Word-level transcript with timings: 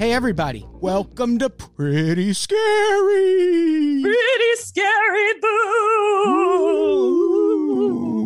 Hey, 0.00 0.12
everybody. 0.14 0.66
Welcome 0.80 1.38
to 1.40 1.50
Pretty 1.50 2.32
Scary. 2.32 4.00
Pretty 4.02 4.56
scary 4.56 5.32
boo. 5.42 5.46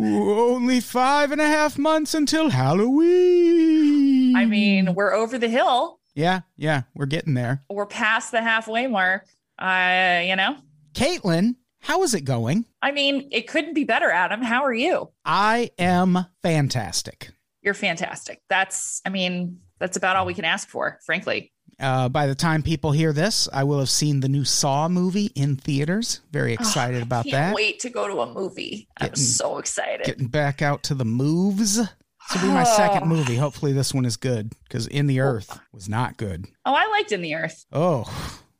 Ooh, 0.05 0.53
only 0.53 0.79
five 0.79 1.33
and 1.33 1.41
a 1.41 1.47
half 1.47 1.77
months 1.77 2.13
until 2.13 2.49
Halloween. 2.49 4.37
I 4.37 4.45
mean, 4.45 4.95
we're 4.95 5.11
over 5.11 5.37
the 5.37 5.49
hill. 5.49 5.99
yeah, 6.13 6.43
yeah, 6.55 6.83
we're 6.95 7.07
getting 7.07 7.33
there. 7.33 7.65
We're 7.69 7.85
past 7.85 8.31
the 8.31 8.41
halfway 8.41 8.87
mark. 8.87 9.27
Uh, 9.59 10.21
you 10.23 10.37
know, 10.37 10.55
Caitlin, 10.93 11.55
how 11.81 12.03
is 12.03 12.13
it 12.13 12.21
going? 12.21 12.63
I 12.81 12.93
mean, 12.93 13.27
it 13.33 13.49
couldn't 13.49 13.73
be 13.73 13.83
better, 13.83 14.09
Adam. 14.09 14.41
How 14.41 14.63
are 14.63 14.73
you? 14.73 15.09
I 15.25 15.71
am 15.77 16.25
fantastic. 16.41 17.31
You're 17.61 17.73
fantastic. 17.73 18.39
That's, 18.47 19.01
I 19.05 19.09
mean, 19.09 19.59
that's 19.77 19.97
about 19.97 20.15
all 20.15 20.25
we 20.25 20.33
can 20.33 20.45
ask 20.45 20.69
for, 20.69 20.99
frankly. 21.05 21.51
Uh, 21.79 22.07
by 22.09 22.25
the 22.27 22.35
time 22.35 22.63
people 22.63 22.91
hear 22.91 23.11
this, 23.11 23.49
I 23.51 23.63
will 23.65 23.79
have 23.79 23.89
seen 23.89 24.21
the 24.21 24.29
new 24.29 24.45
Saw 24.45 24.87
movie 24.87 25.31
in 25.35 25.57
theaters. 25.57 26.21
Very 26.31 26.53
excited 26.53 27.01
about 27.03 27.25
Can't 27.25 27.33
that. 27.33 27.55
wait 27.55 27.79
to 27.79 27.89
go 27.89 28.07
to 28.07 28.21
a 28.21 28.33
movie. 28.33 28.87
I'm 28.99 29.15
so 29.15 29.57
excited. 29.57 30.05
Getting 30.05 30.27
back 30.27 30.61
out 30.61 30.83
to 30.83 30.95
the 30.95 31.05
moves. 31.05 31.75
This 31.77 31.89
will 32.41 32.41
be 32.49 32.53
my 32.53 32.63
second 32.63 33.07
movie. 33.09 33.35
Hopefully, 33.35 33.73
this 33.73 33.93
one 33.93 34.05
is 34.05 34.15
good 34.17 34.53
because 34.63 34.87
In 34.87 35.07
the 35.07 35.19
Earth 35.19 35.59
was 35.73 35.89
not 35.89 36.17
good. 36.17 36.45
oh, 36.65 36.73
I 36.73 36.87
liked 36.87 37.11
In 37.11 37.21
the 37.21 37.35
Earth. 37.35 37.65
Oh, 37.73 38.05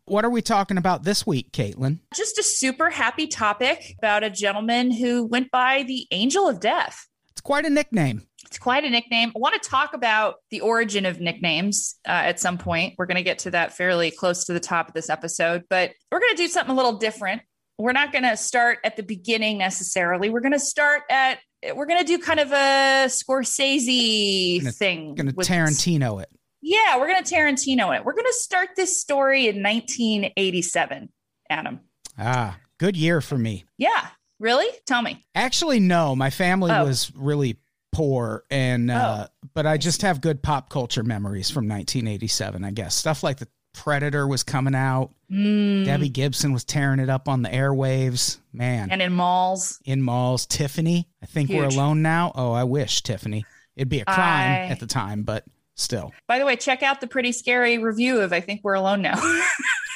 what 0.05 0.23
are 0.25 0.29
we 0.29 0.41
talking 0.41 0.77
about 0.77 1.03
this 1.03 1.25
week, 1.25 1.51
Caitlin? 1.51 1.99
Just 2.13 2.37
a 2.37 2.43
super 2.43 2.89
happy 2.89 3.27
topic 3.27 3.95
about 3.97 4.23
a 4.23 4.29
gentleman 4.29 4.91
who 4.91 5.23
went 5.25 5.49
by 5.51 5.83
the 5.83 6.05
Angel 6.11 6.47
of 6.47 6.59
Death. 6.59 7.07
It's 7.31 7.41
quite 7.41 7.65
a 7.65 7.69
nickname. 7.69 8.27
It's 8.45 8.57
quite 8.59 8.83
a 8.83 8.89
nickname. 8.89 9.31
I 9.35 9.39
want 9.39 9.61
to 9.61 9.69
talk 9.69 9.93
about 9.93 10.35
the 10.51 10.61
origin 10.61 11.05
of 11.05 11.19
nicknames 11.19 11.95
uh, 12.07 12.11
at 12.11 12.39
some 12.39 12.57
point. 12.57 12.95
We're 12.97 13.05
going 13.07 13.17
to 13.17 13.23
get 13.23 13.39
to 13.39 13.51
that 13.51 13.75
fairly 13.75 14.11
close 14.11 14.45
to 14.45 14.53
the 14.53 14.59
top 14.59 14.87
of 14.87 14.93
this 14.93 15.09
episode, 15.09 15.63
but 15.69 15.91
we're 16.11 16.19
going 16.19 16.35
to 16.35 16.37
do 16.43 16.47
something 16.47 16.71
a 16.73 16.75
little 16.75 16.97
different. 16.97 17.41
We're 17.77 17.91
not 17.91 18.11
going 18.11 18.23
to 18.23 18.37
start 18.37 18.79
at 18.83 18.95
the 18.95 19.03
beginning 19.03 19.57
necessarily. 19.57 20.29
We're 20.29 20.39
going 20.41 20.53
to 20.53 20.59
start 20.59 21.01
at, 21.09 21.39
we're 21.75 21.85
going 21.87 21.99
to 21.99 22.05
do 22.05 22.19
kind 22.19 22.39
of 22.39 22.51
a 22.51 23.05
Scorsese 23.07 24.59
Gonna- 24.61 24.71
thing. 24.71 25.15
Going 25.15 25.27
to 25.27 25.33
Tarantino 25.33 26.21
it. 26.21 26.29
Yeah, 26.61 26.97
we're 26.97 27.07
going 27.07 27.23
to 27.23 27.35
Tarantino 27.35 27.95
it. 27.95 28.03
We're 28.05 28.13
going 28.13 28.25
to 28.25 28.33
start 28.33 28.69
this 28.75 28.99
story 28.99 29.47
in 29.47 29.61
1987, 29.61 31.09
Adam. 31.49 31.79
Ah, 32.17 32.57
good 32.79 32.95
year 32.97 33.21
for 33.21 33.37
me. 33.37 33.65
Yeah, 33.77 34.07
really? 34.39 34.67
Tell 34.87 35.01
me. 35.01 35.23
Actually, 35.35 35.79
no. 35.79 36.15
My 36.15 36.29
family 36.29 36.71
Oh. 36.71 36.85
was 36.85 37.11
really 37.15 37.57
poor, 37.95 38.43
and 38.51 38.91
uh, 38.91 39.27
but 39.53 39.65
I 39.65 39.77
just 39.77 40.01
have 40.03 40.21
good 40.21 40.41
pop 40.43 40.69
culture 40.69 41.03
memories 41.03 41.49
from 41.49 41.67
1987. 41.67 42.63
I 42.63 42.71
guess 42.71 42.95
stuff 42.95 43.23
like 43.23 43.37
the 43.37 43.47
Predator 43.73 44.27
was 44.27 44.43
coming 44.43 44.75
out. 44.75 45.11
Mm, 45.31 45.85
Debbie 45.85 46.09
Gibson 46.09 46.53
was 46.53 46.63
tearing 46.63 46.99
it 46.99 47.09
up 47.09 47.27
on 47.27 47.41
the 47.41 47.49
airwaves. 47.49 48.37
Man, 48.53 48.89
and 48.91 49.01
in 49.01 49.13
malls. 49.13 49.79
in 49.85 50.01
malls. 50.01 50.45
Tiffany, 50.45 51.07
I 51.21 51.25
think 51.25 51.49
we're 51.49 51.65
alone 51.65 52.01
now. 52.01 52.31
Oh, 52.35 52.51
I 52.51 52.63
wish 52.65 53.01
Tiffany. 53.01 53.45
It'd 53.75 53.89
be 53.89 53.99
a 54.01 54.05
crime 54.05 54.17
I- 54.17 54.67
at 54.71 54.79
the 54.79 54.87
time, 54.87 55.23
but 55.23 55.43
still. 55.75 56.13
By 56.27 56.39
the 56.39 56.45
way, 56.45 56.55
check 56.55 56.83
out 56.83 57.01
the 57.01 57.07
pretty 57.07 57.31
scary 57.31 57.77
review 57.77 58.21
of 58.21 58.31
I 58.31 58.39
Think 58.39 58.61
We're 58.63 58.75
Alone 58.75 59.01
Now. 59.01 59.15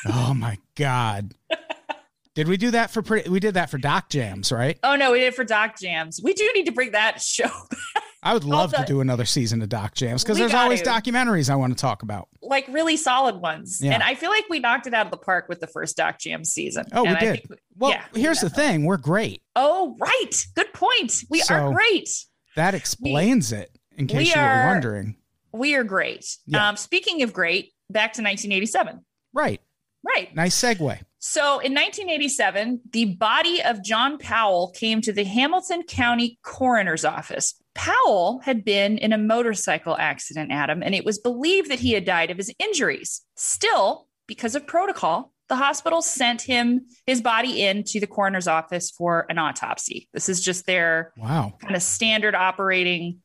Oh 0.05 0.33
my 0.33 0.57
god. 0.75 1.33
Did 2.35 2.47
we 2.47 2.57
do 2.57 2.72
that 2.72 2.91
for 2.91 3.01
pretty? 3.01 3.29
We 3.29 3.40
did 3.40 3.56
that 3.56 3.69
for 3.69 3.78
Doc 3.78 4.09
Jams, 4.09 4.51
right? 4.51 4.78
oh 4.84 4.95
no, 4.95 5.12
we 5.12 5.19
did 5.19 5.28
it 5.28 5.35
for 5.35 5.44
Doc 5.44 5.78
Jams. 5.79 6.22
We 6.23 6.34
do 6.34 6.50
need 6.56 6.66
to 6.67 6.72
bring 6.72 6.91
that 6.91 7.22
show. 7.22 7.50
I 8.23 8.34
would 8.34 8.44
love 8.44 8.73
to 8.73 8.84
do 8.85 9.00
another 9.01 9.23
season 9.25 9.62
of 9.62 9.69
Doc 9.69 9.95
Jams 9.95 10.23
because 10.23 10.38
there's 10.38 10.53
always 10.53 10.81
to. 10.81 10.89
documentaries 10.89 11.50
I 11.50 11.56
want 11.56 11.75
to 11.78 11.81
talk 11.81 12.03
about. 12.03 12.28
like 12.41 12.68
really 12.68 12.97
solid 12.97 13.38
ones. 13.38 13.79
Yeah. 13.81 13.94
And 13.94 14.03
I 14.03 14.13
feel 14.16 14.29
like 14.29 14.44
we 14.50 14.59
knocked 14.59 14.88
it 14.88 14.94
out 14.94 15.06
of 15.06 15.12
the 15.12 15.18
park 15.18 15.45
with 15.47 15.59
the 15.62 15.68
first 15.68 15.95
Doc 15.95 16.19
Jam 16.19 16.44
season. 16.44 16.85
Oh, 16.91 17.03
we 17.03 17.07
And 17.09 17.18
I 17.18 17.19
did. 17.22 17.47
think- 17.47 17.59
Well, 17.78 17.91
yeah, 17.91 18.03
we 18.13 18.22
here's 18.22 18.41
the 18.41 18.50
thing: 18.50 18.84
we're 18.85 18.97
great. 18.97 19.41
Oh, 19.56 19.95
right. 20.00 20.45
Good 20.56 20.72
point. 20.73 21.23
We 21.29 21.39
So- 21.39 21.56
are 21.56 21.73
great. 21.73 22.09
That 22.56 22.73
explains 22.75 23.51
it. 23.53 23.69
In 23.97 24.07
case 24.07 24.34
we 24.35 24.41
you 24.41 24.47
were 24.47 24.66
wondering, 24.68 25.16
We 25.53 25.75
are 25.75 25.84
great. 25.84 26.25
Yeah. 26.45 26.69
Um, 26.69 26.75
speaking 26.78 27.23
of 27.23 27.31
great, 27.34 27.72
back 27.89 28.13
to 28.13 28.22
1987. 28.22 29.03
right? 29.34 29.62
Right. 30.06 30.34
Nice 30.35 30.56
segue. 30.62 31.00
So 31.22 31.59
in 31.59 31.74
1987, 31.74 32.81
the 32.91 33.06
body 33.16 33.62
of 33.62 33.84
John 33.84 34.18
Powell 34.18 34.72
came 34.72 35.02
to 35.02 35.12
the 35.12 35.25
Hamilton 35.25 35.84
County 35.84 36.40
Coroner's 36.44 37.04
Office. 37.04 37.56
Powell 37.75 38.39
had 38.44 38.63
been 38.63 38.98
in 38.98 39.12
a 39.13 39.18
motorcycle 39.18 39.98
accident, 39.98 40.51
Adam, 40.51 40.81
and 40.81 40.95
it 40.95 41.06
was 41.06 41.19
believed 41.19 41.69
that 41.71 41.80
he 41.80 41.92
had 41.92 42.06
died 42.06 42.31
of 42.31 42.38
his 42.38 42.54
injuries. 42.57 43.21
Still, 43.36 44.07
because 44.27 44.56
of 44.56 44.66
protocol, 44.66 45.33
the 45.50 45.56
hospital 45.57 46.01
sent 46.01 46.42
him 46.42 46.86
his 47.06 47.22
body 47.22 47.63
in 47.63 47.83
to 47.86 48.00
the 48.00 48.07
coroner's 48.07 48.48
office 48.48 48.89
for 48.92 49.25
an 49.30 49.38
autopsy. 49.38 50.07
This 50.13 50.30
is 50.30 50.42
just 50.42 50.65
their 50.65 51.12
Wow. 51.18 51.54
kind 51.62 51.75
of 51.75 51.81
standard 51.81 52.36
operating. 52.36 53.19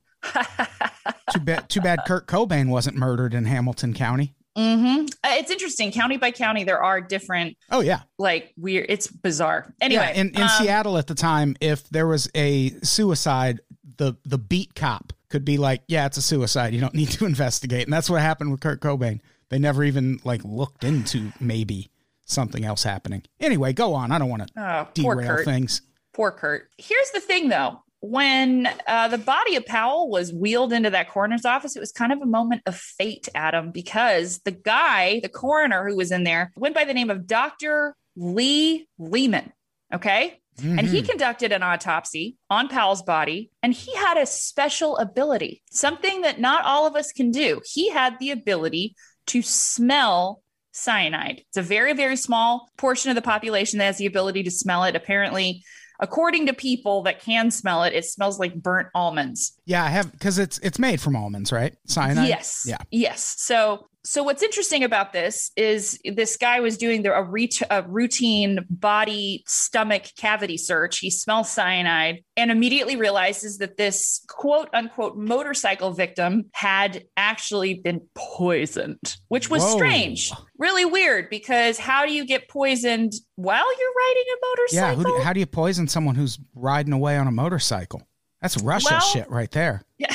Too 1.33 1.41
bad. 1.41 1.69
Too 1.69 1.81
bad. 1.81 2.01
Kurt 2.07 2.27
Cobain 2.27 2.69
wasn't 2.71 2.97
murdered 2.97 3.35
in 3.35 3.45
Hamilton 3.45 3.93
County. 3.95 4.35
Mhm. 4.57 5.11
Uh, 5.25 5.29
It's 5.33 5.51
interesting. 5.51 5.91
County 5.93 6.17
by 6.17 6.31
county, 6.31 6.65
there 6.65 6.83
are 6.83 7.01
different, 7.01 7.57
Oh 7.71 7.81
yeah. 7.81 8.03
like 8.19 8.53
weird. 8.57 8.87
It's 8.89 9.09
bizarre. 9.09 9.73
Anyway, 9.81 10.03
yeah, 10.15 10.21
in, 10.21 10.31
in 10.31 10.43
um, 10.43 10.49
Seattle 10.49 10.97
at 10.99 11.07
the 11.09 11.15
time, 11.15 11.57
if 11.61 11.89
there 11.91 12.07
was 12.07 12.31
a 12.35 12.71
suicide, 12.83 13.61
the 13.97 14.15
the 14.25 14.39
beat 14.39 14.75
cop 14.75 15.13
could 15.29 15.45
be 15.45 15.57
like, 15.57 15.83
"Yeah, 15.89 16.07
it's 16.07 16.17
a 16.17 16.23
suicide. 16.23 16.73
You 16.75 16.81
don't 16.81 16.95
need 16.95 17.11
to 17.11 17.27
investigate." 17.33 17.85
And 17.85 17.93
that's 17.93 18.09
what 18.11 18.21
happened 18.23 18.51
with 18.53 18.61
Kurt 18.61 18.81
Cobain. 18.81 19.21
They 19.51 19.59
never 19.59 19.85
even 19.85 20.19
like 20.25 20.43
looked 20.45 20.85
into 20.85 21.33
maybe 21.41 21.91
something 22.25 22.65
else 22.65 22.83
happening. 22.83 23.23
Anyway, 23.41 23.73
go 23.73 23.95
on. 23.95 24.11
I 24.11 24.19
don't 24.19 24.31
want 24.31 24.47
to 24.49 24.53
Oh, 24.61 24.89
poor 25.01 25.15
derail 25.17 25.37
Kurt. 25.37 25.45
things. 25.45 25.83
Poor 26.13 26.31
Kurt. 26.33 26.71
Here's 26.79 27.11
the 27.11 27.21
thing 27.21 27.49
though. 27.51 27.83
When 28.11 28.69
uh, 28.87 29.09
the 29.09 29.19
body 29.19 29.57
of 29.57 29.65
Powell 29.65 30.11
was 30.11 30.33
wheeled 30.33 30.73
into 30.73 30.91
that 30.91 31.09
coroner's 31.09 31.45
office, 31.45 31.75
it 31.75 31.81
was 31.81 31.91
kind 31.93 32.13
of 32.13 32.21
a 32.21 32.27
moment 32.27 32.63
of 32.67 32.77
fate, 32.77 33.29
Adam, 33.35 33.71
because 33.71 34.41
the 34.41 34.51
guy, 34.51 35.21
the 35.21 35.29
coroner 35.29 35.89
who 35.89 35.97
was 35.97 36.13
in 36.13 36.25
there, 36.25 36.53
went 36.57 36.75
by 36.75 36.85
the 36.85 36.93
name 36.93 37.09
of 37.09 37.27
Dr. 37.27 37.97
Lee 38.17 38.89
Lehman. 38.99 39.53
Okay. 39.93 40.41
And 40.63 40.87
he 40.87 41.03
Mhm. 41.03 41.09
conducted 41.09 41.51
an 41.51 41.65
autopsy 41.65 42.37
on 42.49 42.69
Powell's 42.69 43.03
body, 43.03 43.51
and 43.63 43.73
he 43.73 43.93
had 43.97 44.17
a 44.17 44.27
special 44.27 44.97
ability, 44.99 45.63
something 45.71 46.21
that 46.21 46.39
not 46.39 46.65
all 46.65 46.87
of 46.87 46.95
us 46.95 47.11
can 47.11 47.33
do. 47.33 47.61
He 47.65 47.91
had 47.91 48.19
the 48.21 48.31
ability 48.31 48.95
to 49.27 49.43
smell 49.43 50.43
cyanide. 50.73 51.43
It's 51.49 51.57
a 51.57 51.63
very, 51.63 51.93
very 51.93 52.17
small 52.17 52.69
portion 52.77 53.11
of 53.11 53.17
the 53.17 53.23
population 53.23 53.79
that 53.79 53.87
has 53.87 53.99
the 53.99 54.07
ability 54.07 54.43
to 54.45 54.51
smell 54.51 54.85
it. 54.85 54.95
Apparently, 54.95 55.65
according 56.05 56.45
to 56.47 56.53
people 56.53 57.03
that 57.03 57.19
can 57.21 57.51
smell 57.51 57.83
it, 57.83 57.95
it 57.95 58.05
smells 58.05 58.39
like 58.39 58.55
burnt 58.55 58.89
almonds. 58.95 59.59
Yeah, 59.65 59.83
I 59.83 59.89
have 59.89 60.13
because 60.13 60.39
it's 60.39 60.59
it's 60.59 60.79
made 60.79 61.01
from 61.01 61.17
almonds, 61.17 61.51
right? 61.51 61.75
Cyanide. 61.87 62.29
Yes. 62.29 62.65
Yeah. 62.69 62.77
Yes. 62.91 63.35
So 63.39 63.89
so 64.05 64.23
what's 64.23 64.43
interesting 64.43 64.85
about 64.85 65.13
this 65.13 65.51
is 65.57 65.99
this 66.05 66.37
guy 66.37 66.61
was 66.61 66.77
doing 66.77 67.03
the, 67.03 67.13
a, 67.13 67.49
a 67.71 67.83
routine 67.89 68.61
body 68.69 69.43
stomach 69.47 70.05
cavity 70.19 70.57
search. 70.59 70.99
He 70.99 71.11
smells 71.11 71.51
cyanide 71.51 72.23
and 72.37 72.51
immediately 72.51 72.97
realizes 72.97 73.59
that 73.59 73.77
this 73.79 74.23
quote 74.29 74.69
unquote 74.75 75.17
motorcycle 75.17 75.93
victim 75.93 76.51
had 76.53 77.05
actually 77.17 77.75
been 77.75 78.03
poisoned, 78.15 79.17
which 79.29 79.49
was 79.49 79.63
Whoa. 79.63 79.77
strange. 79.77 80.31
Really 80.59 80.85
weird 80.85 81.31
because 81.31 81.79
how 81.79 82.05
do 82.05 82.13
you 82.13 82.27
get 82.27 82.49
poisoned 82.49 83.13
while 83.37 83.79
you're 83.81 83.95
riding 83.97 84.23
a 84.23 84.37
Yeah. 84.37 84.49
motorcycle? 84.91 84.97
Who, 85.13 85.19
do- 85.19 85.25
how 85.25 85.33
do 85.33 85.41
you 85.41 85.47
poison 85.47 85.89
someone 85.89 86.15
who's 86.15 86.39
riding 86.55 86.93
away 86.93 87.17
on 87.17 87.27
a 87.27 87.33
motorcycle? 87.33 88.03
That's 88.43 88.59
Russia 88.59 88.89
Well- 88.91 89.01
shit 89.01 89.31
right 89.31 89.51
there. 89.51 89.83
Yeah. 89.99 90.15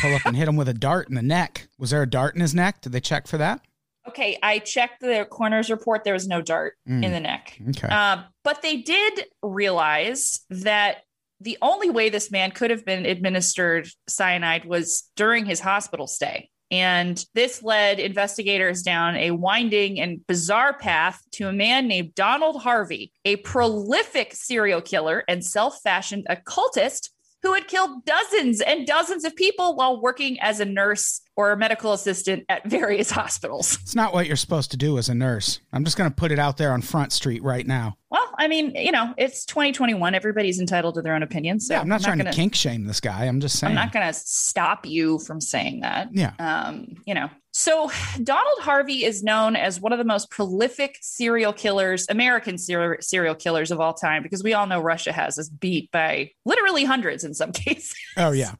Pull 0.00 0.14
up 0.14 0.26
and 0.26 0.36
hit 0.36 0.48
him 0.48 0.56
with 0.56 0.68
a 0.68 0.74
dart 0.74 1.08
in 1.08 1.14
the 1.14 1.22
neck. 1.22 1.68
Was 1.78 1.90
there 1.90 2.02
a 2.02 2.08
dart 2.08 2.34
in 2.34 2.40
his 2.40 2.54
neck? 2.54 2.80
Did 2.82 2.92
they 2.92 3.00
check 3.00 3.26
for 3.26 3.38
that? 3.38 3.60
okay, 4.08 4.38
I 4.40 4.60
checked 4.60 5.00
the 5.00 5.26
coroner's 5.28 5.68
report. 5.68 6.04
There 6.04 6.14
was 6.14 6.28
no 6.28 6.40
dart 6.40 6.74
Mm. 6.88 7.04
in 7.04 7.10
the 7.10 7.18
neck. 7.18 7.58
Okay. 7.70 7.88
Uh, 7.90 8.22
but 8.44 8.62
they 8.62 8.76
did 8.76 9.24
realize 9.42 10.40
that 10.48 10.98
the 11.40 11.58
only 11.60 11.90
way 11.90 12.08
this 12.08 12.30
man 12.30 12.52
could 12.52 12.70
have 12.70 12.84
been 12.84 13.04
administered 13.04 13.88
cyanide 14.08 14.64
was 14.64 15.10
during 15.16 15.44
his 15.44 15.58
hospital 15.58 16.06
stay. 16.06 16.48
And 16.70 17.22
this 17.34 17.64
led 17.64 17.98
investigators 17.98 18.82
down 18.82 19.16
a 19.16 19.32
winding 19.32 19.98
and 20.00 20.24
bizarre 20.28 20.78
path 20.78 21.20
to 21.32 21.48
a 21.48 21.52
man 21.52 21.88
named 21.88 22.14
Donald 22.14 22.62
Harvey, 22.62 23.12
a 23.24 23.36
prolific 23.36 24.34
serial 24.34 24.80
killer 24.80 25.24
and 25.26 25.44
self 25.44 25.80
fashioned 25.82 26.26
occultist 26.30 27.10
who 27.46 27.54
had 27.54 27.68
killed 27.68 28.04
dozens 28.04 28.60
and 28.60 28.88
dozens 28.88 29.24
of 29.24 29.36
people 29.36 29.76
while 29.76 30.00
working 30.00 30.36
as 30.40 30.58
a 30.58 30.64
nurse 30.64 31.20
or 31.36 31.52
a 31.52 31.56
medical 31.56 31.92
assistant 31.92 32.44
at 32.48 32.66
various 32.68 33.08
hospitals. 33.12 33.78
It's 33.82 33.94
not 33.94 34.12
what 34.12 34.26
you're 34.26 34.34
supposed 34.34 34.72
to 34.72 34.76
do 34.76 34.98
as 34.98 35.08
a 35.08 35.14
nurse. 35.14 35.60
I'm 35.72 35.84
just 35.84 35.96
going 35.96 36.10
to 36.10 36.14
put 36.14 36.32
it 36.32 36.40
out 36.40 36.56
there 36.56 36.72
on 36.72 36.82
Front 36.82 37.12
Street 37.12 37.44
right 37.44 37.64
now. 37.64 37.98
I 38.38 38.48
mean, 38.48 38.74
you 38.74 38.92
know, 38.92 39.14
it's 39.16 39.44
2021. 39.46 40.14
Everybody's 40.14 40.60
entitled 40.60 40.94
to 40.96 41.02
their 41.02 41.14
own 41.14 41.22
opinion. 41.22 41.60
So 41.60 41.74
yeah, 41.74 41.80
I'm 41.80 41.88
not 41.88 42.02
trying 42.02 42.18
gonna, 42.18 42.30
to 42.30 42.36
kink 42.36 42.54
shame 42.54 42.84
this 42.84 43.00
guy. 43.00 43.24
I'm 43.24 43.40
just 43.40 43.58
saying. 43.58 43.70
I'm 43.70 43.74
not 43.74 43.92
going 43.92 44.06
to 44.06 44.12
stop 44.12 44.86
you 44.86 45.18
from 45.18 45.40
saying 45.40 45.80
that. 45.80 46.08
yeah. 46.12 46.32
Um, 46.38 46.96
you 47.06 47.14
know, 47.14 47.30
so 47.52 47.90
Donald 48.22 48.58
Harvey 48.60 49.04
is 49.04 49.22
known 49.22 49.56
as 49.56 49.80
one 49.80 49.92
of 49.92 49.98
the 49.98 50.04
most 50.04 50.30
prolific 50.30 50.98
serial 51.00 51.54
killers, 51.54 52.06
American 52.10 52.58
ser- 52.58 52.98
serial 53.00 53.34
killers 53.34 53.70
of 53.70 53.80
all 53.80 53.94
time, 53.94 54.22
because 54.22 54.42
we 54.42 54.52
all 54.52 54.66
know 54.66 54.80
Russia 54.80 55.12
has 55.12 55.38
us 55.38 55.48
beat 55.48 55.90
by 55.90 56.32
literally 56.44 56.84
hundreds 56.84 57.24
in 57.24 57.32
some 57.32 57.52
cases. 57.52 57.94
Oh 58.16 58.32
yeah. 58.32 58.56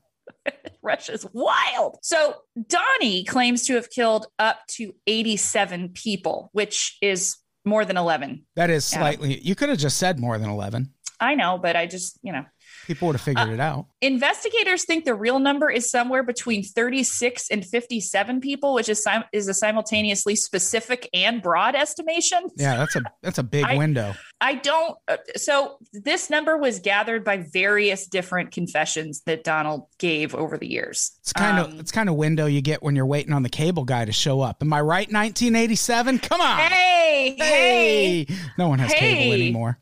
Russia's 0.82 1.26
wild. 1.32 1.98
So 2.02 2.36
Donnie 2.68 3.24
claims 3.24 3.66
to 3.66 3.74
have 3.74 3.90
killed 3.90 4.26
up 4.38 4.60
to 4.68 4.94
87 5.06 5.90
people, 5.90 6.50
which 6.52 6.96
is 7.02 7.36
more 7.66 7.84
than 7.84 7.96
11. 7.96 8.44
That 8.54 8.70
is 8.70 8.90
Yeah. 8.92 8.98
slightly. 8.98 9.40
You 9.40 9.54
could 9.54 9.68
have 9.68 9.78
just 9.78 9.96
said 9.98 10.18
more 10.18 10.38
than 10.38 10.48
11. 10.48 10.92
I 11.20 11.34
know, 11.34 11.58
but 11.58 11.76
I 11.76 11.86
just, 11.86 12.18
you 12.22 12.32
know, 12.32 12.44
People 12.86 13.06
would 13.08 13.14
have 13.16 13.22
figured 13.22 13.48
Uh, 13.48 13.52
it 13.52 13.60
out. 13.60 13.86
investigators 14.00 14.84
think 14.84 15.04
the 15.04 15.14
real 15.14 15.38
number 15.38 15.68
is 15.70 15.90
somewhere 15.90 16.22
between 16.22 16.62
36 16.62 17.50
and 17.50 17.64
57 17.64 18.40
people, 18.40 18.74
which 18.74 18.88
is 18.88 19.02
sim- 19.02 19.24
is 19.32 19.48
a 19.48 19.54
simultaneously 19.54 20.36
specific 20.36 21.08
and 21.12 21.42
broad 21.42 21.74
estimation. 21.74 22.38
Yeah, 22.56 22.76
that's 22.76 22.96
a 22.96 23.02
that's 23.22 23.38
a 23.38 23.42
big 23.42 23.64
I- 23.64 23.76
window. 23.76 24.14
I 24.40 24.54
don't. 24.54 24.96
uh, 25.08 25.16
So 25.36 25.78
this 25.92 26.28
number 26.30 26.56
was 26.58 26.78
gathered 26.78 27.24
by 27.24 27.38
various 27.52 28.06
different 28.06 28.52
confessions 28.52 29.22
that 29.26 29.42
Donald 29.44 29.86
gave 29.98 30.34
over 30.34 30.58
the 30.58 30.68
years. 30.70 31.12
It's 31.22 31.32
kind 31.32 31.58
Um, 31.58 31.72
of 31.72 31.80
it's 31.80 31.90
kind 31.90 32.08
of 32.08 32.14
window 32.16 32.46
you 32.46 32.60
get 32.60 32.82
when 32.82 32.94
you're 32.96 33.06
waiting 33.06 33.32
on 33.32 33.42
the 33.42 33.48
cable 33.48 33.84
guy 33.84 34.04
to 34.04 34.12
show 34.12 34.42
up. 34.42 34.62
Am 34.62 34.72
I 34.72 34.80
right? 34.80 35.10
1987. 35.10 36.18
Come 36.20 36.40
on. 36.40 36.58
Hey, 36.58 37.34
hey, 37.38 38.26
No 38.58 38.68
one 38.68 38.78
has 38.78 38.92
cable 38.92 39.32
anymore. 39.32 39.78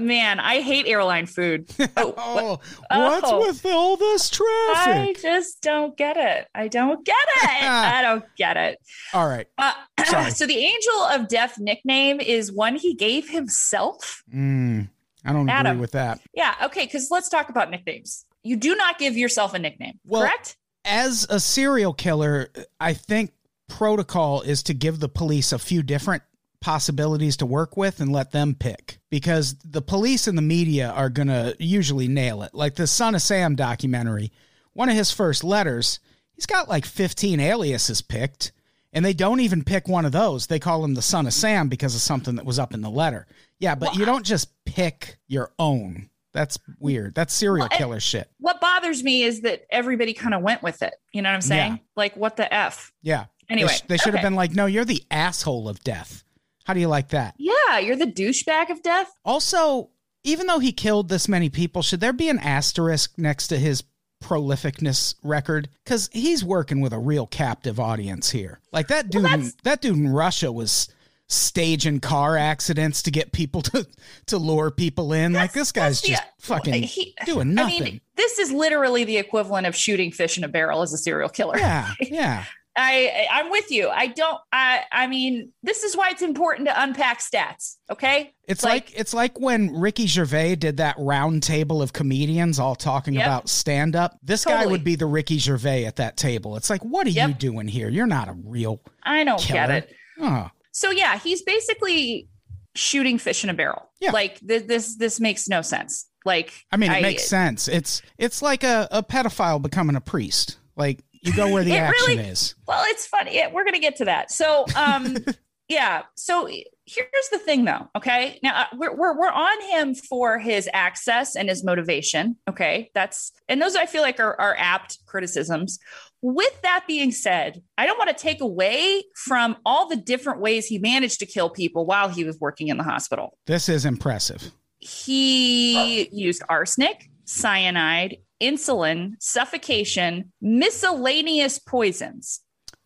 Man! 0.00 0.40
I 0.40 0.60
hate 0.60 0.86
airline 0.86 1.26
food. 1.26 1.68
Oh, 1.96 2.10
what- 2.12 2.60
Oh, 2.90 3.00
what's 3.10 3.30
Oh. 3.30 3.38
with 3.46 3.64
all 3.66 3.96
this 3.96 4.28
traffic? 4.30 4.46
I 4.86 5.14
just 5.20 5.62
don't 5.62 5.96
get 5.96 6.16
it. 6.16 6.46
I 6.54 6.68
don't 6.68 7.04
get 7.04 7.16
it. 7.42 7.62
I 7.62 8.02
don't 8.02 8.24
get 8.36 8.56
it. 8.56 8.78
all 9.14 9.26
right. 9.28 9.46
Uh, 9.58 9.72
so 10.30 10.46
the 10.46 10.56
Angel 10.58 10.94
of 11.10 11.28
Death 11.28 11.58
nickname 11.58 12.20
is 12.20 12.52
one 12.52 12.76
he 12.76 12.94
gave 12.94 13.28
himself. 13.30 14.22
Mm, 14.34 14.88
I 15.24 15.32
don't 15.32 15.48
Adam. 15.48 15.72
agree 15.72 15.80
with 15.80 15.92
that. 15.92 16.20
Yeah. 16.34 16.54
Okay. 16.64 16.84
Because 16.84 17.08
let's 17.10 17.28
talk 17.28 17.48
about 17.48 17.70
nicknames. 17.70 18.24
You 18.42 18.56
do 18.56 18.74
not 18.76 18.98
give 18.98 19.16
yourself 19.16 19.54
a 19.54 19.58
nickname, 19.58 19.98
Well- 20.06 20.22
correct? 20.22 20.56
As 20.84 21.26
a 21.28 21.40
serial 21.40 21.92
killer, 21.92 22.48
I 22.78 22.92
think 22.94 23.32
protocol 23.68 24.42
is 24.42 24.62
to 24.64 24.74
give 24.74 25.00
the 25.00 25.08
police 25.08 25.50
a 25.52 25.58
few 25.58 25.82
different 25.82 26.22
possibilities 26.60 27.36
to 27.38 27.46
work 27.46 27.76
with 27.76 28.00
and 28.00 28.12
let 28.12 28.32
them 28.32 28.54
pick 28.54 28.98
because 29.10 29.56
the 29.64 29.82
police 29.82 30.26
and 30.26 30.36
the 30.36 30.42
media 30.42 30.90
are 30.90 31.08
going 31.08 31.28
to 31.28 31.54
usually 31.58 32.08
nail 32.08 32.42
it. 32.42 32.54
Like 32.54 32.74
the 32.74 32.86
Son 32.86 33.14
of 33.14 33.22
Sam 33.22 33.54
documentary, 33.56 34.32
one 34.72 34.88
of 34.88 34.96
his 34.96 35.10
first 35.10 35.44
letters, 35.44 36.00
he's 36.34 36.46
got 36.46 36.68
like 36.68 36.84
15 36.84 37.40
aliases 37.40 38.02
picked 38.02 38.52
and 38.92 39.04
they 39.04 39.12
don't 39.12 39.40
even 39.40 39.62
pick 39.64 39.88
one 39.88 40.04
of 40.04 40.12
those. 40.12 40.46
They 40.46 40.58
call 40.58 40.84
him 40.84 40.94
the 40.94 41.02
Son 41.02 41.26
of 41.26 41.32
Sam 41.32 41.68
because 41.68 41.94
of 41.94 42.00
something 42.00 42.36
that 42.36 42.46
was 42.46 42.58
up 42.58 42.72
in 42.74 42.80
the 42.80 42.90
letter. 42.90 43.26
Yeah, 43.58 43.74
but 43.74 43.90
Well, 43.90 43.98
you 43.98 44.04
don't 44.04 44.24
just 44.24 44.48
pick 44.64 45.18
your 45.28 45.52
own. 45.58 46.08
That's 46.32 46.58
weird. 46.78 47.14
That's 47.14 47.32
serial 47.32 47.68
Well, 47.70 47.78
killer 47.78 48.00
shit. 48.00 48.30
What 48.40 48.60
bothers 48.60 49.02
me 49.02 49.22
is 49.22 49.40
that 49.40 49.64
everybody 49.70 50.12
kind 50.12 50.34
of 50.34 50.42
went 50.42 50.62
with 50.62 50.82
it. 50.82 50.94
You 51.12 51.22
know 51.22 51.30
what 51.30 51.36
I'm 51.36 51.40
saying? 51.40 51.72
Yeah. 51.72 51.78
Like, 51.96 52.14
what 52.16 52.36
the 52.36 52.52
F? 52.52 52.92
Yeah. 53.02 53.24
Anyway, 53.48 53.68
they, 53.68 53.74
sh- 53.74 53.82
they 53.88 53.96
should 53.96 54.12
have 54.14 54.22
been 54.22 54.34
like, 54.34 54.52
no, 54.54 54.66
you're 54.66 54.84
the 54.84 55.02
asshole 55.10 55.68
of 55.68 55.82
death. 55.82 56.24
How 56.66 56.74
do 56.74 56.80
you 56.80 56.88
like 56.88 57.08
that? 57.10 57.34
Yeah, 57.38 57.78
you're 57.78 57.96
the 57.96 58.06
douchebag 58.06 58.70
of 58.70 58.82
death. 58.82 59.10
Also, 59.24 59.90
even 60.24 60.46
though 60.48 60.58
he 60.58 60.72
killed 60.72 61.08
this 61.08 61.28
many 61.28 61.48
people, 61.48 61.80
should 61.82 62.00
there 62.00 62.12
be 62.12 62.28
an 62.28 62.38
asterisk 62.40 63.12
next 63.16 63.48
to 63.48 63.58
his 63.58 63.84
prolificness 64.22 65.14
record? 65.22 65.68
Because 65.84 66.10
he's 66.12 66.44
working 66.44 66.80
with 66.80 66.92
a 66.92 66.98
real 66.98 67.26
captive 67.26 67.78
audience 67.80 68.30
here. 68.30 68.60
Like 68.72 68.88
that 68.88 69.10
dude, 69.10 69.24
that's- 69.24 69.54
that 69.62 69.80
dude 69.80 69.96
in 69.96 70.08
Russia 70.08 70.50
was 70.52 70.88
staging 71.28 71.98
car 71.98 72.36
accidents 72.36 73.02
to 73.02 73.10
get 73.10 73.32
people 73.32 73.60
to 73.60 73.84
to 74.26 74.38
lure 74.38 74.70
people 74.70 75.12
in. 75.12 75.32
like 75.32 75.52
this 75.52 75.72
guy's 75.72 76.00
That's 76.00 76.02
the- 76.02 76.08
just 76.10 76.22
fucking 76.40 76.82
he- 76.84 77.14
doing 77.24 77.54
nothing. 77.54 77.82
I 77.82 77.84
mean, 77.84 78.00
this 78.16 78.38
is 78.38 78.52
literally 78.52 79.04
the 79.04 79.16
equivalent 79.18 79.66
of 79.66 79.74
shooting 79.76 80.12
fish 80.12 80.38
in 80.38 80.44
a 80.44 80.48
barrel 80.48 80.82
as 80.82 80.92
a 80.92 80.98
serial 80.98 81.28
killer. 81.28 81.58
yeah, 81.58 81.92
yeah. 82.00 82.44
I 82.76 83.26
I'm 83.32 83.50
with 83.50 83.70
you. 83.70 83.88
I 83.88 84.08
don't. 84.08 84.38
I 84.52 84.82
I 84.92 85.06
mean, 85.06 85.52
this 85.62 85.82
is 85.82 85.96
why 85.96 86.10
it's 86.10 86.22
important 86.22 86.68
to 86.68 86.82
unpack 86.82 87.20
stats. 87.20 87.76
Okay. 87.90 88.32
It's 88.48 88.62
like, 88.62 88.92
it's 88.96 89.12
like 89.12 89.40
when 89.40 89.72
Ricky 89.74 90.06
Gervais 90.06 90.56
did 90.56 90.76
that 90.76 90.94
round 90.98 91.42
table 91.42 91.82
of 91.82 91.92
comedians 91.92 92.60
all 92.60 92.76
talking 92.76 93.14
Yep. 93.14 93.24
about 93.26 93.48
stand 93.48 93.96
up. 93.96 94.18
This 94.22 94.44
guy 94.44 94.66
would 94.66 94.84
be 94.84 94.94
the 94.94 95.06
Ricky 95.06 95.38
Gervais 95.38 95.84
at 95.84 95.96
that 95.96 96.16
table. 96.16 96.56
It's 96.56 96.70
like, 96.70 96.82
what 96.84 97.06
are 97.06 97.10
you 97.10 97.32
doing 97.34 97.66
here? 97.66 97.88
You're 97.88 98.06
not 98.06 98.28
a 98.28 98.36
real 98.44 98.80
I 99.02 99.24
don't 99.24 99.40
killer. 99.40 99.66
get 99.66 99.70
it. 99.70 99.94
Oh, 100.20 100.48
So 100.72 100.90
yeah, 100.90 101.18
he's 101.18 101.42
basically 101.42 102.28
shooting 102.74 103.18
fish 103.18 103.42
in 103.42 103.50
a 103.50 103.54
barrel. 103.54 103.90
Yeah. 104.00 104.10
Like 104.12 104.38
this 104.40 104.62
this 104.64 104.96
this 104.96 105.18
makes 105.20 105.48
no 105.48 105.62
sense. 105.62 106.06
Like 106.24 106.52
I 106.70 106.76
mean, 106.76 106.92
it 106.92 107.02
makes 107.02 107.24
sense. 107.26 107.66
It's 107.68 108.02
it's 108.18 108.42
like 108.42 108.62
a, 108.64 108.86
a 108.90 109.02
pedophile 109.02 109.60
becoming 109.62 109.96
a 109.96 110.00
priest. 110.00 110.58
Like 110.76 111.00
you 111.22 111.32
go 111.34 111.50
where 111.52 111.64
the 111.64 111.76
action 111.76 112.16
really- 112.16 112.28
is. 112.28 112.54
Well, 112.66 112.84
it's 112.88 113.06
funny. 113.06 113.36
Yeah, 113.36 113.52
we're 113.52 113.64
gonna 113.64 113.78
get 113.78 113.96
to 113.96 114.04
that. 114.06 114.30
So 114.30 114.64
um 114.76 115.16
yeah. 115.68 116.02
So 116.14 116.46
here's 116.46 117.28
the 117.32 117.38
thing 117.38 117.64
though. 117.64 117.88
Okay. 117.96 118.38
Now 118.42 118.62
uh, 118.62 118.66
we're, 118.76 118.94
we're 118.94 119.18
we're 119.18 119.30
on 119.30 119.60
him 119.70 119.94
for 119.94 120.38
his 120.38 120.68
access 120.72 121.34
and 121.36 121.48
his 121.48 121.64
motivation. 121.64 122.36
Okay. 122.48 122.90
That's 122.94 123.32
and 123.48 123.60
those 123.60 123.74
I 123.76 123.86
feel 123.86 124.02
like 124.02 124.20
are, 124.20 124.40
are 124.40 124.54
apt 124.58 124.98
criticisms. 125.06 125.78
With 126.22 126.60
that 126.62 126.84
being 126.88 127.12
said, 127.12 127.62
I 127.78 127.86
don't 127.86 127.98
want 127.98 128.16
to 128.16 128.20
take 128.20 128.40
away 128.40 129.04
from 129.14 129.56
all 129.64 129.88
the 129.88 129.96
different 129.96 130.40
ways 130.40 130.66
he 130.66 130.78
managed 130.78 131.20
to 131.20 131.26
kill 131.26 131.50
people 131.50 131.86
while 131.86 132.08
he 132.08 132.24
was 132.24 132.40
working 132.40 132.68
in 132.68 132.78
the 132.78 132.82
hospital. 132.84 133.36
This 133.46 133.68
is 133.68 133.84
impressive. 133.84 134.50
He 134.78 136.08
used 136.08 136.42
arsenic. 136.48 137.08
cyanide, 137.26 138.18
insulin, 138.40 139.14
suffocation, 139.20 140.32
miscellaneous 140.40 141.58
poisons, 141.58 142.40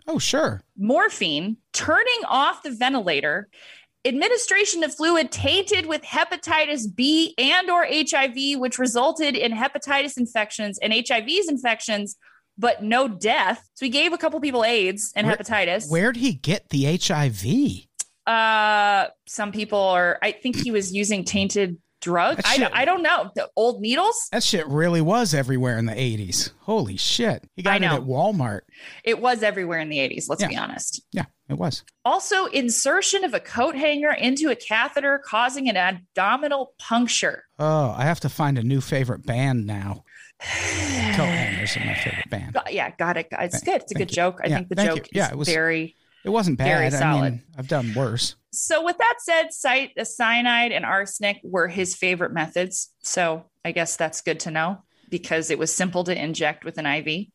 Oh, 0.07 0.19
sure. 0.19 0.63
morphine, 0.77 1.57
turning 1.73 2.25
off 2.27 2.63
the 2.63 2.71
ventilator, 2.71 3.49
administration 4.05 4.83
of 4.83 4.95
fluid 4.95 5.31
tainted 5.31 5.85
with 5.87 6.03
hepatitis 6.03 6.87
B 6.95 7.35
and 7.37 7.69
or 7.69 7.85
HIV 7.87 8.59
which 8.59 8.79
resulted 8.79 9.37
in 9.37 9.53
hepatitis 9.53 10.17
infections 10.17 10.79
and 10.79 10.93
HIV's 10.93 11.49
infections 11.49 12.17
but 12.57 12.83
no 12.83 13.09
death. 13.09 13.67
So 13.75 13.87
he 13.87 13.91
gave 13.91 14.13
a 14.13 14.19
couple 14.19 14.39
people 14.41 14.65
AIDS 14.65 15.13
and 15.17 15.27
Where- 15.27 15.37
hepatitis. 15.37 15.91
Where'd 15.91 16.17
he 16.17 16.33
get 16.35 16.69
the 16.71 16.99
HIV? 16.99 17.87
Uh, 18.27 19.09
some 19.27 19.51
people 19.53 19.79
are. 19.79 20.19
I 20.23 20.33
think 20.33 20.57
he 20.57 20.71
was 20.71 20.95
using 20.95 21.25
tainted 21.25 21.79
drugs. 22.01 22.43
I, 22.45 22.69
I 22.73 22.85
don't 22.85 23.03
know. 23.03 23.31
The 23.35 23.49
old 23.57 23.81
needles. 23.81 24.29
That 24.33 24.43
shit 24.43 24.67
really 24.69 25.01
was 25.01 25.35
everywhere 25.35 25.79
in 25.79 25.87
the 25.87 25.93
80s. 25.93 26.51
Holy 26.61 26.97
shit. 26.97 27.45
He 27.57 27.63
got 27.63 27.77
it 27.83 27.85
at 27.85 28.01
Walmart. 28.03 28.61
It 29.05 29.21
was 29.21 29.43
everywhere 29.43 29.79
in 29.79 29.89
the 29.89 29.99
80s. 29.99 30.25
Let's 30.29 30.43
Yeah. 30.43 30.49
be 30.49 30.57
honest. 30.57 31.03
Yeah, 31.13 31.25
it 31.49 31.55
was. 31.59 31.85
Also, 32.05 32.47
insertion 32.47 33.25
of 33.25 33.35
a 33.35 33.41
coat 33.41 33.75
hanger 33.77 34.13
into 34.13 34.51
a 34.51 34.57
catheter 34.57 35.21
causing 35.25 35.69
an 35.69 35.77
abdominal 35.77 36.75
puncture. 36.79 37.45
Oh, 37.59 37.95
I 37.97 38.05
have 38.05 38.21
to 38.21 38.29
find 38.29 38.59
a 38.59 38.63
new 38.63 38.81
favorite 38.81 39.25
band 39.27 39.67
now. 39.67 40.05
Coat 40.41 41.27
hangers 41.27 41.77
are 41.77 41.85
my 41.85 41.95
favorite 41.95 42.31
band. 42.31 42.57
Yeah, 42.71 42.91
got 42.97 43.17
it. 43.19 43.27
It's 43.31 43.61
good. 43.63 43.83
It's 43.83 43.93
a 43.93 43.95
thank 43.95 43.99
good 44.09 44.11
you. 44.11 44.15
joke. 44.17 44.41
I 44.43 44.49
Yeah, 44.49 44.57
think 44.57 44.69
the 44.71 44.75
thank 44.77 44.89
joke 44.89 45.07
you. 45.13 45.21
Yeah, 45.21 45.31
it 45.31 45.37
was- 45.37 45.49
very. 45.49 45.97
It 46.25 46.31
wasn't 46.31 46.59
Very 46.59 46.91
bad. 46.91 46.95
I 46.95 46.99
solid. 46.99 47.33
mean, 47.33 47.43
I've 47.57 47.69
done 47.69 47.95
worse. 47.95 48.37
So, 48.53 48.85
with 48.85 48.99
that 48.99 49.15
said, 49.21 49.91
uh, 49.99 50.05
cyanide 50.05 50.73
and 50.73 50.85
arsenic 50.85 51.39
were 51.45 51.69
his 51.69 51.95
favorite 51.95 52.33
methods. 52.33 52.91
So, 53.01 53.45
I 53.65 53.73
guess 53.73 53.97
that's 53.97 54.21
good 54.21 54.41
to 54.41 54.51
know 54.51 54.83
because 55.09 55.51
it 55.51 55.59
was 55.59 55.75
simple 55.75 56.05
to 56.05 56.17
inject 56.25 56.65
with 56.65 56.79
an 56.79 56.87
IV. 56.87 57.27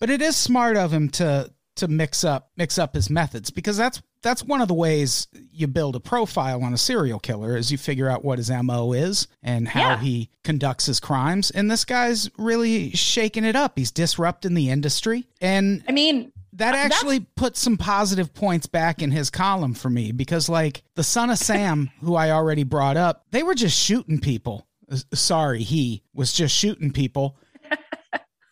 But 0.00 0.10
it 0.10 0.20
is 0.20 0.36
smart 0.36 0.76
of 0.76 0.92
him 0.92 1.08
to 1.10 1.50
to 1.76 1.88
mix 1.88 2.22
up 2.22 2.50
mix 2.56 2.78
up 2.78 2.94
his 2.94 3.10
methods 3.10 3.50
because 3.50 3.76
that's 3.76 4.00
that's 4.22 4.44
one 4.44 4.60
of 4.60 4.68
the 4.68 4.74
ways 4.74 5.26
you 5.52 5.66
build 5.66 5.96
a 5.96 6.00
profile 6.00 6.62
on 6.62 6.72
a 6.72 6.78
serial 6.78 7.18
killer 7.18 7.56
is 7.56 7.70
you 7.72 7.76
figure 7.78 8.08
out 8.08 8.24
what 8.24 8.38
his 8.38 8.48
MO 8.50 8.92
is 8.92 9.26
and 9.42 9.66
how 9.68 9.80
Yeah. 9.80 9.98
he 10.00 10.30
conducts 10.44 10.86
his 10.86 10.98
crimes. 11.00 11.50
And 11.50 11.68
this 11.70 11.84
guy's 11.84 12.30
really 12.38 12.90
shaking 12.92 13.44
it 13.44 13.56
up. 13.56 13.76
He's 13.76 13.90
disrupting 13.90 14.54
the 14.54 14.70
industry. 14.70 15.26
And 15.40 15.82
I 15.88 15.92
mean, 15.92 16.32
that 16.54 16.70
Uh, 16.74 16.76
that's- 16.76 16.92
actually 16.92 17.20
put 17.36 17.56
some 17.56 17.76
positive 17.76 18.32
points 18.34 18.66
back 18.66 19.02
in 19.02 19.10
his 19.10 19.30
column 19.30 19.74
for 19.74 19.90
me 19.90 20.12
because 20.12 20.48
like 20.48 20.82
the 20.94 21.04
son 21.04 21.30
of 21.30 21.38
sam 21.38 21.90
who 22.00 22.14
i 22.14 22.30
already 22.30 22.62
brought 22.64 22.96
up 22.96 23.24
they 23.30 23.42
were 23.42 23.54
just 23.54 23.78
shooting 23.78 24.18
people. 24.20 24.66
Sorry 25.14 25.62
he 25.62 26.02
was 26.12 26.32
just 26.32 26.54
shooting 26.54 26.92
people. 26.92 27.36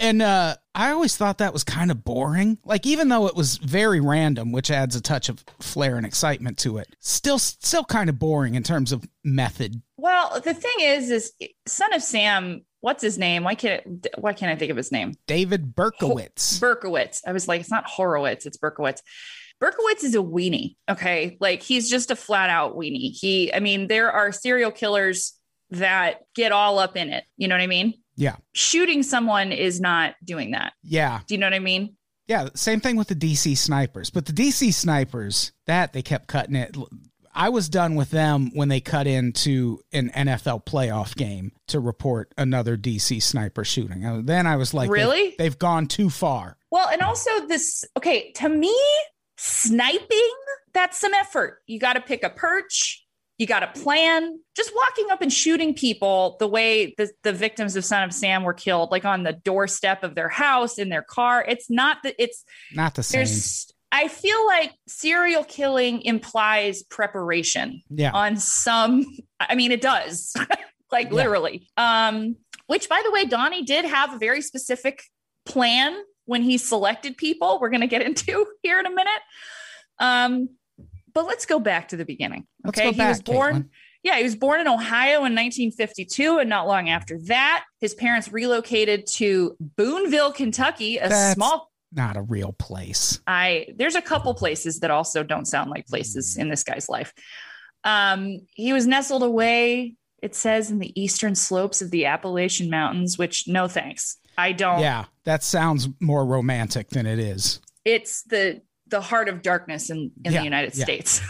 And 0.01 0.21
uh 0.21 0.57
i 0.75 0.91
always 0.91 1.17
thought 1.17 1.39
that 1.39 1.53
was 1.53 1.63
kind 1.63 1.93
of 1.93 2.03
boring. 2.03 2.59
Like 2.65 2.87
even 2.87 3.09
though 3.09 3.27
it 3.29 3.37
was 3.37 3.59
very 3.59 4.01
random 4.01 4.51
which 4.51 4.69
adds 4.69 4.97
a 4.97 5.01
touch 5.01 5.29
of 5.29 5.45
flair 5.61 5.97
and 5.97 6.05
excitement 6.05 6.59
to 6.59 6.79
it 6.79 6.97
still 6.99 7.39
still 7.39 7.85
kind 7.85 8.09
of 8.11 8.19
boring 8.19 8.57
in 8.57 8.65
terms 8.65 8.91
of 8.91 9.05
method. 9.23 9.81
Well, 9.97 10.41
the 10.41 10.55
thing 10.55 10.75
is, 10.81 11.09
is 11.11 11.33
Son 11.69 11.93
of 11.93 12.03
Sam. 12.03 12.65
What's 12.83 13.03
his 13.03 13.17
name? 13.17 13.45
Why 13.45 13.55
can't 13.55 14.07
Why 14.19 14.35
can't 14.35 14.53
I 14.53 14.57
think 14.57 14.71
of 14.71 14.77
his 14.77 14.93
name? 14.93 15.15
david 15.27 15.75
berkowitz 15.75 16.61
Berkowitz. 16.61 17.23
I 17.27 17.33
was 17.33 17.49
like, 17.49 17.61
it's 17.61 17.71
not 17.71 17.87
Horowitz, 17.87 18.45
it's 18.45 18.59
Berkowitz. 18.59 19.01
Berkowitz 19.63 20.03
is 20.03 20.15
a 20.15 20.19
weenie. 20.19 20.75
Okay. 20.91 21.39
Like 21.41 21.63
he's 21.63 21.89
just 21.89 22.11
a 22.11 22.17
flat 22.17 22.51
out 22.51 22.77
weenie. 22.77 23.13
He, 23.13 23.55
I 23.55 23.61
mean, 23.61 23.87
there 23.87 24.11
are 24.11 24.33
serial 24.33 24.73
killers 24.73 25.35
that 25.71 26.23
get 26.35 26.51
all 26.53 26.79
up 26.81 26.97
in 26.97 27.11
it. 27.11 27.25
You 27.37 27.49
know 27.49 27.55
what 27.55 27.63
I 27.63 27.69
mean? 27.69 27.95
Yeah. 28.17 28.37
Shooting 28.53 29.03
someone 29.05 29.53
is 29.53 29.81
not 29.81 30.17
doing 30.25 30.51
that. 30.51 30.73
yeah 30.83 31.21
Do 31.27 31.35
you 31.35 31.41
know 31.41 31.47
what 31.47 31.55
I 31.55 31.61
mean? 31.61 31.97
Yeah, 32.27 32.49
same 32.55 32.81
thing 32.81 32.97
with 32.97 33.09
the 33.09 33.15
DC 33.15 33.57
snipers. 33.57 34.11
But 34.11 34.27
the 34.27 34.33
DC 34.33 34.73
snipers, 34.75 35.53
that 35.67 35.93
they 35.93 36.03
kept 36.03 36.29
cutting 36.29 36.57
it. 36.57 36.77
I 37.35 37.49
was 37.49 37.69
done 37.69 37.95
with 37.95 38.11
them 38.11 38.51
when 38.55 38.69
they 38.69 38.81
cut 38.81 39.07
into 39.07 39.81
an 39.93 40.11
NFL 40.11 40.65
playoff 40.67 41.17
game 41.17 41.53
to 41.69 41.81
report 41.81 42.33
another 42.37 42.77
DC 42.77 43.23
sniper 43.23 43.65
shooting. 43.65 44.05
Uh, 44.05 44.21
Then 44.23 44.47
I 44.47 44.57
was 44.57 44.75
like, 44.75 44.89
they've- 44.89 44.93
Really? 44.95 45.35
They've, 45.39 45.59
gone 45.59 45.87
too 45.87 46.11
far. 46.11 46.59
Well, 46.71 46.89
and 46.89 47.01
also 47.03 47.47
this, 47.47 47.85
okay, 47.97 48.33
to 48.33 48.49
me, 48.49 48.75
sniping, 49.37 50.31
that's 50.73 50.99
some 51.01 51.15
effort. 51.15 51.59
You 51.67 51.79
got 51.79 51.95
to 51.95 52.01
pick 52.01 52.23
a 52.23 52.31
perch, 52.31 53.05
you 53.39 53.47
got 53.47 53.61
to 53.61 53.81
plan. 53.81 54.39
Just 54.55 54.73
walking 54.75 55.11
up 55.11 55.21
and 55.23 55.33
shooting 55.33 55.75
people 55.75 56.37
the 56.39 56.47
way 56.49 56.95
the, 56.99 57.11
the 57.23 57.33
victims 57.33 57.77
of 57.77 57.85
Son 57.85 58.03
of 58.03 58.13
Sam 58.13 58.43
were 58.45 58.55
killed, 58.55 58.91
like 58.91 59.05
on 59.05 59.23
the 59.23 59.33
doorstep 59.33 60.03
of 60.05 60.15
their 60.15 60.29
house, 60.29 60.79
in 60.79 60.89
their 60.91 61.03
car. 61.03 61.45
It's 61.47 61.69
not 61.71 61.99
that 62.05 62.15
it's, 62.19 62.45
Not 62.73 62.95
the 62.95 63.03
same. 63.03 63.21
there's, 63.21 63.72
I 63.95 64.09
feel 64.09 64.47
like 64.47 64.73
serial 64.89 65.45
killing 65.45 66.01
implies 66.03 66.83
preparation 66.83 67.83
yeah. 67.91 68.11
on 68.13 68.37
some 68.39 69.05
i 69.39 69.55
mean 69.55 69.71
it 69.71 69.81
does 69.83 70.35
like 70.91 71.09
Yeah. 71.09 71.15
literally 71.15 71.69
um 71.77 72.37
which 72.69 72.89
by 72.89 73.03
the 73.05 73.11
way 73.11 73.25
donnie 73.27 73.65
did 73.65 73.85
have 73.85 74.15
a 74.15 74.19
very 74.19 74.41
specific 74.41 75.03
plan 75.45 75.95
when 76.25 76.43
he 76.43 76.57
selected 76.59 77.17
people 77.17 77.59
we're 77.61 77.71
going 77.71 77.81
to 77.83 77.87
get 77.87 78.03
into 78.03 78.47
here 78.63 78.81
in 78.81 78.87
a 78.87 78.91
minute 78.91 79.23
um 79.99 80.49
but 81.13 81.27
let's 81.27 81.45
go 81.47 81.59
back 81.61 81.89
to 81.89 81.97
the 81.97 82.05
beginning 82.05 82.47
okay 82.67 82.93
he 82.93 83.01
was 83.03 83.21
born 83.21 83.55
Caitlin. 83.65 83.69
yeah, 84.05 84.17
he 84.17 84.23
was 84.25 84.37
born 84.37 84.61
in 84.61 84.67
Ohio 84.69 85.19
in 85.27 85.35
1952, 85.37 86.39
and 86.39 86.49
not 86.49 86.67
long 86.67 86.89
after 86.89 87.19
that, 87.27 87.65
his 87.81 87.95
parents 87.95 88.33
relocated 88.33 89.07
to 89.07 89.55
Booneville, 89.61 90.33
Kentucky, 90.33 90.97
a 90.99 91.03
That's- 91.09 91.35
small 91.35 91.71
Not 91.95 92.17
a 92.17 92.23
real 92.23 92.53
place. 92.53 93.21
I 93.27 93.67
there's 93.77 93.95
a 93.95 94.03
couple 94.03 94.33
places 94.35 94.81
that 94.81 94.91
also 94.91 95.23
don't 95.23 95.47
sound 95.47 95.71
like 95.71 95.87
places 95.87 96.37
in 96.37 96.49
this 96.49 96.65
guy's 96.65 96.89
life. 96.89 97.13
Um, 97.85 98.41
he 98.55 98.73
was 98.73 98.87
nestled 98.87 99.23
away, 99.23 99.97
it 100.23 100.35
says, 100.35 100.71
in 100.71 100.79
the 100.79 100.99
eastern 101.01 101.35
slopes 101.35 101.83
of 101.83 101.91
the 101.91 102.07
Appalachian 102.07 102.71
Mountains, 102.71 103.19
which 103.19 103.49
no 103.49 103.69
thanks. 103.69 104.17
I 104.39 104.53
don't. 104.53 104.81
Yeah, 104.81 105.07
that 105.25 105.43
sounds 105.43 105.89
more 106.01 106.25
romantic 106.25 106.89
than 106.91 107.07
it 107.07 107.19
is. 107.19 107.61
It's 107.85 108.23
the 108.23 108.63
the 108.89 109.01
heart 109.01 109.29
of 109.29 109.43
darkness 109.43 109.91
in, 109.91 110.13
in 110.25 110.33
Yeah, 110.33 110.39
the 110.39 110.45
United 110.45 110.77
yeah. 110.77 110.85
States. 110.85 111.21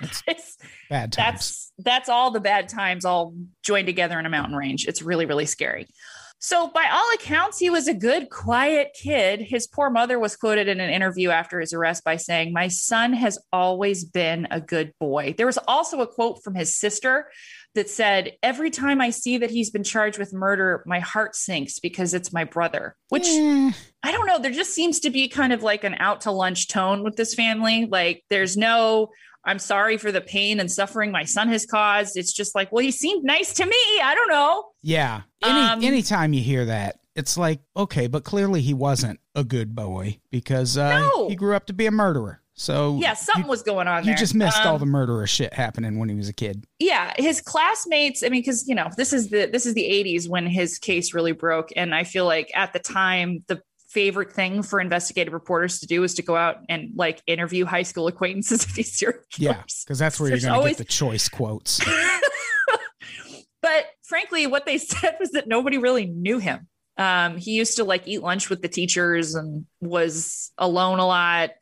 it's 0.26 0.56
Bad 0.88 1.12
times. 1.12 1.16
that's 1.16 1.72
that's 1.78 2.08
all 2.08 2.30
the 2.30 2.40
bad 2.40 2.68
times 2.68 3.04
all 3.04 3.34
joined 3.62 3.86
together 3.86 4.18
in 4.18 4.26
a 4.26 4.30
mountain 4.30 4.54
range. 4.56 4.86
It's 4.86 5.02
really, 5.02 5.26
really 5.26 5.46
scary. 5.46 5.88
So, 6.38 6.68
by 6.68 6.88
all 6.92 7.10
accounts, 7.14 7.58
he 7.58 7.70
was 7.70 7.88
a 7.88 7.94
good, 7.94 8.28
quiet 8.28 8.94
kid. 8.94 9.40
His 9.40 9.66
poor 9.66 9.88
mother 9.90 10.18
was 10.18 10.36
quoted 10.36 10.68
in 10.68 10.80
an 10.80 10.90
interview 10.90 11.30
after 11.30 11.60
his 11.60 11.72
arrest 11.72 12.04
by 12.04 12.16
saying, 12.16 12.52
My 12.52 12.68
son 12.68 13.14
has 13.14 13.38
always 13.52 14.04
been 14.04 14.46
a 14.50 14.60
good 14.60 14.92
boy. 15.00 15.34
There 15.36 15.46
was 15.46 15.58
also 15.66 16.00
a 16.00 16.06
quote 16.06 16.42
from 16.44 16.54
his 16.54 16.76
sister 16.76 17.30
that 17.74 17.88
said, 17.88 18.32
Every 18.42 18.70
time 18.70 19.00
I 19.00 19.10
see 19.10 19.38
that 19.38 19.50
he's 19.50 19.70
been 19.70 19.84
charged 19.84 20.18
with 20.18 20.34
murder, 20.34 20.82
my 20.86 21.00
heart 21.00 21.34
sinks 21.34 21.78
because 21.80 22.12
it's 22.12 22.32
my 22.32 22.44
brother, 22.44 22.96
which 23.08 23.26
Eh, 23.26 23.72
I 24.02 24.12
don't 24.12 24.26
know. 24.26 24.38
There 24.38 24.52
just 24.52 24.74
seems 24.74 25.00
to 25.00 25.10
be 25.10 25.28
kind 25.28 25.52
of 25.52 25.62
like 25.62 25.84
an 25.84 25.94
out 25.98 26.22
to 26.22 26.30
lunch 26.30 26.68
tone 26.68 27.02
with 27.02 27.16
this 27.16 27.34
family. 27.34 27.86
Like, 27.86 28.24
there's 28.28 28.56
no, 28.56 29.08
I'm 29.46 29.58
sorry 29.58 29.96
for 29.96 30.10
the 30.12 30.20
pain 30.20 30.60
and 30.60 30.70
suffering 30.70 31.10
my 31.12 31.24
son 31.24 31.48
has 31.48 31.64
caused. 31.64 32.16
It's 32.16 32.32
just 32.32 32.54
like, 32.54 32.70
well, 32.72 32.84
he 32.84 32.90
seemed 32.90 33.24
nice 33.24 33.54
to 33.54 33.64
me. 33.64 33.76
I 34.02 34.14
don't 34.14 34.28
know. 34.28 34.64
yeah. 34.82 35.22
Any 35.42 35.60
Um, 35.60 35.82
anytime 35.84 36.32
you 36.32 36.42
hear 36.42 36.64
that, 36.66 36.96
it's 37.14 37.38
like, 37.38 37.60
okay, 37.76 38.08
but 38.08 38.24
clearly 38.24 38.60
he 38.60 38.74
wasn't 38.74 39.20
a 39.34 39.44
good 39.44 39.74
boy 39.74 40.18
because 40.30 40.76
uh, 40.76 40.98
No. 40.98 41.28
he 41.28 41.34
grew 41.36 41.54
up 41.54 41.66
to 41.66 41.72
be 41.72 41.86
a 41.86 41.90
murderer. 41.90 42.42
So 42.58 42.98
Yeah, 43.00 43.12
something 43.14 43.44
you, 43.44 43.50
was 43.50 43.62
going 43.62 43.86
on 43.86 44.02
you 44.02 44.06
there. 44.10 44.16
just 44.16 44.34
missed 44.34 44.64
all 44.64 44.74
Um, 44.74 44.80
the 44.80 44.86
murderer 44.86 45.26
shit 45.26 45.52
happening 45.54 45.98
when 45.98 46.08
he 46.08 46.14
was 46.16 46.28
a 46.28 46.32
kid. 46.32 46.64
yeah 46.78 47.12
his 47.18 47.40
classmates 47.42 48.22
i 48.24 48.28
mean 48.30 48.40
because 48.40 48.66
you 48.66 48.74
know 48.74 48.88
this 48.96 49.12
is 49.12 49.28
the 49.28 49.46
this 49.52 49.66
is 49.66 49.74
the 49.74 49.82
80s 49.82 50.26
when 50.28 50.46
his 50.46 50.78
case 50.78 51.12
really 51.12 51.32
broke 51.32 51.68
and 51.76 51.94
i 51.94 52.02
feel 52.02 52.24
like 52.24 52.50
at 52.54 52.72
the 52.72 52.78
time 52.78 53.44
the 53.48 53.60
favorite 53.96 54.30
thing 54.30 54.62
for 54.62 54.78
investigative 54.78 55.32
reporters 55.32 55.80
to 55.80 55.86
do 55.86 56.02
is 56.04 56.12
to 56.12 56.22
go 56.22 56.36
out 56.36 56.56
and 56.68 56.90
like 56.96 57.22
interview 57.26 57.64
high 57.64 57.82
school 57.82 58.08
acquaintances 58.08 58.62
of 58.62 58.74
these 58.74 58.92
serial 58.92 59.20
Yeah, 59.38 59.62
because 59.86 59.98
that's 59.98 60.20
where 60.20 60.28
you're 60.28 60.38
going 60.38 60.52
to 60.52 60.54
always- 60.54 60.76
get 60.76 60.86
the 60.86 60.92
choice 60.92 61.30
quotes. 61.30 61.80
but 63.62 63.86
frankly 64.06 64.46
what 64.46 64.66
they 64.66 64.76
said 64.92 65.16
was 65.18 65.30
that 65.30 65.48
nobody 65.48 65.78
really 65.78 66.04
knew 66.04 66.36
him. 66.36 66.68
Um, 66.98 67.38
he 67.38 67.52
used 67.52 67.78
to 67.78 67.84
like 67.84 68.06
eat 68.06 68.20
lunch 68.20 68.50
with 68.50 68.60
the 68.60 68.68
teachers 68.68 69.34
and 69.34 69.64
was 69.80 70.52
alone 70.58 70.98
a 70.98 71.06
lot. 71.06 71.52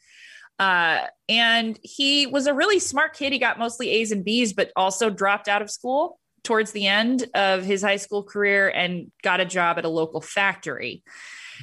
Uh, 0.58 1.06
and 1.28 1.78
he 1.82 2.26
was 2.26 2.48
a 2.48 2.54
really 2.54 2.80
smart 2.80 3.14
kid. 3.14 3.32
He 3.32 3.38
got 3.38 3.60
mostly 3.60 3.90
a's 3.90 4.10
and 4.10 4.24
b's 4.24 4.54
but 4.54 4.72
also 4.74 5.08
dropped 5.08 5.46
out 5.46 5.62
of 5.62 5.70
school 5.70 6.18
towards 6.42 6.72
the 6.72 6.88
end 6.88 7.26
of 7.32 7.64
his 7.64 7.80
high 7.80 7.96
school 7.98 8.24
career 8.24 8.68
and 8.68 9.12
got 9.22 9.38
a 9.38 9.44
job 9.44 9.78
at 9.78 9.84
a 9.84 9.88
local 9.88 10.20
factory. 10.20 11.04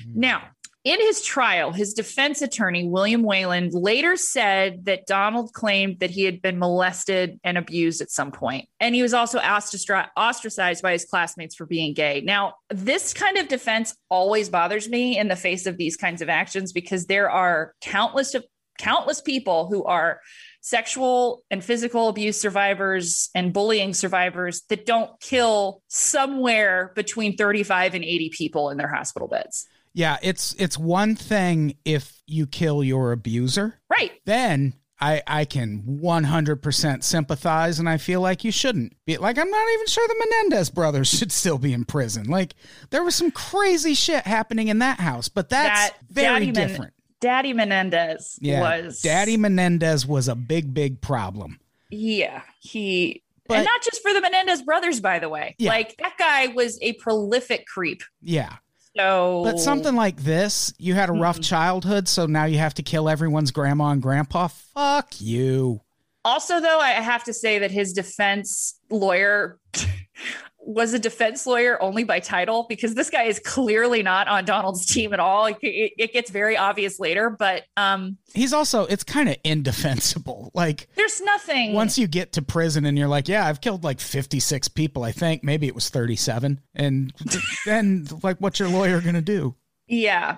Now 0.08 0.44
In 0.84 1.00
his 1.00 1.22
trial, 1.22 1.72
his 1.72 1.94
defense 1.94 2.42
attorney, 2.42 2.88
William 2.88 3.22
Whalen, 3.22 3.70
later 3.70 4.16
said 4.16 4.86
that 4.86 5.06
Donald 5.06 5.54
claimed 5.54 6.00
that 6.00 6.10
he 6.10 6.24
had 6.24 6.42
been 6.42 6.58
molested 6.58 7.40
and 7.44 7.56
abused 7.56 8.02
at 8.02 8.10
some 8.10 8.32
point. 8.32 8.68
And 8.80 8.96
he 8.96 9.04
was 9.04 9.14
also 9.14 9.38
ostracized 9.38 10.82
by 10.82 10.94
his 10.94 11.06
classmates 11.06 11.54
for 11.54 11.68
being 11.68 11.94
gay. 11.94 12.22
Now, 12.22 12.56
this 12.70 13.14
kind 13.14 13.38
of 13.38 13.48
defense 13.48 13.96
always 14.10 14.50
bothers 14.50 14.90
me 14.90 15.20
in 15.20 15.28
the 15.28 15.36
face 15.36 15.68
of 15.68 15.78
these 15.78 15.96
kinds 15.96 16.24
of 16.24 16.30
actions 16.30 16.74
because 16.74 17.06
there 17.06 17.30
are 17.30 17.76
countless 17.82 18.34
of 18.34 18.44
countless 18.80 19.22
people 19.22 19.68
who 19.68 19.84
are 19.84 20.20
sexual 20.62 21.44
and 21.52 21.64
physical 21.64 22.08
abuse 22.08 22.42
survivors 22.42 23.30
and 23.36 23.54
bullying 23.54 23.94
survivors 23.94 24.64
that 24.70 24.88
don't 24.88 25.20
kill 25.20 25.84
somewhere 25.90 26.92
between 26.96 27.38
35 27.38 27.94
and 27.94 28.04
80 28.04 28.30
people 28.30 28.72
in 28.72 28.78
their 28.78 28.92
hospital 28.92 29.28
beds. 29.28 29.68
Yeah, 29.94 30.18
it's 30.22 30.56
it's 30.58 30.78
one 30.78 31.16
thing 31.16 31.76
if 31.86 32.22
you 32.26 32.48
kill 32.48 32.84
your 32.84 33.12
abuser. 33.12 33.80
Right. 33.90 34.12
Then 34.26 34.76
I 35.00 35.22
I 35.28 35.46
can 35.46 36.00
100% 36.02 37.04
sympathize 37.04 37.80
and 37.80 37.90
I 37.90 37.98
feel 37.98 38.22
like 38.22 38.44
you 38.44 38.52
shouldn't. 38.52 38.94
Be 39.06 39.18
like 39.18 39.38
I'm 39.38 39.50
not 39.50 39.70
even 39.74 39.88
sure 39.88 40.08
the 40.08 40.26
Menendez 40.28 40.70
brothers 40.70 41.10
should 41.18 41.32
still 41.32 41.58
be 41.58 41.74
in 41.74 41.84
prison. 41.86 42.28
Like 42.28 42.56
there 42.92 43.04
was 43.04 43.16
some 43.16 43.32
crazy 43.32 43.94
shit 43.94 44.26
happening 44.26 44.68
in 44.68 44.80
that 44.80 45.00
house, 45.00 45.28
but 45.28 45.50
that's 45.50 45.92
that 45.92 45.98
very 46.10 46.46
Daddy 46.46 46.52
different. 46.52 46.82
Men- 46.82 46.92
Daddy 47.20 47.54
Menendez 47.54 48.40
yeah, 48.42 48.62
was 48.62 49.02
Daddy 49.02 49.38
Menendez 49.38 50.08
was 50.08 50.28
a 50.28 50.36
big 50.36 50.74
big 50.74 51.02
problem. 51.02 51.60
Yeah, 51.90 52.42
he 52.60 53.24
but, 53.48 53.58
and 53.58 53.66
not 53.66 53.82
just 53.84 54.02
for 54.02 54.14
the 54.14 54.22
Menendez 54.22 54.62
brothers 54.62 55.02
by 55.02 55.20
the 55.20 55.30
way. 55.30 55.56
Yeah. 55.60 55.70
Like 55.70 55.98
that 55.98 56.16
guy 56.18 56.48
was 56.48 56.80
a 56.82 56.94
prolific 56.94 57.68
creep. 57.68 58.02
Yeah. 58.22 58.56
So, 58.98 59.42
but 59.46 59.60
something 59.60 59.96
like 59.96 60.18
this, 60.18 60.74
you 60.78 60.94
had 60.96 61.10
a 61.10 61.14
rough 61.14 61.38
mm-hmm. 61.38 61.44
childhood, 61.44 62.08
so 62.08 62.26
now 62.26 62.46
you 62.46 62.58
have 62.58 62.74
to 62.76 62.84
kill 62.84 63.08
everyone's 63.08 63.52
grandma 63.52 63.92
and 63.92 64.02
grandpa. 64.02 64.48
Fuck 64.48 65.22
you. 65.22 65.82
Also, 66.24 66.60
though, 66.60 66.80
I 66.80 66.90
have 66.90 67.24
to 67.24 67.34
say 67.34 67.60
that 67.60 67.72
his 67.72 67.94
defense 67.94 68.80
lawyer 68.90 69.60
was 70.74 70.94
a 70.94 71.00
defense 71.00 71.46
lawyer 71.46 71.82
only 71.82 72.04
by 72.04 72.20
title 72.20 72.66
because 72.68 72.96
this 72.96 73.10
guy 73.10 73.24
is 73.24 73.40
clearly 73.40 74.04
not 74.04 74.28
on 74.28 74.46
Donald's 74.46 74.86
team 74.86 75.14
at 75.14 75.20
all. 75.20 75.46
It, 75.46 75.58
it 75.62 76.14
gets 76.14 76.32
very 76.32 76.58
obvious 76.58 77.00
later, 77.00 77.30
but 77.30 77.64
um, 77.78 78.18
he's 78.34 78.54
also 78.54 78.86
it's 78.86 79.04
kind 79.04 79.30
of 79.30 79.38
indefensible. 79.44 80.52
Like 80.62 80.90
there's 80.96 81.22
nothing 81.22 81.74
once 81.74 81.98
you 81.98 82.08
get 82.08 82.34
to 82.34 82.42
prison 82.42 82.86
and 82.86 82.98
you're 82.98 83.08
like, 83.08 83.28
yeah, 83.28 83.48
I've 83.48 83.62
killed 83.62 83.84
like 83.84 84.00
56 84.00 84.68
people. 84.70 85.04
I 85.04 85.12
think 85.12 85.44
maybe 85.44 85.66
it 85.66 85.74
was 85.74 85.90
37, 85.90 86.60
and 86.76 87.14
then 87.66 88.08
like, 88.22 88.38
what's 88.38 88.60
your 88.60 88.70
lawyer 88.70 89.02
gonna 89.02 89.22
do? 89.22 89.56
Yeah. 89.88 90.38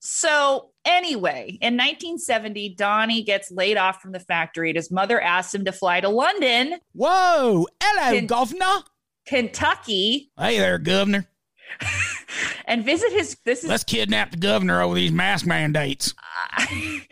So 0.00 0.70
anyway, 0.84 1.58
in 1.60 1.74
1970, 1.74 2.74
Donnie 2.76 3.22
gets 3.22 3.50
laid 3.50 3.76
off 3.76 4.02
from 4.02 4.12
the 4.12 4.20
factory 4.20 4.70
and 4.70 4.76
his 4.76 4.90
mother 4.90 5.20
asks 5.20 5.54
him 5.54 5.64
to 5.64 5.72
fly 5.72 6.00
to 6.00 6.08
London. 6.08 6.78
Whoa, 6.92 7.66
hello, 7.82 8.20
governor. 8.26 8.82
Kentucky. 9.26 10.30
Hey 10.38 10.58
there, 10.58 10.78
governor. 10.78 11.26
and 12.66 12.84
visit 12.84 13.12
his. 13.12 13.36
This 13.44 13.64
is. 13.64 13.70
Let's 13.70 13.84
kidnap 13.84 14.30
the 14.30 14.36
governor 14.36 14.82
over 14.82 14.94
these 14.94 15.12
mask 15.12 15.46
mandates. 15.46 16.14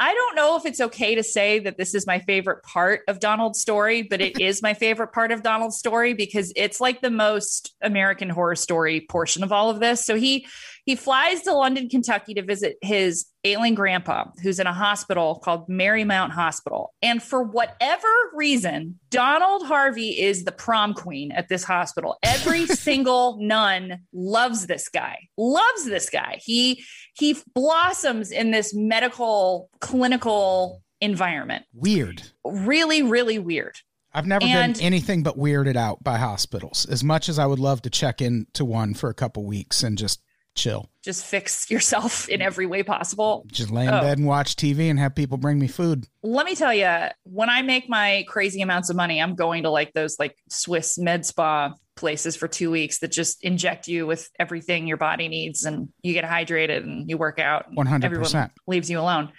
I 0.00 0.14
don't 0.14 0.36
know 0.36 0.56
if 0.56 0.64
it's 0.64 0.80
okay 0.80 1.16
to 1.16 1.24
say 1.24 1.58
that 1.58 1.76
this 1.76 1.92
is 1.92 2.06
my 2.06 2.20
favorite 2.20 2.62
part 2.62 3.00
of 3.08 3.18
Donald's 3.18 3.58
story, 3.58 4.02
but 4.02 4.20
it 4.20 4.40
is 4.40 4.62
my 4.62 4.72
favorite 4.72 5.08
part 5.08 5.32
of 5.32 5.42
Donald's 5.42 5.76
story 5.76 6.14
because 6.14 6.52
it's 6.54 6.80
like 6.80 7.00
the 7.00 7.10
most 7.10 7.74
American 7.82 8.30
horror 8.30 8.54
story 8.54 9.00
portion 9.00 9.42
of 9.42 9.50
all 9.50 9.70
of 9.70 9.80
this. 9.80 10.04
So 10.04 10.14
he 10.14 10.46
he 10.88 10.96
flies 10.96 11.42
to 11.42 11.52
London, 11.52 11.86
Kentucky 11.90 12.32
to 12.32 12.42
visit 12.42 12.78
his 12.80 13.26
ailing 13.44 13.74
grandpa, 13.74 14.24
who's 14.42 14.58
in 14.58 14.66
a 14.66 14.72
hospital 14.72 15.38
called 15.44 15.68
Marymount 15.68 16.30
Hospital. 16.30 16.94
And 17.02 17.22
for 17.22 17.42
whatever 17.42 18.08
reason, 18.32 18.98
Donald 19.10 19.66
Harvey 19.66 20.18
is 20.18 20.44
the 20.44 20.52
prom 20.52 20.94
queen 20.94 21.30
at 21.30 21.50
this 21.50 21.62
hospital. 21.62 22.16
Every 22.22 22.64
single 22.66 23.36
nun 23.38 23.98
loves 24.14 24.66
this 24.66 24.88
guy, 24.88 25.28
loves 25.36 25.84
this 25.84 26.08
guy. 26.08 26.40
He 26.42 26.82
he 27.12 27.36
blossoms 27.54 28.30
in 28.30 28.50
this 28.50 28.72
medical 28.74 29.68
clinical 29.80 30.82
environment. 31.02 31.66
Weird. 31.74 32.22
Really, 32.46 33.02
really 33.02 33.38
weird. 33.38 33.76
I've 34.14 34.26
never 34.26 34.46
and, 34.46 34.72
been 34.72 34.82
anything 34.82 35.22
but 35.22 35.36
weirded 35.36 35.76
out 35.76 36.02
by 36.02 36.16
hospitals. 36.16 36.86
As 36.86 37.04
much 37.04 37.28
as 37.28 37.38
I 37.38 37.44
would 37.44 37.58
love 37.58 37.82
to 37.82 37.90
check 37.90 38.22
into 38.22 38.64
one 38.64 38.94
for 38.94 39.10
a 39.10 39.14
couple 39.14 39.44
weeks 39.44 39.82
and 39.82 39.98
just 39.98 40.22
chill. 40.58 40.90
Just 41.02 41.24
fix 41.24 41.70
yourself 41.70 42.28
in 42.28 42.42
every 42.42 42.66
way 42.66 42.82
possible. 42.82 43.46
Just 43.50 43.70
lay 43.70 43.86
in 43.86 43.94
oh. 43.94 44.00
bed 44.00 44.18
and 44.18 44.26
watch 44.26 44.56
TV 44.56 44.90
and 44.90 44.98
have 44.98 45.14
people 45.14 45.38
bring 45.38 45.58
me 45.58 45.68
food. 45.68 46.06
Let 46.22 46.44
me 46.44 46.54
tell 46.54 46.74
you, 46.74 47.08
when 47.24 47.48
I 47.48 47.62
make 47.62 47.88
my 47.88 48.24
crazy 48.28 48.60
amounts 48.60 48.90
of 48.90 48.96
money, 48.96 49.22
I'm 49.22 49.34
going 49.34 49.62
to 49.62 49.70
like 49.70 49.92
those 49.92 50.18
like 50.18 50.36
Swiss 50.50 50.98
med 50.98 51.24
spa 51.24 51.72
places 51.96 52.36
for 52.36 52.46
two 52.46 52.70
weeks 52.70 53.00
that 53.00 53.10
just 53.10 53.42
inject 53.42 53.88
you 53.88 54.06
with 54.06 54.30
everything 54.38 54.86
your 54.86 54.96
body 54.96 55.28
needs 55.28 55.64
and 55.64 55.88
you 56.02 56.12
get 56.12 56.24
hydrated 56.24 56.78
and 56.78 57.08
you 57.08 57.18
work 57.18 57.38
out. 57.38 57.66
100%. 57.74 58.04
Everyone 58.04 58.50
leaves 58.66 58.88
you 58.88 59.00
alone. 59.00 59.32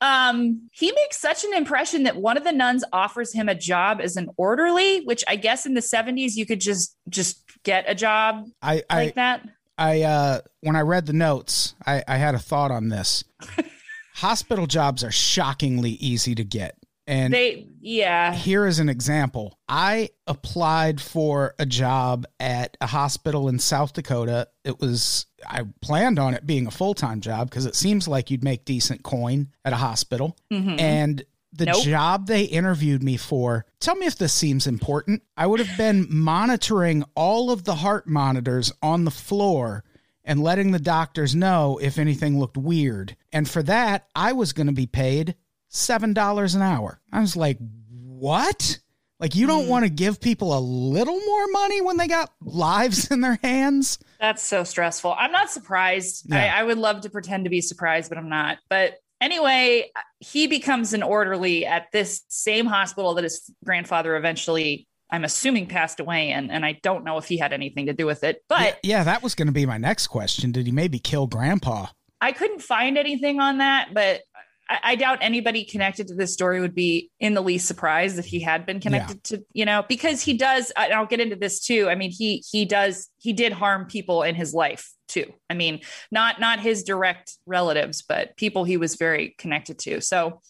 Um, 0.00 0.68
he 0.72 0.92
makes 0.92 1.18
such 1.18 1.44
an 1.44 1.54
impression 1.54 2.02
that 2.02 2.16
one 2.16 2.36
of 2.36 2.44
the 2.44 2.52
nuns 2.52 2.84
offers 2.92 3.32
him 3.32 3.48
a 3.48 3.54
job 3.54 4.00
as 4.00 4.16
an 4.16 4.28
orderly, 4.36 5.00
which 5.04 5.24
I 5.26 5.36
guess 5.36 5.64
in 5.64 5.74
the 5.74 5.80
70s 5.80 6.36
you 6.36 6.44
could 6.44 6.60
just 6.60 6.96
just 7.08 7.42
get 7.62 7.84
a 7.88 7.94
job 7.94 8.44
I, 8.60 8.74
like 8.74 8.84
I, 8.90 9.12
that. 9.16 9.48
I 9.78 10.02
uh 10.02 10.40
when 10.60 10.76
I 10.76 10.80
read 10.80 11.06
the 11.06 11.12
notes, 11.12 11.74
I, 11.86 12.02
I 12.06 12.16
had 12.16 12.34
a 12.34 12.38
thought 12.38 12.70
on 12.70 12.88
this. 12.88 13.24
Hospital 14.14 14.66
jobs 14.66 15.04
are 15.04 15.12
shockingly 15.12 15.90
easy 15.92 16.34
to 16.34 16.44
get. 16.44 16.78
And 17.06 17.32
they 17.32 17.68
yeah. 17.80 18.34
Here 18.34 18.66
is 18.66 18.78
an 18.80 18.88
example. 18.88 19.58
I 19.68 20.10
applied 20.26 21.00
for 21.00 21.54
a 21.58 21.66
job 21.66 22.26
at 22.40 22.76
a 22.80 22.86
hospital 22.86 23.48
in 23.48 23.58
South 23.58 23.92
Dakota. 23.92 24.48
It 24.64 24.80
was 24.80 25.26
I 25.48 25.62
planned 25.82 26.18
on 26.18 26.34
it 26.34 26.46
being 26.46 26.66
a 26.66 26.70
full-time 26.72 27.20
job 27.20 27.48
because 27.48 27.66
it 27.66 27.76
seems 27.76 28.08
like 28.08 28.30
you'd 28.30 28.42
make 28.42 28.64
decent 28.64 29.04
coin 29.04 29.48
at 29.64 29.72
a 29.72 29.76
hospital. 29.76 30.36
Mm-hmm. 30.52 30.80
And 30.80 31.24
the 31.52 31.66
nope. 31.66 31.84
job 31.84 32.26
they 32.26 32.42
interviewed 32.42 33.02
me 33.02 33.16
for, 33.16 33.66
tell 33.80 33.96
me 33.96 34.06
if 34.06 34.16
this 34.16 34.32
seems 34.32 34.66
important. 34.66 35.22
I 35.36 35.46
would 35.46 35.60
have 35.60 35.76
been 35.76 36.06
monitoring 36.10 37.04
all 37.14 37.50
of 37.50 37.64
the 37.64 37.76
heart 37.76 38.06
monitors 38.06 38.72
on 38.82 39.04
the 39.04 39.10
floor 39.10 39.84
and 40.24 40.42
letting 40.42 40.72
the 40.72 40.78
doctors 40.78 41.34
know 41.34 41.78
if 41.80 41.98
anything 41.98 42.38
looked 42.38 42.56
weird. 42.56 43.16
And 43.32 43.48
for 43.48 43.62
that, 43.62 44.08
I 44.14 44.32
was 44.32 44.52
going 44.52 44.66
to 44.66 44.72
be 44.72 44.86
paid 44.86 45.36
$7 45.70 46.54
an 46.54 46.62
hour. 46.62 47.00
I 47.12 47.20
was 47.20 47.36
like, 47.36 47.58
what? 47.88 48.78
Like, 49.18 49.34
you 49.34 49.46
don't 49.46 49.64
mm. 49.64 49.68
want 49.68 49.84
to 49.84 49.90
give 49.90 50.20
people 50.20 50.56
a 50.56 50.60
little 50.60 51.18
more 51.18 51.46
money 51.48 51.80
when 51.80 51.96
they 51.96 52.08
got 52.08 52.32
lives 52.42 53.10
in 53.10 53.20
their 53.20 53.38
hands? 53.42 53.98
That's 54.20 54.42
so 54.42 54.64
stressful. 54.64 55.14
I'm 55.16 55.32
not 55.32 55.50
surprised. 55.50 56.26
Yeah. 56.28 56.54
I, 56.54 56.60
I 56.60 56.64
would 56.64 56.78
love 56.78 57.02
to 57.02 57.10
pretend 57.10 57.44
to 57.44 57.50
be 57.50 57.60
surprised, 57.60 58.10
but 58.10 58.18
I'm 58.18 58.28
not. 58.28 58.58
But 58.68 58.98
anyway, 59.20 59.90
he 60.20 60.46
becomes 60.46 60.92
an 60.92 61.02
orderly 61.02 61.66
at 61.66 61.86
this 61.92 62.22
same 62.28 62.66
hospital 62.66 63.14
that 63.14 63.24
his 63.24 63.50
grandfather 63.64 64.16
eventually, 64.16 64.86
I'm 65.10 65.24
assuming, 65.24 65.66
passed 65.66 66.00
away 66.00 66.30
in. 66.30 66.50
And 66.50 66.64
I 66.64 66.78
don't 66.82 67.04
know 67.04 67.18
if 67.18 67.26
he 67.26 67.36
had 67.36 67.52
anything 67.52 67.86
to 67.86 67.92
do 67.92 68.06
with 68.06 68.24
it. 68.24 68.42
But 68.48 68.78
yeah, 68.82 68.98
yeah 68.98 69.04
that 69.04 69.22
was 69.22 69.34
going 69.34 69.46
to 69.46 69.52
be 69.52 69.66
my 69.66 69.78
next 69.78 70.08
question. 70.08 70.52
Did 70.52 70.66
he 70.66 70.72
maybe 70.72 70.98
kill 70.98 71.26
grandpa? 71.26 71.86
I 72.20 72.32
couldn't 72.32 72.62
find 72.62 72.96
anything 72.96 73.40
on 73.40 73.58
that, 73.58 73.90
but 73.92 74.22
I, 74.68 74.78
I, 74.82 74.94
doubt 74.96 75.18
anybody 75.20 75.64
connected 75.64 76.08
to 76.08 76.14
this 76.14 76.32
story 76.32 76.60
would 76.60 76.74
be 76.74 77.10
in 77.20 77.34
the 77.34 77.42
least 77.42 77.68
surprised 77.68 78.18
if 78.18 78.24
he 78.24 78.40
had 78.40 78.64
been 78.64 78.80
connected 78.80 79.20
yeah. 79.30 79.36
to, 79.36 79.44
you 79.52 79.64
know, 79.66 79.84
because 79.86 80.22
he 80.22 80.34
does. 80.34 80.72
And 80.76 80.94
I'll 80.94 81.06
get 81.06 81.20
into 81.20 81.36
this 81.36 81.64
too. 81.64 81.88
I 81.90 81.94
mean, 81.94 82.10
he 82.10 82.42
he 82.50 82.64
does 82.64 83.08
he 83.18 83.32
did 83.32 83.52
harm 83.52 83.86
people 83.86 84.22
in 84.22 84.34
his 84.34 84.54
life 84.54 84.90
too. 85.08 85.32
I 85.48 85.54
mean, 85.54 85.80
not 86.10 86.40
not 86.40 86.60
his 86.60 86.82
direct 86.82 87.36
relatives, 87.46 88.02
but 88.02 88.36
people 88.36 88.64
he 88.64 88.76
was 88.76 88.96
very 88.96 89.34
connected 89.38 89.78
to. 89.80 90.00
So. 90.00 90.40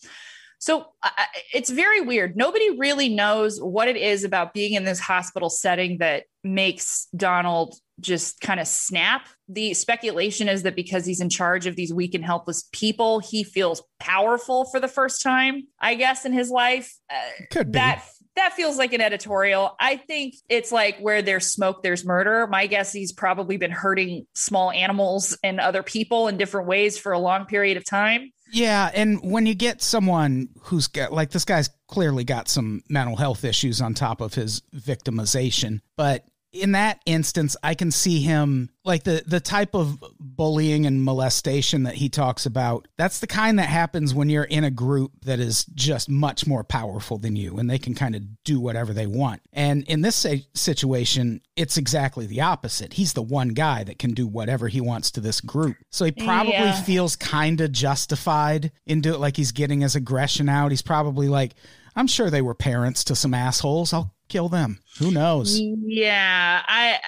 So 0.59 0.87
uh, 1.03 1.11
it's 1.53 1.69
very 1.69 2.01
weird. 2.01 2.35
Nobody 2.35 2.79
really 2.79 3.11
knows 3.11 3.61
what 3.61 3.88
it 3.88 3.97
is 3.97 4.25
about 4.25 4.55
being 4.55 4.73
in 4.73 4.85
this 4.85 4.99
hospital 4.99 5.51
setting 5.51 5.99
that 5.99 6.25
makes 6.42 7.09
Donald 7.14 7.75
just 8.01 8.40
kind 8.40 8.59
of 8.59 8.66
snap. 8.66 9.27
The 9.49 9.75
speculation 9.75 10.49
is 10.49 10.62
that 10.62 10.75
because 10.75 11.05
he's 11.05 11.21
in 11.21 11.29
charge 11.29 11.66
of 11.66 11.77
these 11.77 11.92
weak 11.92 12.14
and 12.14 12.25
helpless 12.25 12.69
people, 12.73 13.21
he 13.21 13.45
feels 13.45 13.83
powerful 14.01 14.64
for 14.64 14.81
the 14.81 14.88
first 14.88 15.23
time, 15.23 15.64
I 15.79 15.95
guess, 15.95 16.25
in 16.25 16.33
his 16.33 16.51
life. 16.51 16.95
Uh, 17.11 17.45
Could 17.51 17.73
be. 17.73 17.79
That 17.79 18.03
that 18.37 18.53
feels 18.53 18.77
like 18.77 18.92
an 18.92 19.01
editorial. 19.01 19.75
I 19.81 19.96
think 19.96 20.37
it's 20.49 20.70
like 20.70 20.99
where 20.99 21.22
there's 21.22 21.46
smoke, 21.46 21.83
there's 21.83 22.05
murder. 22.05 22.46
My 22.46 22.66
guess 22.66 22.92
he's 22.92 23.12
probably 23.12 23.57
been 23.57 23.70
hurting 23.70 24.27
small 24.35 24.70
animals 24.70 25.37
and 25.42 25.59
other 25.59 25.83
people 25.83 26.29
in 26.29 26.37
different 26.37 26.68
ways 26.68 26.99
for 26.99 27.12
a 27.12 27.18
long 27.18 27.46
period 27.46 27.77
of 27.77 27.85
time. 27.85 28.33
Yeah, 28.53 28.90
and 28.94 29.20
when 29.22 29.46
you 29.46 29.55
get 29.55 29.83
someone 29.83 30.51
who's 30.61 30.87
got 30.87 31.12
like 31.12 31.31
this 31.31 31.44
guy's 31.44 31.68
clearly 31.88 32.25
got 32.25 32.49
some 32.49 32.83
mental 32.88 33.16
health 33.16 33.44
issues 33.44 33.81
on 33.81 33.94
top 33.94 34.20
of 34.20 34.35
his 34.35 34.62
victimization, 34.75 35.81
but 35.96 36.25
in 36.62 36.73
that 36.73 37.01
instance, 37.07 37.57
I 37.62 37.75
can 37.75 37.90
see 37.90 38.21
him 38.21 38.71
like 38.85 39.05
the 39.05 39.23
the 39.27 39.40
type 39.40 39.75
of 39.75 40.03
bullying 40.21 40.87
and 40.87 41.03
molestation 41.03 41.85
that 41.85 41.95
he 41.95 42.09
talks 42.09 42.47
about. 42.47 42.87
That's 42.97 43.21
the 43.21 43.27
kind 43.27 43.59
that 43.59 43.69
happens 43.69 44.14
when 44.14 44.29
you're 44.29 44.45
in 44.45 44.64
a 44.64 44.71
group 44.71 45.12
that 45.25 45.40
is 45.40 45.64
just 45.75 46.09
much 46.09 46.47
more 46.47 46.62
powerful 46.64 47.19
than 47.19 47.37
you, 47.37 47.59
and 47.59 47.69
they 47.69 47.79
can 47.79 47.95
kind 47.95 48.14
of 48.14 48.23
do 48.45 48.61
whatever 48.61 48.92
they 48.92 49.07
want. 49.07 49.42
And 49.53 49.85
in 49.85 50.03
this 50.03 50.25
situation, 50.55 51.40
it's 51.57 51.77
exactly 51.77 52.27
the 52.27 52.40
opposite. 52.42 52.92
He's 52.95 53.12
the 53.12 53.23
one 53.23 53.49
guy 53.51 53.85
that 53.85 53.99
can 53.99 54.12
do 54.14 54.27
whatever 54.27 54.69
he 54.69 54.81
wants 54.81 55.11
to 55.12 55.21
this 55.21 55.40
group, 55.40 55.77
so 55.90 56.05
he 56.05 56.12
probably 56.12 56.53
Yeah. 56.53 56.83
feels 56.83 57.16
kind 57.16 57.61
of 57.61 57.73
justified 57.73 58.73
into 58.87 59.14
it, 59.14 59.21
like 59.21 59.37
he's 59.37 59.53
getting 59.53 59.81
his 59.81 59.97
aggression 59.97 60.49
out. 60.49 60.71
He's 60.71 60.83
probably 60.83 61.29
like, 61.29 61.55
"I'm 61.95 62.07
sure 62.07 62.31
they 62.31 62.42
were 62.42 62.55
parents 62.55 63.05
to 63.05 63.16
some 63.16 63.35
assholes. 63.35 63.92
I'll 63.92 64.12
kill 64.28 64.48
them. 64.48 64.80
Who 64.98 65.10
knows?" 65.10 65.58
Yeah, 65.60 66.62
I, 66.66 66.98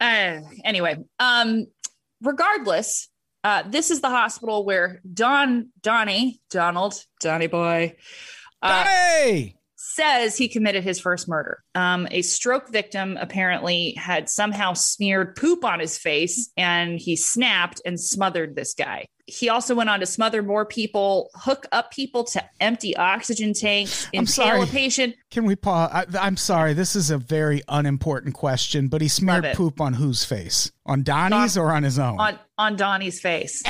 I 0.00 0.42
anyway, 0.64 0.96
um 1.18 1.66
regardless, 2.22 3.08
uh 3.42 3.62
this 3.62 3.90
is 3.90 4.00
the 4.00 4.10
hospital 4.10 4.64
where 4.64 5.00
Don 5.12 5.70
Donnie, 5.82 6.40
Donald, 6.50 6.94
Donnie 7.20 7.46
boy 7.46 7.96
uh, 8.62 8.84
Donnie! 8.84 9.56
Says 9.94 10.36
he 10.36 10.48
committed 10.48 10.82
his 10.82 11.00
first 11.00 11.28
murder. 11.28 11.62
Um, 11.74 12.08
a 12.10 12.22
stroke 12.22 12.70
victim 12.70 13.16
apparently 13.20 13.92
had 13.92 14.28
somehow 14.28 14.72
smeared 14.72 15.36
poop 15.36 15.64
on 15.64 15.80
his 15.80 15.96
face 15.96 16.50
and 16.56 16.98
he 16.98 17.16
snapped 17.16 17.80
and 17.86 18.00
smothered 18.00 18.56
this 18.56 18.74
guy. 18.74 19.06
He 19.26 19.48
also 19.48 19.74
went 19.74 19.88
on 19.88 20.00
to 20.00 20.06
smother 20.06 20.42
more 20.42 20.66
people, 20.66 21.30
hook 21.34 21.66
up 21.72 21.92
people 21.92 22.24
to 22.24 22.44
empty 22.60 22.94
oxygen 22.96 23.54
tanks, 23.54 24.06
I'm 24.12 24.20
impale 24.20 24.62
a 24.62 24.66
patient. 24.66 25.14
Can 25.30 25.46
we 25.46 25.56
pause? 25.56 25.90
I, 25.92 26.04
I'm 26.20 26.36
sorry, 26.36 26.74
this 26.74 26.94
is 26.94 27.10
a 27.10 27.16
very 27.16 27.62
unimportant 27.68 28.34
question, 28.34 28.88
but 28.88 29.00
he 29.00 29.08
smeared 29.08 29.54
poop 29.54 29.80
on 29.80 29.94
whose 29.94 30.24
face? 30.24 30.72
On 30.84 31.02
Donnie's 31.02 31.56
or 31.56 31.72
on 31.72 31.84
his 31.84 31.98
own? 31.98 32.20
On 32.20 32.38
on 32.58 32.76
Donnie's 32.76 33.20
face. 33.20 33.62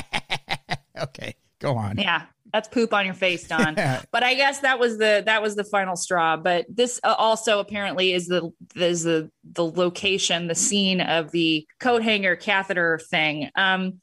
okay, 1.01 1.37
go 1.61 1.77
on. 1.77 1.99
Yeah, 1.99 2.23
that's 2.55 2.69
poop 2.69 2.95
on 2.95 3.05
your 3.05 3.17
face, 3.17 3.49
Don. 3.49 3.75
but 4.13 4.23
I 4.23 4.35
guess 4.35 4.61
that 4.61 4.79
was 4.79 4.97
the 4.97 5.25
that 5.27 5.43
was 5.43 5.57
the 5.57 5.65
final 5.65 5.97
straw. 5.97 6.37
But 6.37 6.67
this 6.69 7.01
uh, 7.03 7.17
also 7.19 7.59
apparently 7.59 8.13
is 8.13 8.29
the 8.29 8.53
is 8.77 9.03
the 9.03 9.29
the 9.43 9.65
location, 9.65 10.47
the 10.47 10.55
scene 10.55 11.01
of 11.01 11.33
the 11.33 11.67
coat 11.81 12.05
hanger 12.05 12.37
catheter 12.37 13.01
thing. 13.11 13.51
Um, 13.57 14.01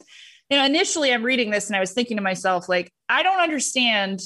you 0.50 0.58
know, 0.58 0.66
initially 0.66 1.14
I'm 1.14 1.24
reading 1.24 1.50
this 1.50 1.68
and 1.68 1.78
I 1.78 1.80
was 1.80 1.94
thinking 1.94 2.18
to 2.18 2.24
myself, 2.24 2.68
like, 2.68 2.92
I 3.08 3.24
don't 3.24 3.40
understand. 3.40 4.22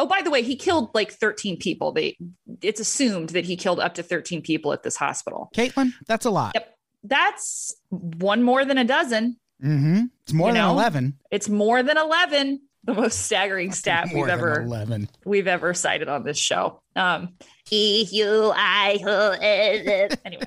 Oh, 0.00 0.06
by 0.06 0.22
the 0.22 0.30
way, 0.30 0.42
he 0.42 0.56
killed 0.56 0.90
like 0.92 1.12
13 1.12 1.58
people. 1.58 1.92
They 1.92 2.16
it's 2.60 2.80
assumed 2.80 3.28
that 3.30 3.44
he 3.44 3.56
killed 3.56 3.78
up 3.78 3.94
to 3.94 4.02
13 4.02 4.42
people 4.42 4.72
at 4.72 4.82
this 4.82 4.96
hospital. 4.96 5.50
Caitlin, 5.54 5.92
that's 6.08 6.26
a 6.26 6.30
lot. 6.30 6.52
Yep. 6.56 6.74
That's 7.04 7.76
one 7.90 8.42
more 8.42 8.64
than 8.64 8.76
a 8.76 8.84
dozen. 8.84 9.36
Mm-hmm. 9.62 10.06
It's 10.22 10.32
more 10.32 10.48
You 10.48 10.54
than 10.54 10.62
know? 10.62 10.72
11. 10.72 11.18
It's 11.30 11.48
more 11.48 11.82
than 11.84 11.96
11. 11.96 12.60
The 12.88 12.94
most 12.94 13.26
staggering 13.26 13.70
stat 13.72 14.08
more 14.14 14.24
we've 14.24 14.32
ever 14.32 14.62
11. 14.62 15.10
we've 15.26 15.46
ever 15.46 15.74
cited 15.74 16.08
on 16.08 16.24
this 16.24 16.38
show. 16.38 16.80
Um, 16.96 17.34
E 17.70 18.08
U 18.10 18.50
I 18.56 18.98
O. 19.04 20.16
Anyway, 20.24 20.44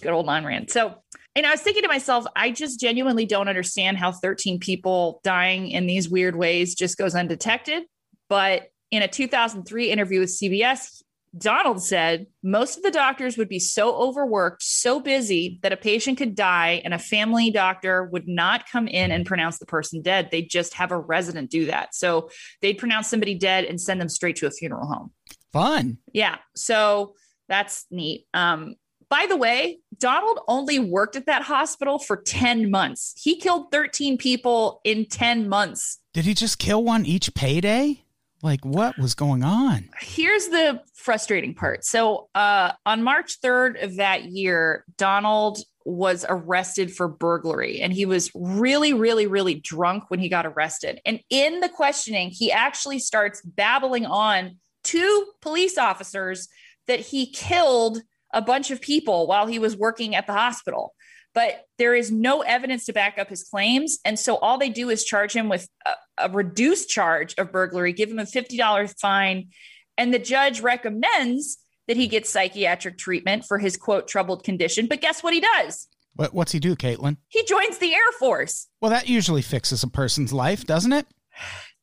good 0.00 0.10
old 0.10 0.26
Ayn 0.26 0.46
Rand. 0.46 0.70
So, 0.70 0.94
and 1.34 1.44
I 1.44 1.50
was 1.50 1.60
thinking 1.60 1.82
to 1.82 1.88
myself, 1.88 2.24
I 2.34 2.50
just 2.50 2.80
genuinely 2.80 3.26
don't 3.26 3.46
understand 3.46 3.98
how 3.98 4.10
13 4.10 4.58
people 4.58 5.20
dying 5.22 5.68
in 5.68 5.86
these 5.86 6.08
weird 6.08 6.34
ways 6.34 6.74
just 6.74 6.96
goes 6.96 7.14
undetected. 7.14 7.82
But 8.30 8.68
in 8.90 9.02
a 9.02 9.08
2003 9.08 9.90
interview 9.90 10.20
with 10.20 10.30
CBS, 10.30 11.02
Donald 11.38 11.82
said 11.82 12.26
most 12.42 12.76
of 12.76 12.82
the 12.82 12.90
doctors 12.90 13.36
would 13.36 13.48
be 13.48 13.58
so 13.58 13.94
overworked, 13.94 14.62
so 14.62 15.00
busy 15.00 15.58
that 15.62 15.72
a 15.72 15.76
patient 15.76 16.18
could 16.18 16.34
die 16.34 16.80
and 16.84 16.94
a 16.94 16.98
family 16.98 17.50
doctor 17.50 18.04
would 18.04 18.28
not 18.28 18.68
come 18.68 18.88
in 18.88 19.10
and 19.10 19.26
pronounce 19.26 19.58
the 19.58 19.66
person 19.66 20.02
dead. 20.02 20.28
They'd 20.30 20.50
just 20.50 20.74
have 20.74 20.92
a 20.92 20.98
resident 20.98 21.50
do 21.50 21.66
that. 21.66 21.94
So 21.94 22.30
they'd 22.62 22.78
pronounce 22.78 23.08
somebody 23.08 23.34
dead 23.34 23.64
and 23.64 23.80
send 23.80 24.00
them 24.00 24.08
straight 24.08 24.36
to 24.36 24.46
a 24.46 24.50
funeral 24.50 24.86
home. 24.86 25.12
Fun. 25.52 25.98
Yeah. 26.12 26.36
So 26.54 27.14
that's 27.48 27.86
neat. 27.90 28.26
Um, 28.34 28.76
by 29.08 29.26
the 29.28 29.36
way, 29.36 29.78
Donald 29.98 30.40
only 30.48 30.78
worked 30.78 31.16
at 31.16 31.26
that 31.26 31.42
hospital 31.42 31.98
for 31.98 32.16
10 32.16 32.70
months. 32.70 33.14
He 33.16 33.38
killed 33.38 33.70
13 33.70 34.18
people 34.18 34.80
in 34.84 35.06
10 35.06 35.48
months. 35.48 35.98
Did 36.12 36.24
he 36.24 36.34
just 36.34 36.58
kill 36.58 36.82
one 36.82 37.06
each 37.06 37.32
payday? 37.34 38.02
Like, 38.42 38.64
what 38.64 38.98
was 38.98 39.14
going 39.14 39.42
on? 39.42 39.88
Here's 40.00 40.48
the 40.48 40.82
frustrating 40.94 41.54
part. 41.54 41.84
So, 41.84 42.28
uh, 42.34 42.72
on 42.84 43.02
March 43.02 43.40
3rd 43.40 43.82
of 43.82 43.96
that 43.96 44.24
year, 44.26 44.84
Donald 44.98 45.58
was 45.86 46.26
arrested 46.28 46.92
for 46.92 47.06
burglary 47.06 47.80
and 47.80 47.92
he 47.92 48.04
was 48.04 48.30
really, 48.34 48.92
really, 48.92 49.28
really 49.28 49.54
drunk 49.54 50.04
when 50.08 50.18
he 50.18 50.28
got 50.28 50.44
arrested. 50.44 51.00
And 51.06 51.20
in 51.30 51.60
the 51.60 51.68
questioning, 51.68 52.30
he 52.30 52.50
actually 52.50 52.98
starts 52.98 53.40
babbling 53.42 54.04
on 54.04 54.56
to 54.84 55.26
police 55.40 55.78
officers 55.78 56.48
that 56.88 57.00
he 57.00 57.30
killed 57.30 58.02
a 58.32 58.42
bunch 58.42 58.72
of 58.72 58.80
people 58.80 59.28
while 59.28 59.46
he 59.46 59.60
was 59.60 59.76
working 59.76 60.16
at 60.16 60.26
the 60.26 60.32
hospital. 60.32 60.95
But 61.36 61.66
there 61.76 61.94
is 61.94 62.10
no 62.10 62.40
evidence 62.40 62.86
to 62.86 62.94
back 62.94 63.18
up 63.18 63.28
his 63.28 63.44
claims. 63.44 63.98
And 64.06 64.18
so 64.18 64.38
all 64.38 64.56
they 64.56 64.70
do 64.70 64.88
is 64.88 65.04
charge 65.04 65.34
him 65.34 65.50
with 65.50 65.68
a, 65.84 65.92
a 66.16 66.30
reduced 66.30 66.88
charge 66.88 67.34
of 67.36 67.52
burglary, 67.52 67.92
give 67.92 68.10
him 68.10 68.18
a 68.18 68.22
$50 68.22 68.98
fine. 68.98 69.50
And 69.98 70.14
the 70.14 70.18
judge 70.18 70.62
recommends 70.62 71.58
that 71.88 71.98
he 71.98 72.06
get 72.08 72.26
psychiatric 72.26 72.96
treatment 72.96 73.44
for 73.44 73.58
his 73.58 73.76
quote 73.76 74.08
troubled 74.08 74.44
condition. 74.44 74.86
But 74.86 75.02
guess 75.02 75.22
what 75.22 75.34
he 75.34 75.40
does? 75.40 75.86
What, 76.14 76.32
what's 76.32 76.52
he 76.52 76.58
do, 76.58 76.74
Caitlin? 76.74 77.18
He 77.28 77.44
joins 77.44 77.76
the 77.76 77.94
Air 77.94 78.12
Force. 78.18 78.66
Well, 78.80 78.90
that 78.90 79.06
usually 79.06 79.42
fixes 79.42 79.82
a 79.82 79.88
person's 79.88 80.32
life, 80.32 80.64
doesn't 80.64 80.94
it? 80.94 81.06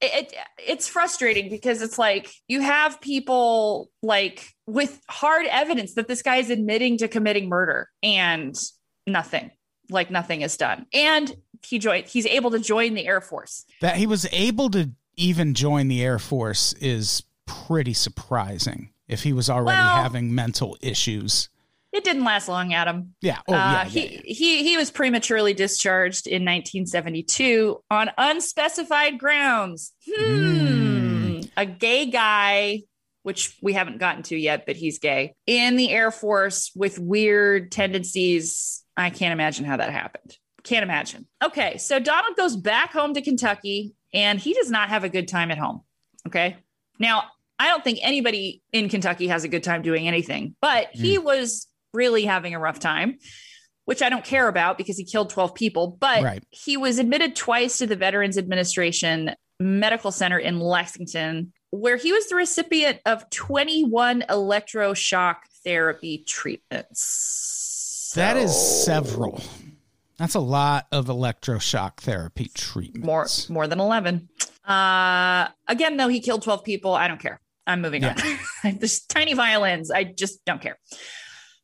it, 0.01 0.31
it 0.31 0.35
it's 0.67 0.87
frustrating 0.87 1.49
because 1.49 1.81
it's 1.81 1.97
like 1.97 2.29
you 2.47 2.61
have 2.61 2.99
people 2.99 3.89
like 4.01 4.49
with 4.65 4.99
hard 5.07 5.45
evidence 5.45 5.93
that 5.93 6.07
this 6.07 6.21
guy 6.21 6.37
is 6.37 6.49
admitting 6.49 6.97
to 6.97 7.07
committing 7.07 7.49
murder 7.49 7.87
and 8.01 8.55
nothing 9.07 9.51
like 9.89 10.09
nothing 10.09 10.41
is 10.41 10.55
done 10.57 10.85
and 10.93 11.35
he 11.65 11.77
joined 11.79 12.05
he's 12.07 12.25
able 12.25 12.51
to 12.51 12.59
join 12.59 12.93
the 12.93 13.05
air 13.05 13.21
force 13.21 13.65
That 13.81 13.97
he 13.97 14.07
was 14.07 14.27
able 14.31 14.69
to 14.71 14.91
even 15.15 15.53
join 15.53 15.89
the 15.89 16.01
Air 16.03 16.17
Force 16.17 16.73
is 16.81 17.21
pretty 17.45 17.93
surprising 17.93 18.89
if 19.07 19.21
he 19.23 19.31
was 19.33 19.47
already 19.49 19.77
Well- 19.77 20.01
having 20.03 20.33
mental 20.33 20.75
issues. 20.81 21.49
it 21.91 22.03
didn't 22.03 22.23
last 22.23 22.47
long 22.47 22.73
adam 22.73 23.13
Yeah. 23.21 23.39
Oh, 23.47 23.53
Uh, 23.53 23.55
yeah. 23.55 23.85
he, 23.85 23.99
yeah, 23.99 24.09
yeah. 24.25 24.33
he 24.33 24.63
he 24.63 24.77
was 24.77 24.89
prematurely 24.89 25.53
discharged 25.53 26.25
in 26.25 26.43
1972 26.45 27.83
on 27.91 28.09
unspecified 28.17 29.19
grounds. 29.19 29.93
Hmm. 30.11 31.41
A 31.55 31.65
gay 31.67 32.07
guy, 32.07 32.81
which 33.21 33.55
we 33.61 33.73
haven't 33.73 33.99
gotten 33.99 34.23
to 34.23 34.35
yet, 34.35 34.65
but 34.65 34.75
he's 34.75 34.97
gay 34.97 35.35
in 35.45 35.75
the 35.75 35.91
Air 35.91 36.09
Force 36.09 36.71
with 36.75 36.97
weird 36.97 37.71
tendencies. 37.71 38.82
I 38.95 39.09
can't 39.09 39.33
imagine 39.33 39.65
how 39.65 39.77
that 39.77 39.91
happened. 39.91 40.37
Can't 40.63 40.83
imagine. 40.83 41.27
Okay, 41.43 41.77
so 41.77 41.99
Donald 41.99 42.37
goes 42.37 42.55
back 42.55 42.93
home 42.93 43.13
to 43.15 43.21
Kentucky, 43.21 43.95
and 44.13 44.39
he 44.39 44.53
does 44.53 44.71
not 44.71 44.89
have 44.89 45.03
a 45.03 45.09
good 45.09 45.27
time 45.27 45.51
at 45.51 45.57
home. 45.57 45.81
Okay, 46.27 46.57
now 46.99 47.23
I 47.59 47.67
don't 47.67 47.83
think 47.83 47.99
anybody 48.01 48.61
in 48.71 48.89
Kentucky 48.89 49.27
has 49.27 49.43
a 49.43 49.47
good 49.47 49.63
time 49.63 49.81
doing 49.81 50.07
anything, 50.07 50.55
but 50.61 50.87
he 50.91 51.15
hmm. 51.15 51.25
was 51.25 51.67
really 51.93 52.25
having 52.25 52.55
a 52.55 52.59
rough 52.59 52.79
time, 52.79 53.17
which 53.85 54.01
I 54.01 54.09
don't 54.09 54.23
care 54.23 54.47
about 54.47 54.77
because 54.77 54.97
he 54.97 55.05
killed 55.05 55.29
12 55.29 55.53
people. 55.53 55.97
But 55.99 56.23
Right. 56.23 56.43
he 56.49 56.77
was 56.77 56.99
admitted 56.99 57.35
twice 57.35 57.77
to 57.79 57.87
the 57.87 57.95
Veterans 57.95 58.37
Administration 58.37 59.35
Medical 59.59 60.11
Center 60.11 60.39
in 60.39 60.59
Lexington, 60.59 61.53
where 61.69 61.97
he 61.97 62.11
was 62.11 62.27
the 62.27 62.35
recipient 62.35 62.99
of 63.05 63.29
21 63.29 64.23
electroshock 64.29 65.37
therapy 65.63 66.23
treatments. 66.27 67.72
That 68.15 68.37
is 68.37 68.55
several. 68.85 69.41
That's 70.17 70.35
a 70.35 70.39
lot 70.39 70.87
of 70.91 71.07
electroshock 71.07 71.97
therapy 71.97 72.49
treatments. 72.53 73.49
more 73.49 73.55
more 73.55 73.67
than 73.67 73.79
11 73.79 74.29
uh 74.67 75.47
again 75.67 75.97
though 75.97 76.07
he 76.07 76.21
killed 76.21 76.41
12 76.41 76.63
people 76.63 76.93
i 76.93 77.05
don't 77.09 77.19
care 77.19 77.41
i'm 77.67 77.81
moving 77.81 78.05
on 78.05 78.15
there's 78.63 79.01
tiny 79.01 79.33
violins 79.33 79.91
i 79.91 80.05
just 80.05 80.45
don't 80.45 80.61
care 80.61 80.77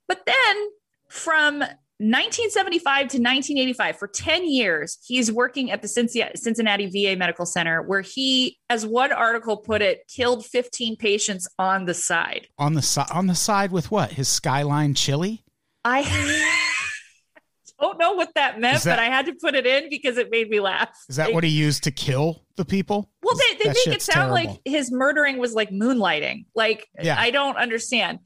but 0.10 0.26
then 0.26 0.68
from 1.08 1.60
1975 1.60 2.84
to 2.84 3.04
1985 3.18 3.98
for 3.98 4.08
10 4.10 4.50
years 4.50 4.98
he's 5.06 5.32
working 5.32 5.72
at 5.72 5.82
the 5.82 5.88
cincinnati 5.88 6.88
va 6.88 7.18
medical 7.18 7.46
center 7.46 7.82
where 7.84 8.02
he 8.02 8.58
as 8.70 8.86
one 8.86 9.14
article 9.14 9.56
put 9.56 9.82
it 9.82 10.02
killed 10.14 10.46
15 10.46 10.98
patients 10.98 11.48
on 11.58 11.86
the 11.86 11.94
side 11.94 12.48
on 12.58 12.74
the 12.74 12.82
side. 12.82 13.08
On 13.12 13.28
the 13.28 13.36
side 13.36 13.72
with 13.72 13.92
what? 13.92 14.12
His 14.14 14.28
skyline 14.28 14.94
chili. 14.94 15.44
I 15.86 16.04
don't 17.80 17.98
know 17.98 18.14
what 18.14 18.34
that 18.36 18.60
meant 18.60 18.84
that- 18.84 18.98
but 18.98 19.00
i 19.00 19.06
had 19.06 19.26
to 19.26 19.34
put 19.34 19.56
it 19.56 19.66
in 19.66 19.90
because 19.90 20.18
it 20.18 20.30
made 20.32 20.50
me 20.50 20.60
laugh 20.60 20.90
Is 21.08 21.16
that 21.16 21.30
It- 21.30 21.36
what 21.36 21.44
he 21.44 21.50
used 21.50 21.84
to 21.86 21.92
kill 21.92 22.44
the 22.58 22.66
people? 22.66 23.10
Well, 23.24 23.36
they, 23.38 23.58
they 23.58 23.64
That 23.70 23.76
make 23.86 23.96
it 23.96 24.02
sound 24.02 24.34
terrible. 24.36 24.52
like 24.52 24.62
his 24.66 24.92
murdering 24.92 25.38
was 25.38 25.54
like 25.54 25.70
moonlighting. 25.70 26.44
Like, 26.54 26.86
Yeah. 27.02 27.16
I 27.18 27.32
don't 27.32 27.56
understand. 27.56 28.20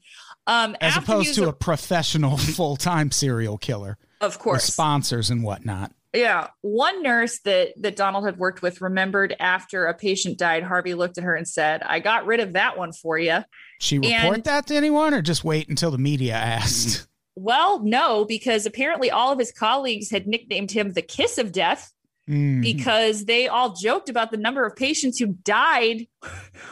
Um, 0.48 0.74
As 0.80 0.96
after 0.96 1.12
opposed 1.12 1.34
to 1.36 1.46
a 1.48 1.52
professional 1.52 2.36
full 2.56 2.74
time 2.76 3.12
serial 3.12 3.56
killer 3.58 3.96
of 4.20 4.32
with 4.32 4.38
course, 4.40 4.64
sponsors 4.64 5.30
and 5.30 5.44
whatnot. 5.44 5.92
Yeah. 6.12 6.48
One 6.62 7.00
nurse 7.04 7.38
that 7.44 7.74
that 7.82 7.94
Donald 7.94 8.24
had 8.26 8.36
worked 8.38 8.60
with 8.60 8.80
remembered 8.80 9.36
after 9.38 9.86
a 9.86 9.94
patient 9.94 10.36
died, 10.36 10.64
Harvey 10.64 10.94
looked 10.94 11.16
at 11.16 11.22
her 11.22 11.36
and 11.36 11.46
said, 11.46 11.80
I 11.84 12.00
got 12.00 12.26
rid 12.26 12.40
of 12.40 12.54
that 12.54 12.76
one 12.76 12.92
for 12.92 13.16
you. 13.16 13.38
She 13.80 13.98
report 14.00 14.34
And- 14.34 14.44
that 14.44 14.66
to 14.66 14.74
anyone 14.74 15.14
or 15.14 15.22
just 15.22 15.44
wait 15.44 15.68
until 15.68 15.92
the 15.92 15.98
media 15.98 16.34
asked? 16.34 17.06
Well, 17.36 17.80
no, 17.80 18.24
because 18.24 18.66
apparently 18.66 19.10
all 19.10 19.32
of 19.32 19.38
his 19.38 19.52
colleagues 19.52 20.10
had 20.10 20.26
nicknamed 20.26 20.70
him 20.70 20.92
the 20.92 21.02
kiss 21.02 21.38
of 21.38 21.52
death 21.52 21.90
Mm. 22.26 22.62
because 22.62 23.26
they 23.26 23.48
all 23.48 23.74
joked 23.74 24.08
about 24.08 24.30
the 24.30 24.38
number 24.38 24.64
of 24.64 24.74
patients 24.76 25.18
who 25.18 25.26
died 25.26 26.06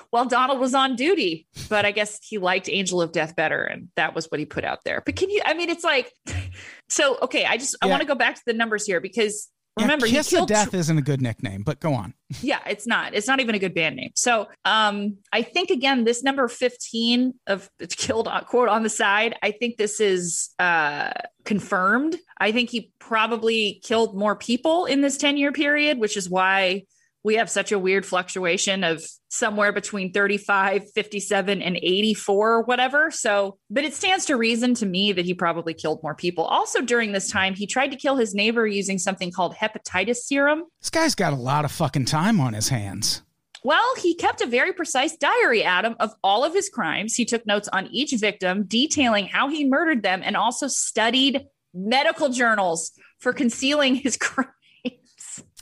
while 0.08 0.24
Donald 0.24 0.58
was 0.58 0.74
on 0.74 0.96
duty. 0.96 1.46
But 1.68 1.84
I 1.84 1.90
guess 1.90 2.18
he 2.22 2.38
liked 2.38 2.70
Angel 2.70 3.02
of 3.02 3.12
Death 3.12 3.36
better, 3.36 3.62
and 3.62 3.88
that 3.96 4.14
was 4.14 4.30
what 4.30 4.40
he 4.40 4.46
put 4.46 4.64
out 4.64 4.78
there. 4.84 5.02
But 5.04 5.16
can 5.16 5.28
you? 5.28 5.42
I 5.44 5.52
mean, 5.52 5.68
it's 5.68 5.84
like, 5.84 6.10
so 6.88 7.18
okay. 7.20 7.44
I 7.44 7.58
just 7.58 7.76
I 7.82 7.86
want 7.86 8.00
to 8.00 8.08
go 8.08 8.14
back 8.14 8.36
to 8.36 8.42
the 8.46 8.54
numbers 8.54 8.86
here 8.86 8.98
because 9.02 9.50
Yeah, 9.78 9.84
remember 9.84 10.06
Kiss 10.06 10.30
he 10.30 10.36
of 10.36 10.46
Death 10.46 10.74
isn't 10.74 10.98
a 10.98 11.02
good 11.02 11.22
nickname, 11.22 11.62
but 11.62 11.80
go 11.80 11.94
on. 11.94 12.12
yeah 12.42 12.60
it's 12.66 12.86
not. 12.86 13.14
It's 13.14 13.26
not 13.26 13.40
even 13.40 13.54
a 13.54 13.58
good 13.58 13.74
band 13.74 13.96
name. 13.96 14.10
So 14.14 14.48
um 14.64 15.16
i 15.32 15.42
think 15.42 15.70
again 15.70 16.04
this 16.04 16.22
number 16.22 16.46
15 16.48 17.34
of 17.46 17.70
killed 17.90 18.28
uh, 18.28 18.42
quote 18.42 18.68
on 18.68 18.82
the 18.82 18.88
side 18.88 19.34
i 19.42 19.50
think 19.50 19.76
this 19.76 20.00
is 20.00 20.50
uh 20.58 21.10
confirmed. 21.44 22.16
I 22.38 22.52
think 22.52 22.70
he 22.70 22.92
probably 22.98 23.80
killed 23.82 24.16
more 24.16 24.36
people 24.36 24.84
in 24.84 25.00
this 25.00 25.16
10 25.16 25.36
year 25.36 25.52
period 25.52 25.98
which 25.98 26.16
is 26.16 26.28
why 26.28 26.84
we 27.24 27.36
have 27.36 27.48
such 27.48 27.72
a 27.72 27.78
weird 27.78 28.04
fluctuation 28.04 28.84
of 28.84 29.04
somewhere 29.28 29.72
between 29.72 30.12
35 30.12 30.90
57 30.94 31.62
and 31.62 31.76
84 31.76 32.52
or 32.52 32.62
whatever 32.62 33.10
so 33.10 33.58
but 33.70 33.84
it 33.84 33.94
stands 33.94 34.26
to 34.26 34.36
reason 34.36 34.74
to 34.74 34.86
me 34.86 35.12
that 35.12 35.24
he 35.24 35.34
probably 35.34 35.74
killed 35.74 36.02
more 36.02 36.14
people 36.14 36.44
also 36.44 36.80
during 36.80 37.12
this 37.12 37.30
time 37.30 37.54
he 37.54 37.66
tried 37.66 37.90
to 37.90 37.96
kill 37.96 38.16
his 38.16 38.34
neighbor 38.34 38.66
using 38.66 38.98
something 38.98 39.30
called 39.30 39.54
hepatitis 39.54 40.16
serum 40.16 40.64
This 40.80 40.90
guy's 40.90 41.14
got 41.14 41.32
a 41.32 41.36
lot 41.36 41.64
of 41.64 41.72
fucking 41.72 42.04
time 42.04 42.40
on 42.40 42.54
his 42.54 42.68
hands. 42.68 43.22
Well, 43.64 43.94
he 43.96 44.16
kept 44.16 44.40
a 44.40 44.46
very 44.46 44.72
precise 44.72 45.16
diary, 45.16 45.62
Adam, 45.62 45.94
of 46.00 46.12
all 46.24 46.44
of 46.44 46.52
his 46.52 46.68
crimes. 46.68 47.14
He 47.14 47.24
took 47.24 47.46
notes 47.46 47.68
on 47.72 47.86
each 47.92 48.12
victim, 48.18 48.64
detailing 48.64 49.26
how 49.26 49.48
he 49.48 49.68
murdered 49.68 50.02
them, 50.02 50.20
and 50.24 50.36
also 50.36 50.66
studied 50.66 51.46
medical 51.72 52.28
journals 52.28 52.90
for 53.20 53.32
concealing 53.32 53.94
his 53.94 54.16
crimes. 54.20 54.50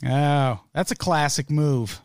Oh, 0.05 0.59
that's 0.73 0.91
a 0.91 0.95
classic 0.95 1.49
move. 1.49 2.01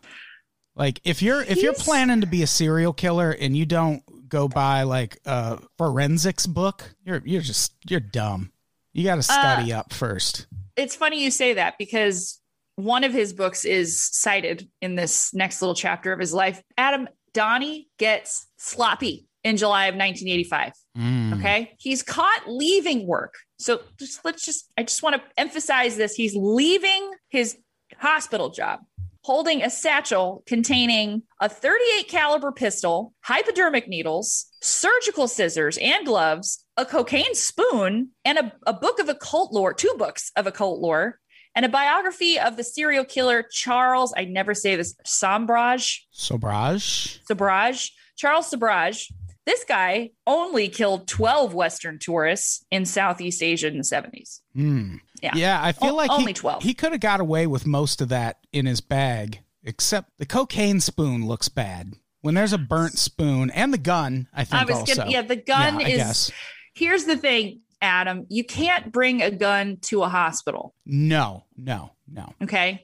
Like 0.75 1.01
if 1.03 1.21
you're 1.21 1.41
if 1.41 1.57
you're 1.61 1.73
He's- 1.73 1.83
planning 1.83 2.21
to 2.21 2.27
be 2.27 2.43
a 2.43 2.47
serial 2.47 2.93
killer 2.93 3.31
and 3.31 3.57
you 3.57 3.65
don't 3.65 4.03
go 4.29 4.47
buy 4.47 4.83
like 4.83 5.19
a 5.25 5.59
forensics 5.77 6.45
book, 6.45 6.93
you're 7.03 7.21
you're 7.25 7.41
just 7.41 7.73
you're 7.89 7.99
dumb. 7.99 8.51
You 8.93 9.03
got 9.03 9.15
to 9.15 9.23
study 9.23 9.71
up 9.73 9.93
first. 9.93 10.47
It's 10.75 10.95
funny 10.95 11.23
you 11.23 11.29
say 11.31 11.53
that 11.53 11.77
because 11.77 12.39
one 12.77 13.03
of 13.03 13.11
his 13.13 13.33
books 13.33 13.63
is 13.65 13.99
cited 14.01 14.69
in 14.81 14.95
this 14.95 15.33
next 15.33 15.61
little 15.61 15.75
chapter 15.75 16.13
of 16.13 16.19
his 16.19 16.33
life. 16.33 16.61
Adam 16.77 17.07
Donnie 17.33 17.87
gets 17.99 18.47
sloppy 18.57 19.27
in 19.43 19.57
July 19.57 19.85
of 19.87 19.95
1985. 19.95 20.73
Mm. 20.97 21.39
Okay. 21.39 21.75
He's 21.79 22.01
caught 22.03 22.43
leaving 22.47 23.05
work. 23.07 23.35
So 23.59 23.81
just 23.99 24.23
let's 24.25 24.43
just, 24.45 24.71
I 24.77 24.83
just 24.83 25.01
want 25.03 25.15
to 25.15 25.21
emphasize 25.37 25.95
this. 25.95 26.15
He's 26.15 26.35
leaving 26.35 27.11
his 27.29 27.55
hospital 27.99 28.49
job 28.49 28.79
holding 29.27 29.61
a 29.61 29.69
satchel 29.69 30.41
containing 30.47 31.21
a 31.41 31.49
38 31.49 32.07
caliber 32.07 32.49
pistol, 32.49 33.13
hypodermic 33.19 33.85
needles, 33.85 34.45
surgical 34.61 35.27
scissors 35.27 35.77
and 35.81 36.05
gloves, 36.05 36.63
a 36.77 36.85
cocaine 36.85 37.35
spoon, 37.35 38.09
and 38.23 38.37
a, 38.37 38.53
a 38.65 38.71
book 38.71 38.99
of 38.99 39.09
occult 39.09 39.51
lore, 39.51 39.73
two 39.73 39.93
books 39.97 40.31
of 40.37 40.47
occult 40.47 40.79
lore, 40.79 41.19
and 41.55 41.65
a 41.65 41.69
biography 41.69 42.39
of 42.39 42.55
the 42.55 42.63
serial 42.63 43.03
killer 43.03 43.43
Charles, 43.51 44.13
I 44.15 44.23
never 44.23 44.53
say 44.53 44.77
this, 44.77 44.95
Sombrage, 45.05 46.07
Sobrage. 46.13 47.19
Sabraj, 47.29 47.89
Charles 48.15 48.49
Sabraj. 48.49 49.11
This 49.45 49.65
guy 49.65 50.11
only 50.25 50.69
killed 50.69 51.07
12 51.07 51.53
Western 51.53 51.99
tourists 51.99 52.65
in 52.71 52.85
Southeast 52.85 53.43
Asia 53.43 53.67
in 53.67 53.77
the 53.77 53.83
70s. 53.83 54.39
Mm. 54.55 54.99
Yeah. 55.21 55.31
Yeah, 55.35 55.59
I 55.63 55.71
feel 55.71 55.91
O- 55.91 55.95
like 55.95 56.11
only 56.11 56.27
he, 56.27 56.33
12. 56.33 56.63
he 56.63 56.73
could 56.73 56.91
have 56.91 57.01
got 57.01 57.19
away 57.19 57.47
with 57.47 57.65
most 57.65 58.01
of 58.01 58.09
that 58.09 58.37
in 58.53 58.65
his 58.65 58.81
bag, 58.81 59.41
except 59.63 60.17
the 60.17 60.25
cocaine 60.25 60.79
spoon 60.79 61.25
looks 61.27 61.49
bad. 61.49 61.93
When 62.21 62.35
there's 62.35 62.53
a 62.53 62.57
burnt 62.57 62.97
spoon 62.97 63.49
and 63.51 63.73
the 63.73 63.77
gun, 63.77 64.27
I 64.33 64.43
think 64.43 64.61
I 64.61 64.65
was 64.65 64.79
also. 64.79 64.95
gonna, 64.95 65.11
yeah, 65.11 65.21
the 65.21 65.35
gun 65.35 65.79
Yeah, 65.79 65.85
I 65.85 65.89
is. 65.89 65.97
guess. 65.97 66.31
Here's 66.73 67.05
the 67.05 67.15
thing, 67.17 67.61
Adam. 67.81 68.25
You 68.29 68.43
can't 68.43 68.91
bring 68.91 69.21
a 69.21 69.31
gun 69.31 69.77
to 69.83 70.03
a 70.03 70.09
hospital. 70.09 70.73
No, 70.85 71.45
no, 71.57 71.91
no. 72.11 72.33
Okay. 72.43 72.83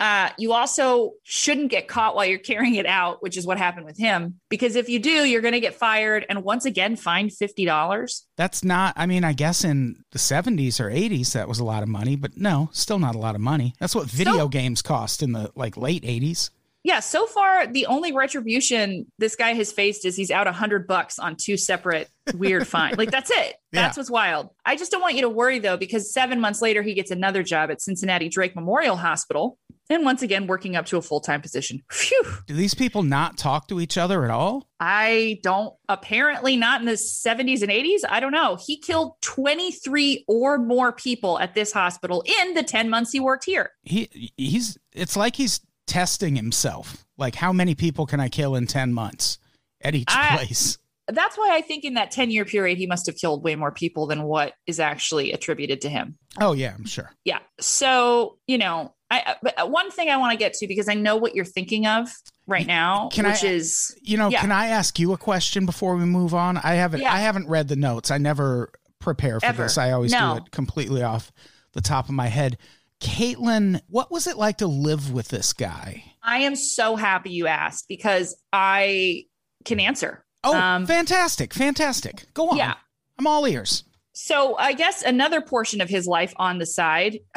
Uh, 0.00 0.28
you 0.38 0.52
also 0.52 1.12
shouldn't 1.22 1.70
get 1.70 1.86
caught 1.88 2.16
while 2.16 2.26
you're 2.26 2.38
carrying 2.38 2.74
it 2.74 2.86
out, 2.86 3.22
which 3.22 3.36
is 3.36 3.46
what 3.46 3.58
happened 3.58 3.86
with 3.86 3.96
him. 3.96 4.40
Because 4.48 4.74
if 4.76 4.88
you 4.88 4.98
do, 4.98 5.10
you're 5.24 5.40
going 5.40 5.54
to 5.54 5.60
get 5.60 5.74
fired 5.74 6.26
and 6.28 6.42
once 6.42 6.64
again 6.64 6.96
fined 6.96 7.32
fifty 7.32 7.64
dollars. 7.64 8.26
That's 8.36 8.64
not, 8.64 8.94
I 8.96 9.06
mean, 9.06 9.22
I 9.24 9.32
guess 9.32 9.64
in 9.64 10.02
the 10.10 10.18
70s 10.18 10.80
or 10.80 10.90
80s, 10.90 11.32
that 11.34 11.48
was 11.48 11.60
a 11.60 11.64
lot 11.64 11.84
of 11.84 11.88
money, 11.88 12.16
but 12.16 12.36
no, 12.36 12.68
still 12.72 12.98
not 12.98 13.14
a 13.14 13.18
lot 13.18 13.36
of 13.36 13.40
money. 13.40 13.74
That's 13.78 13.94
what 13.94 14.06
video 14.06 14.38
So- 14.38 14.48
games 14.48 14.82
cost 14.82 15.22
in 15.22 15.32
the 15.32 15.52
like 15.54 15.76
late 15.76 16.02
80s. 16.02 16.50
Yeah. 16.84 17.00
So 17.00 17.26
far, 17.26 17.66
the 17.66 17.86
only 17.86 18.12
retribution 18.12 19.10
this 19.18 19.34
guy 19.36 19.54
has 19.54 19.72
faced 19.72 20.04
is 20.04 20.16
he's 20.16 20.30
out 20.30 20.46
a 20.46 20.52
hundred 20.52 20.86
bucks 20.86 21.18
on 21.18 21.34
two 21.36 21.56
separate 21.56 22.08
weird 22.34 22.66
fines. 22.68 22.96
Like 22.98 23.10
that's 23.10 23.30
it. 23.30 23.56
That's 23.72 23.96
Yeah. 23.96 24.00
what's 24.00 24.10
wild. 24.10 24.50
I 24.64 24.76
just 24.76 24.92
don't 24.92 25.00
want 25.00 25.16
you 25.16 25.22
to 25.22 25.28
worry 25.28 25.58
though, 25.58 25.76
because 25.76 26.12
seven 26.12 26.40
months 26.40 26.62
later 26.62 26.80
he 26.82 26.94
gets 26.94 27.10
another 27.10 27.42
job 27.42 27.70
at 27.72 27.82
Cincinnati 27.82 28.28
Drake 28.28 28.54
Memorial 28.54 28.96
Hospital, 28.96 29.58
and 29.90 30.04
once 30.04 30.22
again 30.22 30.46
working 30.46 30.76
up 30.76 30.86
to 30.86 30.96
a 30.96 31.02
full 31.02 31.20
time 31.20 31.42
position. 31.42 31.82
Phew. 31.90 32.22
Do 32.46 32.54
these 32.54 32.72
people 32.74 33.02
not 33.02 33.36
talk 33.36 33.66
to 33.68 33.80
each 33.80 33.98
other 33.98 34.24
at 34.24 34.30
all? 34.30 34.68
I 34.78 35.40
don't 35.42 35.74
apparently 35.88 36.56
not 36.56 36.80
in 36.80 36.86
the 36.86 36.92
70s 36.92 37.62
and 37.62 37.70
80s. 37.70 38.00
I 38.08 38.20
don't 38.20 38.32
know. 38.32 38.56
He 38.64 38.78
killed 38.78 39.14
23 39.22 40.24
or 40.28 40.58
more 40.58 40.92
people 40.92 41.38
at 41.40 41.54
this 41.54 41.72
hospital 41.72 42.22
in 42.42 42.54
the 42.54 42.62
10 42.62 42.88
months 42.88 43.10
he 43.10 43.20
worked 43.20 43.44
here. 43.44 43.70
He 43.82 44.32
he's 44.36 44.78
it's 44.92 45.16
like 45.16 45.34
he's 45.36 45.60
testing 45.86 46.36
himself. 46.36 47.04
Like 47.16 47.34
how 47.34 47.52
many 47.52 47.74
people 47.74 48.06
can 48.06 48.20
I 48.20 48.28
kill 48.28 48.54
in 48.56 48.66
10 48.66 48.92
months 48.92 49.38
at 49.80 49.94
each 49.94 50.06
I- 50.08 50.36
place? 50.36 50.78
That's 51.06 51.36
why 51.36 51.50
I 51.52 51.60
think 51.60 51.84
in 51.84 51.94
that 51.94 52.10
10 52.12 52.30
year 52.30 52.46
period, 52.46 52.78
he 52.78 52.86
must 52.86 53.04
have 53.06 53.16
killed 53.16 53.44
way 53.44 53.56
more 53.56 53.70
people 53.70 54.06
than 54.06 54.22
what 54.22 54.54
is 54.66 54.80
actually 54.80 55.32
attributed 55.32 55.82
to 55.82 55.90
him. 55.90 56.16
Oh 56.40 56.54
yeah, 56.54 56.72
I'm 56.74 56.86
sure. 56.86 57.12
Yeah. 57.26 57.40
So, 57.60 58.38
you 58.46 58.56
know, 58.56 58.94
I, 59.10 59.34
but 59.42 59.70
one 59.70 59.90
thing 59.90 60.08
I 60.08 60.16
want 60.16 60.32
to 60.32 60.38
get 60.38 60.54
to 60.54 60.66
because 60.66 60.88
I 60.88 60.94
know 60.94 61.16
what 61.16 61.34
you're 61.34 61.44
thinking 61.44 61.86
of 61.86 62.08
right 62.46 62.66
now, 62.66 63.10
Can 63.12 63.26
I- 63.26 63.32
which 63.32 63.44
is 63.44 63.94
You 64.00 64.16
know, 64.16 64.30
Yeah. 64.30 64.40
can 64.40 64.50
I 64.50 64.68
ask 64.68 64.98
you 64.98 65.12
a 65.12 65.18
question 65.18 65.66
before 65.66 65.94
we 65.94 66.06
move 66.06 66.32
on? 66.34 66.56
I 66.56 66.74
haven't 66.76 67.02
Yeah. 67.02 67.12
I 67.12 67.18
haven't 67.18 67.48
read 67.48 67.68
the 67.68 67.76
notes. 67.76 68.10
I 68.10 68.16
never 68.16 68.72
prepare 68.98 69.40
for 69.40 69.46
Ever. 69.46 69.64
this. 69.64 69.76
I 69.76 69.90
always 69.90 70.10
No. 70.10 70.38
do 70.38 70.44
it 70.46 70.50
completely 70.52 71.02
off 71.02 71.30
the 71.74 71.82
top 71.82 72.08
of 72.08 72.14
my 72.14 72.28
head. 72.28 72.56
Caitlin, 73.04 73.80
what 73.88 74.10
was 74.10 74.26
it 74.26 74.38
like 74.38 74.58
to 74.58 74.66
live 74.66 75.12
with 75.12 75.28
this 75.28 75.52
guy? 75.52 76.04
I 76.22 76.38
am 76.38 76.56
so 76.56 76.96
happy 76.96 77.30
you 77.30 77.46
asked 77.46 77.84
because 77.86 78.34
I 78.52 79.24
can 79.66 79.78
answer. 79.78 80.24
Oh, 80.42 80.56
Um, 80.56 80.86
fantastic, 80.86 81.52
fantastic. 81.52 82.24
Go 82.32 82.48
on. 82.50 82.56
Yeah. 82.56 82.74
I'm 83.18 83.26
all 83.26 83.46
ears. 83.46 83.84
So 84.14 84.56
I 84.56 84.72
guess 84.72 85.02
another 85.02 85.40
portion 85.42 85.80
of 85.82 85.88
his 85.88 86.06
life 86.06 86.32
on 86.36 86.58
the 86.58 86.66
side, 86.66 87.18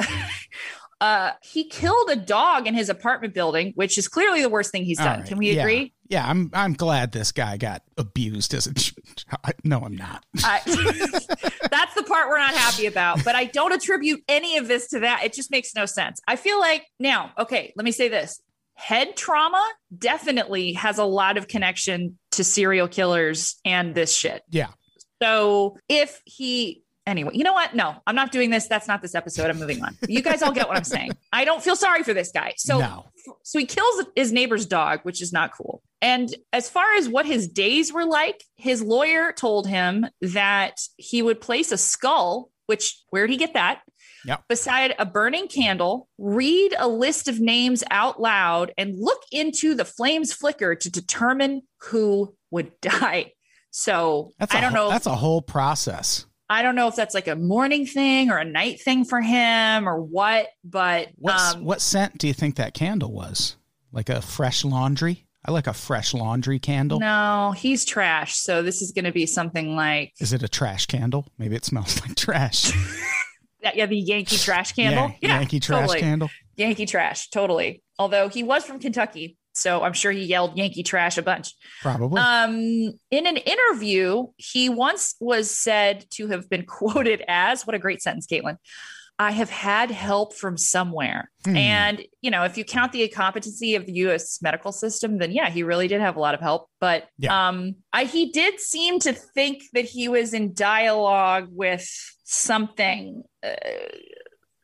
uh, 1.00 1.32
he 1.42 1.64
killed 1.64 2.10
a 2.10 2.16
dog 2.16 2.66
in 2.66 2.74
his 2.74 2.88
apartment 2.88 3.32
building, 3.34 3.72
which 3.76 3.96
is 3.98 4.08
clearly 4.08 4.42
the 4.42 4.48
worst 4.48 4.72
thing 4.72 4.84
he's 4.84 4.98
All 4.98 5.04
done. 5.06 5.20
right. 5.20 5.28
Can 5.28 5.38
we 5.38 5.52
Yeah. 5.52 5.62
agree? 5.62 5.92
Yeah, 6.08 6.26
I'm 6.26 6.50
I'm 6.54 6.72
glad 6.72 7.12
this 7.12 7.32
guy 7.32 7.56
got 7.58 7.82
abused 7.98 8.54
as 8.54 8.66
a 8.66 8.72
No, 9.62 9.80
I'm 9.80 9.94
not. 9.96 10.24
I, 10.42 10.60
that's 11.70 11.94
the 11.94 12.02
part 12.06 12.28
we're 12.30 12.38
not 12.38 12.54
happy 12.54 12.86
about. 12.86 13.22
But 13.24 13.34
I 13.34 13.44
don't 13.44 13.72
attribute 13.72 14.22
any 14.26 14.56
of 14.56 14.68
this 14.68 14.88
to 14.88 15.00
that. 15.00 15.22
It 15.24 15.34
just 15.34 15.50
makes 15.50 15.74
no 15.74 15.84
sense. 15.86 16.20
I 16.26 16.36
feel 16.36 16.58
like 16.58 16.86
now, 16.98 17.32
okay, 17.38 17.72
let 17.76 17.84
me 17.84 17.92
say 17.92 18.08
this. 18.08 18.40
Head 18.74 19.16
trauma 19.16 19.62
definitely 19.96 20.72
has 20.74 20.98
a 20.98 21.04
lot 21.04 21.36
of 21.36 21.46
connection 21.48 22.18
to 22.32 22.44
serial 22.44 22.88
killers 22.88 23.56
and 23.64 23.94
this 23.94 24.14
shit. 24.16 24.42
Yeah. 24.50 24.68
So 25.22 25.76
if 25.88 26.22
he 26.24 26.84
anyway, 27.08 27.30
you 27.34 27.42
know 27.44 27.52
what? 27.52 27.74
No, 27.74 27.96
I'm 28.06 28.14
not 28.14 28.30
doing 28.32 28.50
this. 28.50 28.66
That's 28.68 28.86
not 28.88 29.02
this 29.02 29.14
episode. 29.14 29.50
I'm 29.50 29.58
moving 29.58 29.82
on. 29.82 29.96
You 30.08 30.22
guys 30.22 30.42
all 30.42 30.52
get 30.52 30.68
what 30.68 30.76
I'm 30.76 30.84
saying. 30.84 31.10
I 31.32 31.44
don't 31.44 31.62
feel 31.62 31.76
sorry 31.76 32.02
for 32.02 32.14
this 32.14 32.30
guy. 32.32 32.54
So 32.56 32.78
no. 32.78 33.06
so 33.42 33.58
he 33.58 33.66
kills 33.66 34.04
his 34.14 34.32
neighbor's 34.32 34.66
dog, 34.66 35.00
which 35.02 35.20
is 35.22 35.32
not 35.32 35.52
cool. 35.52 35.82
And 36.00 36.34
as 36.52 36.68
far 36.70 36.94
as 36.94 37.08
what 37.08 37.26
his 37.26 37.48
days 37.48 37.92
were 37.92 38.04
like, 38.04 38.44
his 38.56 38.82
lawyer 38.82 39.32
told 39.32 39.66
him 39.66 40.06
that 40.20 40.80
he 40.96 41.22
would 41.22 41.40
place 41.40 41.72
a 41.72 41.78
skull, 41.78 42.50
which 42.66 43.02
where'd 43.10 43.30
he 43.30 43.36
get 43.36 43.54
that? 43.54 43.80
Yep. 44.24 44.44
Beside 44.48 44.94
a 44.98 45.06
burning 45.06 45.48
candle, 45.48 46.08
read 46.18 46.74
a 46.78 46.88
list 46.88 47.28
of 47.28 47.40
names 47.40 47.82
out 47.90 48.20
loud 48.20 48.72
and 48.76 48.98
look 48.98 49.22
into 49.32 49.74
the 49.74 49.84
flames 49.84 50.32
flicker 50.32 50.74
to 50.74 50.90
determine 50.90 51.62
who 51.82 52.34
would 52.50 52.72
die. 52.80 53.32
So 53.70 54.32
That's 54.38 54.54
I 54.54 54.60
don't 54.60 54.72
whole- 54.74 54.86
know. 54.86 54.90
That's 54.90 55.06
a 55.06 55.14
whole 55.14 55.42
process. 55.42 56.26
I 56.50 56.62
don't 56.62 56.74
know 56.74 56.88
if 56.88 56.96
that's 56.96 57.14
like 57.14 57.28
a 57.28 57.36
morning 57.36 57.86
thing 57.86 58.30
or 58.30 58.38
a 58.38 58.44
night 58.44 58.80
thing 58.80 59.04
for 59.04 59.20
him 59.20 59.88
or 59.88 60.00
what. 60.00 60.48
But 60.64 61.08
What 61.16 61.56
um, 61.56 61.64
what 61.64 61.80
scent 61.80 62.18
do 62.18 62.26
you 62.26 62.32
think 62.32 62.56
that 62.56 62.74
candle 62.74 63.12
was? 63.12 63.56
Like 63.92 64.08
a 64.08 64.22
fresh 64.22 64.64
laundry? 64.64 65.26
I 65.44 65.50
like 65.50 65.66
a 65.66 65.72
fresh 65.72 66.12
laundry 66.14 66.58
candle. 66.58 67.00
no, 67.00 67.54
he's 67.56 67.84
trash. 67.84 68.34
So 68.36 68.62
this 68.62 68.82
is 68.82 68.92
going 68.92 69.04
to 69.04 69.12
be 69.12 69.24
something 69.26 69.76
like 69.76 70.12
Is 70.20 70.32
it 70.32 70.42
a 70.42 70.48
trash 70.48 70.86
candle? 70.86 71.26
Maybe 71.38 71.56
it 71.56 71.64
smells 71.64 72.00
like 72.02 72.16
trash. 72.16 72.72
yeah, 73.62 73.72
yeah, 73.74 73.86
the 73.86 73.96
Yankee 73.96 74.36
trash 74.36 74.72
candle. 74.72 75.14
Yeah, 75.20 75.38
Yankee 75.38 75.60
trash 75.60 75.80
totally. 75.80 76.00
candle. 76.00 76.30
Yankee 76.56 76.86
trash, 76.86 77.28
totally. 77.30 77.82
Although 77.98 78.28
he 78.28 78.42
was 78.42 78.64
from 78.64 78.78
Kentucky, 78.78 79.36
so 79.58 79.82
I'm 79.82 79.92
sure 79.92 80.12
he 80.12 80.24
yelled 80.24 80.56
Yankee 80.56 80.82
trash 80.82 81.18
a 81.18 81.22
bunch. 81.22 81.54
Probably. 81.82 82.20
Um, 82.20 82.52
in 83.10 83.26
an 83.26 83.36
interview, 83.36 84.26
he 84.36 84.68
once 84.68 85.14
was 85.20 85.50
said 85.50 86.04
to 86.12 86.28
have 86.28 86.48
been 86.48 86.64
quoted 86.66 87.22
as, 87.28 87.66
"What 87.66 87.74
a 87.74 87.78
great 87.78 88.02
sentence, 88.02 88.26
Caitlin." 88.26 88.56
I 89.20 89.32
have 89.32 89.50
had 89.50 89.90
help 89.90 90.32
from 90.36 90.56
somewhere. 90.56 91.28
Hmm. 91.44 91.56
And, 91.56 92.04
you 92.22 92.30
know, 92.30 92.44
if 92.44 92.56
you 92.56 92.64
count 92.64 92.92
the 92.92 93.02
incompetency 93.02 93.74
of 93.74 93.84
the 93.84 93.92
US 93.94 94.40
medical 94.40 94.70
system, 94.70 95.18
then 95.18 95.32
yeah, 95.32 95.50
he 95.50 95.64
really 95.64 95.88
did 95.88 96.00
have 96.00 96.14
a 96.14 96.20
lot 96.20 96.34
of 96.34 96.40
help. 96.40 96.68
But 96.80 97.08
Yeah. 97.18 97.48
um, 97.48 97.74
I, 97.92 98.04
he 98.04 98.30
did 98.30 98.60
seem 98.60 99.00
to 99.00 99.12
think 99.12 99.64
that 99.72 99.86
he 99.86 100.08
was 100.08 100.34
in 100.34 100.54
dialogue 100.54 101.48
with 101.50 101.84
something 102.22 103.24
uh, 103.42 103.54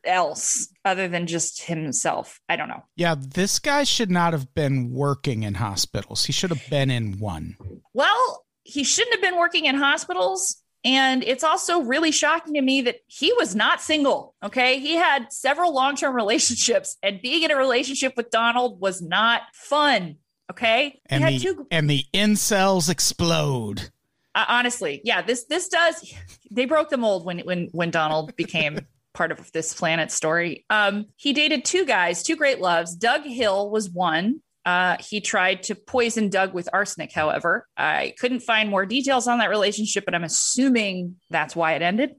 else 0.05 0.69
other 0.83 1.07
than 1.07 1.27
just 1.27 1.63
himself. 1.63 2.39
I 2.49 2.55
don't 2.55 2.69
know. 2.69 2.83
yeah, 2.95 3.15
this 3.17 3.59
guy 3.59 3.83
should 3.83 4.11
not 4.11 4.33
have 4.33 4.53
been 4.53 4.91
working 4.91 5.43
in 5.43 5.55
hospitals. 5.55 6.25
He 6.25 6.33
should 6.33 6.49
have 6.51 6.69
been 6.69 6.89
in 6.91 7.19
one. 7.19 7.55
Well, 7.93 8.45
he 8.63 8.83
shouldn't 8.83 9.15
have 9.15 9.21
been 9.21 9.39
working 9.39 9.65
in 9.65 9.75
hospitals. 9.75 10.57
And 10.83 11.23
it's 11.23 11.43
also 11.43 11.81
really 11.81 12.11
shocking 12.11 12.53
to 12.53 12.61
me 12.61 12.81
that 12.81 12.97
he 13.07 13.33
was 13.33 13.55
not 13.55 13.81
single. 13.81 14.35
Okay. 14.43 14.79
He 14.79 14.93
had 14.93 15.33
several 15.33 15.73
long 15.73 15.95
term 15.95 16.15
relationships, 16.23 16.97
and 17.01 17.21
being 17.21 17.41
in 17.43 17.51
a 17.51 17.55
relationship 17.55 18.13
with 18.15 18.29
Donald 18.29 18.79
was 18.79 19.01
not 19.01 19.41
fun. 19.53 20.17
Okay. 20.51 21.01
And 21.07 21.23
he 21.23 21.33
had 21.33 21.41
the 21.41 21.43
two, 21.43 21.67
and 21.71 21.89
the 21.89 22.05
incels 22.13 22.87
explode. 22.89 23.89
uh, 24.35 24.45
honestly, 24.47 25.01
yeah, 25.03 25.23
this, 25.23 25.45
this 25.45 25.69
does, 25.69 26.13
they 26.51 26.65
broke 26.65 26.89
the 26.89 26.97
mold 26.97 27.25
when, 27.25 27.39
when, 27.39 27.69
when 27.71 27.89
Donald 27.89 28.35
became 28.35 28.79
part 29.15 29.31
of 29.31 29.51
this 29.51 29.73
planet 29.73 30.11
story. 30.11 30.65
Um, 30.69 31.07
he 31.15 31.33
dated 31.33 31.65
two 31.65 31.85
guys, 31.85 32.21
two 32.21 32.35
great 32.35 32.59
loves. 32.61 32.95
Doug 32.95 33.23
Hill 33.23 33.71
was 33.71 33.89
one. 33.89 34.41
Uh, 34.65 34.97
he 34.99 35.21
tried 35.21 35.63
to 35.63 35.75
poison 35.75 36.29
Doug 36.29 36.53
with 36.53 36.67
arsenic, 36.73 37.11
however. 37.11 37.67
I 37.77 38.13
couldn't 38.19 38.41
find 38.41 38.69
more 38.69 38.85
details 38.85 39.27
on 39.27 39.39
that 39.39 39.49
relationship, 39.49 40.05
but 40.05 40.15
I'm 40.15 40.23
assuming 40.23 41.15
that's 41.29 41.55
why 41.55 41.73
it 41.73 41.81
ended. 41.81 42.15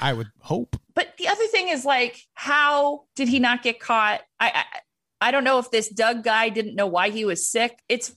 I 0.00 0.12
would 0.12 0.28
hope. 0.40 0.76
But 0.94 1.16
the 1.18 1.28
other 1.28 1.46
thing 1.46 1.68
is 1.68 1.84
like, 1.84 2.20
how 2.34 3.04
did 3.16 3.28
he 3.28 3.38
not 3.38 3.62
get 3.62 3.80
caught? 3.80 4.22
I, 4.38 4.50
I 4.54 4.64
I 5.20 5.30
don't 5.30 5.44
know 5.44 5.58
if 5.58 5.70
this 5.70 5.88
Doug 5.88 6.22
guy 6.22 6.50
didn't 6.50 6.74
know 6.74 6.86
why 6.86 7.10
he 7.10 7.24
was 7.24 7.48
sick. 7.48 7.78
It's 7.88 8.14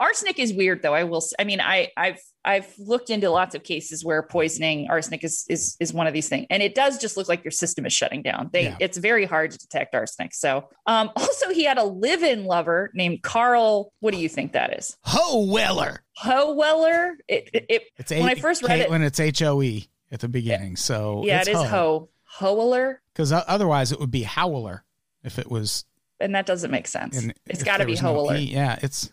arsenic 0.00 0.38
is 0.38 0.54
weird 0.54 0.82
though. 0.82 0.94
I 0.94 1.04
will. 1.04 1.22
I 1.38 1.44
mean, 1.44 1.60
I 1.60 1.90
I've 1.96 2.20
I've 2.46 2.72
looked 2.78 3.10
into 3.10 3.28
lots 3.28 3.54
of 3.54 3.64
cases 3.64 4.04
where 4.04 4.22
poisoning 4.22 4.86
arsenic 4.88 5.24
is 5.24 5.44
is 5.48 5.76
is 5.80 5.92
one 5.92 6.06
of 6.06 6.14
these 6.14 6.28
things, 6.28 6.46
and 6.48 6.62
it 6.62 6.74
does 6.74 6.98
just 6.98 7.16
look 7.16 7.28
like 7.28 7.44
your 7.44 7.50
system 7.50 7.84
is 7.84 7.92
shutting 7.92 8.22
down. 8.22 8.50
They 8.52 8.64
Yeah. 8.64 8.76
it's 8.80 8.96
very 8.98 9.24
hard 9.26 9.50
to 9.50 9.58
detect 9.58 9.94
arsenic. 9.94 10.32
So 10.34 10.68
um, 10.86 11.10
also 11.16 11.50
he 11.50 11.64
had 11.64 11.76
a 11.78 11.84
live-in 11.84 12.44
lover 12.44 12.90
named 12.94 13.22
Carl. 13.22 13.92
What 14.00 14.14
do 14.14 14.18
you 14.20 14.28
think 14.28 14.52
that 14.52 14.78
is? 14.78 14.96
Ho 15.02 15.44
Weller. 15.46 16.02
Howeller. 16.16 17.16
It, 17.28 17.50
it, 17.52 17.66
it 17.68 17.82
It's 17.98 18.10
When 18.10 18.22
I 18.24 18.34
first 18.36 18.62
read 18.62 18.80
it- 18.80 18.90
when 18.90 19.02
it's 19.02 19.20
H 19.20 19.42
O 19.42 19.60
E 19.62 19.88
at 20.12 20.20
the 20.20 20.28
beginning. 20.28 20.76
So 20.76 21.22
yeah, 21.24 21.40
it's 21.40 21.48
it 21.48 21.56
is 21.56 21.62
Ho 21.64 22.08
Hoeller, 22.24 23.00
Because 23.12 23.32
otherwise 23.32 23.92
it 23.92 23.98
would 24.00 24.10
be 24.10 24.22
Howler 24.22 24.84
if 25.24 25.38
it 25.38 25.50
was. 25.50 25.84
and 26.20 26.34
that 26.34 26.46
doesn't 26.46 26.70
make 26.70 26.86
sense. 26.86 27.26
It's 27.46 27.62
got 27.62 27.78
to 27.78 27.84
be 27.86 27.92
was 27.92 28.02
no 28.02 28.32
E. 28.32 28.38
Yeah, 28.38 28.78
it's 28.82 29.10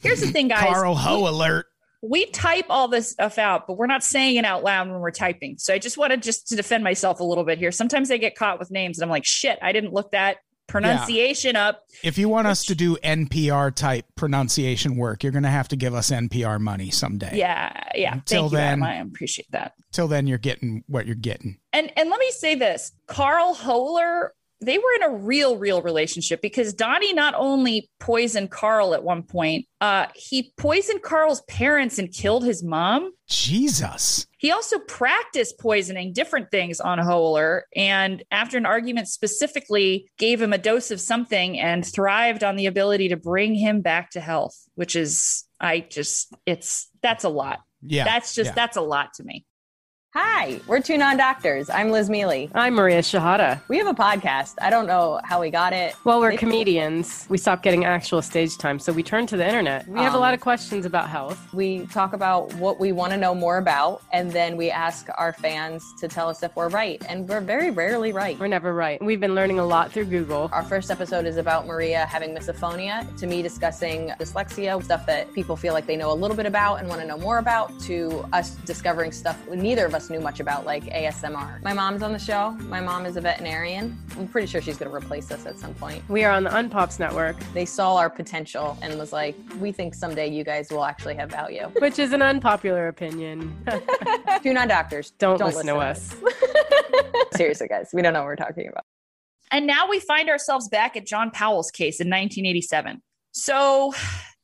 Here's 0.00 0.20
the 0.20 0.28
thing, 0.28 0.48
guys. 0.48 0.60
Carl 0.60 0.94
Ho 0.94 1.28
alert. 1.28 1.66
We 2.04 2.26
type 2.26 2.66
all 2.68 2.88
this 2.88 3.10
stuff 3.10 3.38
out, 3.38 3.66
but 3.66 3.78
we're 3.78 3.86
not 3.86 4.02
saying 4.04 4.36
it 4.36 4.44
out 4.44 4.62
loud 4.62 4.88
when 4.90 5.00
we're 5.00 5.10
typing. 5.10 5.56
So 5.58 5.72
I 5.72 5.78
just 5.78 5.96
wanted 5.96 6.22
just 6.22 6.48
to 6.48 6.56
defend 6.56 6.84
myself 6.84 7.20
a 7.20 7.24
little 7.24 7.44
bit 7.44 7.58
here. 7.58 7.72
Sometimes 7.72 8.10
I 8.10 8.18
get 8.18 8.36
caught 8.36 8.58
with 8.58 8.70
names 8.70 8.98
and 8.98 9.04
I'm 9.04 9.10
like, 9.10 9.24
shit, 9.24 9.58
I 9.62 9.72
didn't 9.72 9.92
look 9.92 10.12
that 10.12 10.38
pronunciation 10.66 11.56
up. 11.56 11.82
If 12.02 12.18
you 12.18 12.28
want 12.28 12.46
us 12.46 12.64
to 12.66 12.74
do 12.74 12.96
NPR 12.96 13.74
type 13.74 14.06
pronunciation 14.16 14.96
work, 14.96 15.22
you're 15.22 15.32
going 15.32 15.44
to 15.44 15.50
have 15.50 15.68
to 15.68 15.76
give 15.76 15.94
us 15.94 16.10
NPR 16.10 16.60
money 16.60 16.90
someday. 16.90 17.36
Yeah, 17.36 17.72
yeah. 17.94 18.14
Until 18.14 18.42
Thank 18.44 18.52
you, 18.52 18.58
Adam. 18.58 18.80
then- 18.80 18.88
I 18.88 19.00
appreciate 19.00 19.50
that. 19.52 19.72
Till 19.92 20.08
then, 20.08 20.26
you're 20.26 20.38
getting 20.38 20.82
what 20.86 21.06
you're 21.06 21.14
getting. 21.14 21.58
And 21.72 21.92
and 21.96 22.10
let 22.10 22.18
me 22.18 22.30
say 22.32 22.56
this, 22.56 22.92
Carl 23.06 23.54
Hohler, 23.54 24.30
they 24.64 24.78
were 24.78 24.92
in 24.96 25.02
a 25.02 25.16
real, 25.16 25.56
real 25.56 25.82
relationship 25.82 26.40
because 26.42 26.74
Donnie 26.74 27.12
not 27.12 27.34
only 27.36 27.88
poisoned 28.00 28.50
Carl 28.50 28.94
at 28.94 29.04
one 29.04 29.22
point, 29.22 29.66
uh, 29.80 30.06
he 30.14 30.52
poisoned 30.56 31.02
Carl's 31.02 31.42
parents 31.42 31.98
and 31.98 32.12
killed 32.12 32.44
his 32.44 32.62
mom. 32.62 33.12
Jesus. 33.28 34.26
He 34.38 34.50
also 34.50 34.78
practiced 34.78 35.58
poisoning 35.58 36.12
different 36.12 36.50
things 36.50 36.80
on 36.80 36.98
Hohler, 36.98 37.62
and 37.74 38.22
after 38.30 38.58
an 38.58 38.66
argument 38.66 39.08
specifically, 39.08 40.10
gave 40.18 40.40
him 40.40 40.52
a 40.52 40.58
dose 40.58 40.90
of 40.90 41.00
something 41.00 41.58
and 41.58 41.86
thrived 41.86 42.44
on 42.44 42.56
the 42.56 42.66
ability 42.66 43.08
to 43.08 43.16
bring 43.16 43.54
him 43.54 43.80
back 43.80 44.10
to 44.10 44.20
health, 44.20 44.56
which 44.74 44.96
is, 44.96 45.44
I 45.60 45.80
just, 45.80 46.32
it's, 46.44 46.90
that's 47.02 47.24
a 47.24 47.28
lot. 47.28 47.60
Yeah. 47.82 48.04
that's 48.04 48.34
just, 48.34 48.48
yeah. 48.48 48.54
that's 48.54 48.76
a 48.76 48.82
lot 48.82 49.14
to 49.14 49.24
me. 49.24 49.46
Hi, 50.16 50.60
we're 50.68 50.80
two 50.80 50.96
non 50.96 51.16
doctors. 51.16 51.68
I'm 51.68 51.90
Liz 51.90 52.08
Mealy. 52.08 52.48
I'm 52.54 52.74
Maria 52.74 53.00
Shahada. 53.00 53.60
We 53.66 53.78
have 53.78 53.88
a 53.88 53.94
podcast. 53.94 54.54
I 54.62 54.70
don't 54.70 54.86
know 54.86 55.18
how 55.24 55.40
we 55.40 55.50
got 55.50 55.72
it. 55.72 55.96
Well, 56.04 56.20
we're 56.20 56.36
comedians. 56.36 57.26
We 57.28 57.36
stopped 57.36 57.64
getting 57.64 57.84
actual 57.84 58.22
stage 58.22 58.56
time, 58.56 58.78
so 58.78 58.92
we 58.92 59.02
turned 59.02 59.28
to 59.30 59.36
the 59.36 59.44
internet. 59.44 59.88
We 59.88 59.98
have 59.98 60.12
a 60.12 60.16
Um, 60.16 60.22
lot 60.22 60.32
of 60.32 60.38
questions 60.38 60.86
about 60.86 61.08
health. 61.08 61.52
We 61.52 61.86
talk 61.86 62.12
about 62.12 62.54
what 62.54 62.78
we 62.78 62.92
want 62.92 63.10
to 63.10 63.16
know 63.16 63.34
more 63.34 63.58
about, 63.58 64.02
and 64.12 64.30
then 64.30 64.56
we 64.56 64.70
ask 64.70 65.08
our 65.18 65.32
fans 65.32 65.82
to 65.98 66.06
tell 66.06 66.28
us 66.28 66.44
if 66.44 66.54
we're 66.54 66.68
right. 66.68 67.02
And 67.08 67.28
we're 67.28 67.40
very 67.40 67.72
rarely 67.72 68.12
right. 68.12 68.38
We're 68.38 68.46
never 68.46 68.72
right. 68.72 69.02
We've 69.02 69.18
been 69.20 69.34
learning 69.34 69.58
a 69.58 69.66
lot 69.66 69.90
through 69.90 70.04
Google. 70.04 70.48
Our 70.52 70.62
first 70.62 70.92
episode 70.92 71.26
is 71.26 71.38
about 71.38 71.66
Maria 71.66 72.06
having 72.06 72.32
misophonia, 72.36 73.04
to 73.18 73.26
me 73.26 73.42
discussing 73.42 74.10
dyslexia, 74.20 74.80
stuff 74.84 75.06
that 75.06 75.32
people 75.32 75.56
feel 75.56 75.72
like 75.74 75.86
they 75.86 75.96
know 75.96 76.12
a 76.12 76.14
little 76.14 76.36
bit 76.36 76.46
about 76.46 76.76
and 76.76 76.88
want 76.88 77.00
to 77.00 77.06
know 77.08 77.18
more 77.18 77.38
about, 77.38 77.76
to 77.80 78.24
us 78.32 78.54
discovering 78.64 79.10
stuff 79.10 79.36
neither 79.48 79.84
of 79.86 79.92
us 79.92 80.03
knew 80.10 80.20
much 80.20 80.40
about, 80.40 80.64
like 80.64 80.84
ASMR. 80.84 81.62
My 81.62 81.72
mom's 81.72 82.02
on 82.02 82.12
the 82.12 82.18
show. 82.18 82.52
My 82.68 82.80
mom 82.80 83.06
is 83.06 83.16
a 83.16 83.20
veterinarian. 83.20 83.98
I'm 84.18 84.28
pretty 84.28 84.46
sure 84.46 84.60
she's 84.60 84.76
going 84.76 84.90
to 84.90 84.96
replace 84.96 85.30
us 85.30 85.46
at 85.46 85.58
some 85.58 85.74
point. 85.74 86.08
We 86.08 86.24
are 86.24 86.32
on 86.32 86.44
the 86.44 86.50
Unpops 86.50 86.98
Network, 86.98 87.36
They 87.52 87.64
saw 87.64 87.96
our 87.96 88.10
potential 88.10 88.78
and 88.82 88.98
was 88.98 89.12
like, 89.12 89.36
we 89.58 89.72
think 89.72 89.94
someday 89.94 90.28
you 90.28 90.44
guys 90.44 90.70
will 90.70 90.84
actually 90.84 91.14
have 91.16 91.30
value. 91.30 91.70
which 91.78 91.98
is 91.98 92.12
an 92.12 92.22
unpopular 92.22 92.88
opinion. 92.88 93.54
Two 94.42 94.52
non 94.52 94.68
doctors. 94.68 95.12
Don't, 95.18 95.40
listen, 95.40 95.66
to 95.66 95.76
us. 95.76 96.14
Seriously, 97.34 97.68
guys, 97.68 97.90
we 97.92 98.02
don't 98.02 98.12
know 98.12 98.20
what 98.20 98.26
we're 98.26 98.36
talking 98.36 98.68
about. 98.68 98.84
And 99.50 99.66
now 99.66 99.88
we 99.88 100.00
find 100.00 100.28
ourselves 100.28 100.68
back 100.68 100.96
at 100.96 101.06
John 101.06 101.30
Powell's 101.30 101.70
case 101.70 102.00
in 102.00 102.08
1987. 102.08 103.02
So 103.32 103.94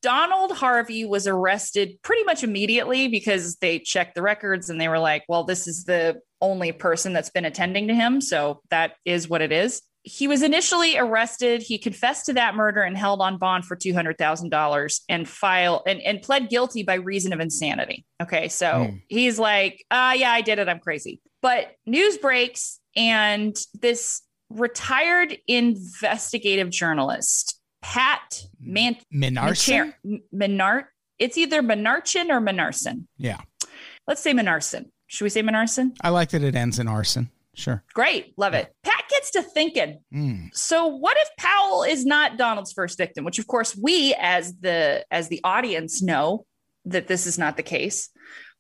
Donald 0.03 0.53
Harvey 0.53 1.05
was 1.05 1.27
arrested 1.27 1.99
pretty 2.03 2.25
much 2.25 2.43
immediately 2.43 3.09
because 3.09 3.57
they 3.57 3.79
checked 3.79 4.15
the 4.15 4.23
records 4.23 4.71
and 4.71 4.81
they 4.81 4.89
were 4.89 4.99
like, 4.99 5.25
well, 5.29 5.45
this 5.45 5.67
is 5.69 5.85
the 5.85 6.21
only 6.41 6.73
person 6.73 7.13
that's 7.13 7.31
been 7.31 7.45
attending 7.45 7.89
to 7.89 7.95
him. 7.95 8.21
So 8.21 8.63
that 8.71 8.93
is 9.05 9.29
what 9.29 9.43
it 9.43 9.53
is. 9.53 9.83
He 10.03 10.27
was 10.27 10.43
initially 10.43 10.97
arrested. 10.97 11.61
He 11.61 11.77
confessed 11.77 12.25
to 12.27 12.33
that 12.33 12.55
murder 12.55 12.81
and 12.81 12.97
held 12.97 13.21
on 13.21 13.37
bond 13.37 13.67
for 13.67 13.77
$200,000 13.77 15.01
and 15.11 15.29
file 15.29 15.83
and, 15.87 16.01
and 16.01 16.23
pled 16.23 16.49
guilty 16.49 16.83
by 16.83 16.95
reason 16.95 17.35
of 17.35 17.41
insanity. 17.41 18.07
Okay. 18.23 18.49
So 18.49 18.87
Hmm. 18.91 18.97
he's 19.09 19.39
like, 19.39 19.85
ah, 19.91 20.15
yeah, 20.15 20.31
I 20.33 20.41
did 20.41 20.59
it. 20.59 20.69
I'm 20.71 20.81
crazy. 20.81 21.21
But 21.43 21.73
news 21.85 22.17
breaks 22.17 22.81
and 22.97 23.55
this 23.75 24.23
retired 24.49 25.37
investigative 25.47 26.71
journalist, 26.71 27.60
Pat 27.83 28.45
Man- 28.61 28.97
Minarson? 29.12 29.95
Menard. 30.33 30.85
It's 31.19 31.37
either 31.37 31.62
Menarchin 31.62 32.31
or 32.31 32.40
Menarson. 32.40 33.07
Yeah. 33.19 33.40
Let's 34.07 34.22
say 34.22 34.33
Menarson. 34.33 34.87
Should 35.07 35.24
we 35.24 35.31
say 35.31 35.43
Menarson? 35.43 35.97
I 36.03 36.11
like 36.11 36.31
that 36.31 36.43
it 36.43 36.55
ends 36.55 36.78
in 36.78 36.89
arson. 36.89 37.31
Sure. 37.55 37.83
Great. 37.95 38.33
Love 38.39 38.55
it. 38.55 38.72
Pat 38.85 39.05
gets 39.11 39.33
to 39.33 39.43
thinking. 39.43 40.01
Mm. 40.14 40.49
So 40.55 40.87
what 40.87 41.16
if 41.20 41.28
Powell 41.37 41.83
is 41.83 42.07
not 42.07 42.39
Donald's 42.39 42.72
first 42.72 42.97
victim, 42.97 43.24
which 43.24 43.39
of 43.39 43.47
course 43.47 43.76
we 43.76 44.14
as 44.18 44.57
the 44.61 45.05
as 45.11 45.28
the 45.28 45.41
audience 45.43 46.01
know 46.01 46.47
that 46.87 47.09
this 47.09 47.26
is 47.26 47.39
not 47.39 47.57
the 47.57 47.62
case, 47.62 48.09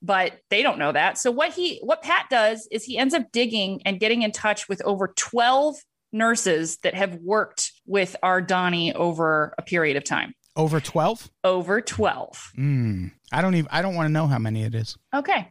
but 0.02 0.38
they 0.50 0.62
don't 0.62 0.78
know 0.78 0.92
that. 0.92 1.18
So 1.18 1.30
what 1.30 1.52
he 1.52 1.78
what 1.82 2.02
Pat 2.02 2.26
does 2.30 2.68
is 2.70 2.84
he 2.84 2.98
ends 2.98 3.14
up 3.14 3.30
digging 3.32 3.80
and 3.84 4.00
getting 4.00 4.22
in 4.22 4.32
touch 4.32 4.68
with 4.68 4.82
over 4.84 5.12
12 5.16 5.76
nurses 6.12 6.78
that 6.78 6.94
have 6.94 7.16
worked 7.16 7.72
with 7.86 8.16
our 8.22 8.40
Donnie 8.40 8.92
over 8.94 9.54
a 9.58 9.62
period 9.62 9.96
of 9.96 10.04
time. 10.04 10.34
Over 10.56 10.80
12? 10.80 11.30
over 11.44 11.80
12. 11.80 12.52
Mm. 12.58 13.12
I 13.32 13.40
don't 13.42 13.54
even 13.54 13.68
I 13.70 13.82
don't 13.82 13.94
want 13.94 14.06
to 14.06 14.12
know 14.12 14.26
how 14.26 14.38
many 14.38 14.64
it 14.64 14.74
is. 14.74 14.96
Okay. 15.14 15.48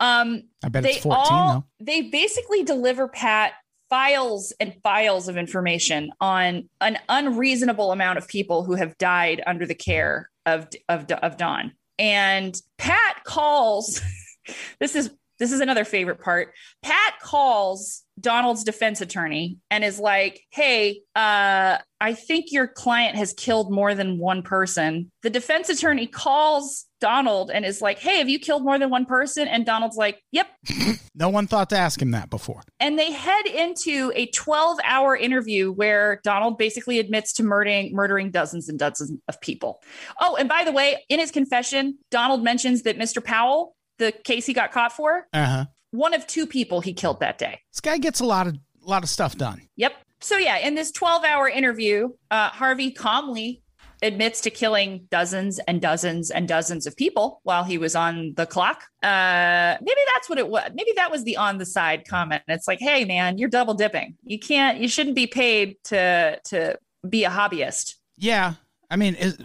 Um, 0.00 0.42
I 0.64 0.68
bet 0.68 0.82
they 0.82 0.94
it's 0.94 1.02
14 1.02 1.20
all 1.20 1.52
though. 1.52 1.64
they 1.84 2.02
basically 2.02 2.64
deliver 2.64 3.06
Pat 3.06 3.52
files 3.88 4.52
and 4.58 4.74
files 4.82 5.28
of 5.28 5.36
information 5.36 6.10
on 6.20 6.68
an 6.80 6.98
unreasonable 7.10 7.92
amount 7.92 8.16
of 8.18 8.26
people 8.26 8.64
who 8.64 8.74
have 8.74 8.96
died 8.96 9.42
under 9.46 9.66
the 9.66 9.74
care 9.74 10.30
of 10.46 10.68
of 10.88 11.06
of 11.10 11.36
Don. 11.36 11.72
And 11.98 12.60
Pat 12.78 13.22
calls 13.24 14.00
this 14.80 14.96
is 14.96 15.10
this 15.42 15.52
is 15.52 15.60
another 15.60 15.84
favorite 15.84 16.20
part. 16.20 16.54
Pat 16.82 17.14
calls 17.20 18.04
Donald's 18.20 18.62
defense 18.62 19.00
attorney 19.00 19.58
and 19.70 19.82
is 19.82 19.98
like, 19.98 20.40
"Hey, 20.50 21.00
uh, 21.16 21.78
I 22.00 22.14
think 22.14 22.52
your 22.52 22.68
client 22.68 23.16
has 23.16 23.32
killed 23.32 23.72
more 23.72 23.94
than 23.94 24.18
one 24.18 24.42
person." 24.42 25.10
The 25.22 25.30
defense 25.30 25.68
attorney 25.68 26.06
calls 26.06 26.86
Donald 27.00 27.50
and 27.50 27.64
is 27.64 27.82
like, 27.82 27.98
"Hey, 27.98 28.18
have 28.18 28.28
you 28.28 28.38
killed 28.38 28.64
more 28.64 28.78
than 28.78 28.88
one 28.88 29.04
person?" 29.04 29.48
And 29.48 29.66
Donald's 29.66 29.96
like, 29.96 30.22
"Yep." 30.30 30.46
No 31.14 31.28
one 31.28 31.46
thought 31.46 31.68
to 31.70 31.76
ask 31.76 32.00
him 32.00 32.12
that 32.12 32.30
before. 32.30 32.62
And 32.80 32.98
they 32.98 33.12
head 33.12 33.44
into 33.44 34.12
a 34.14 34.28
12-hour 34.28 35.14
interview 35.16 35.70
where 35.70 36.20
Donald 36.24 36.56
basically 36.56 36.98
admits 36.98 37.34
to 37.34 37.42
murdering 37.42 37.94
murdering 37.94 38.30
dozens 38.30 38.68
and 38.68 38.78
dozens 38.78 39.20
of 39.28 39.38
people. 39.42 39.82
Oh, 40.20 40.36
and 40.36 40.48
by 40.48 40.64
the 40.64 40.72
way, 40.72 41.04
in 41.10 41.20
his 41.20 41.30
confession, 41.30 41.98
Donald 42.10 42.42
mentions 42.42 42.82
that 42.82 42.98
Mr. 42.98 43.22
Powell, 43.22 43.76
the 44.02 44.12
case 44.12 44.44
he 44.46 44.52
got 44.52 44.72
caught 44.72 44.92
for, 44.92 45.26
Uh-huh. 45.32 45.64
one 45.92 46.14
of 46.14 46.26
two 46.26 46.46
people 46.46 46.80
he 46.80 46.92
killed 46.92 47.20
that 47.20 47.38
day. 47.38 47.60
This 47.72 47.80
guy 47.80 47.98
gets 47.98 48.20
a 48.20 48.24
lot 48.26 48.46
of 48.46 48.54
a 48.84 48.90
lot 48.90 49.02
of 49.04 49.08
stuff 49.08 49.36
done. 49.36 49.62
Yep. 49.76 49.92
So 50.20 50.36
yeah, 50.38 50.58
in 50.58 50.74
this 50.74 50.90
12-hour 50.92 51.48
interview, 51.48 52.08
uh, 52.30 52.48
Harvey 52.48 52.90
calmly 52.90 53.62
admits 54.02 54.40
to 54.40 54.50
killing 54.50 55.06
dozens 55.10 55.60
and 55.68 55.80
dozens 55.80 56.32
and 56.32 56.48
dozens 56.48 56.88
of 56.88 56.96
people 56.96 57.40
while 57.44 57.62
he 57.62 57.78
was 57.78 57.94
on 57.94 58.34
the 58.36 58.44
clock. 58.46 58.82
Uh, 59.04 59.76
maybe 59.80 60.00
that's 60.12 60.28
what 60.28 60.38
it 60.38 60.48
was. 60.48 60.68
Maybe 60.74 60.90
that 60.96 61.10
was 61.12 61.22
the 61.22 61.36
on 61.36 61.58
the 61.58 61.66
side 61.66 62.08
comment. 62.08 62.42
It's 62.48 62.66
like, 62.66 62.80
hey 62.80 63.04
man, 63.04 63.38
you're 63.38 63.48
double 63.48 63.74
dipping. 63.74 64.16
You 64.24 64.40
can't. 64.40 64.78
You 64.78 64.88
shouldn't 64.88 65.14
be 65.14 65.28
paid 65.28 65.76
to 65.84 66.40
to 66.46 66.76
be 67.08 67.22
a 67.24 67.30
hobbyist. 67.30 67.94
Yeah. 68.16 68.54
I 68.90 68.96
mean, 68.96 69.14
is, 69.14 69.38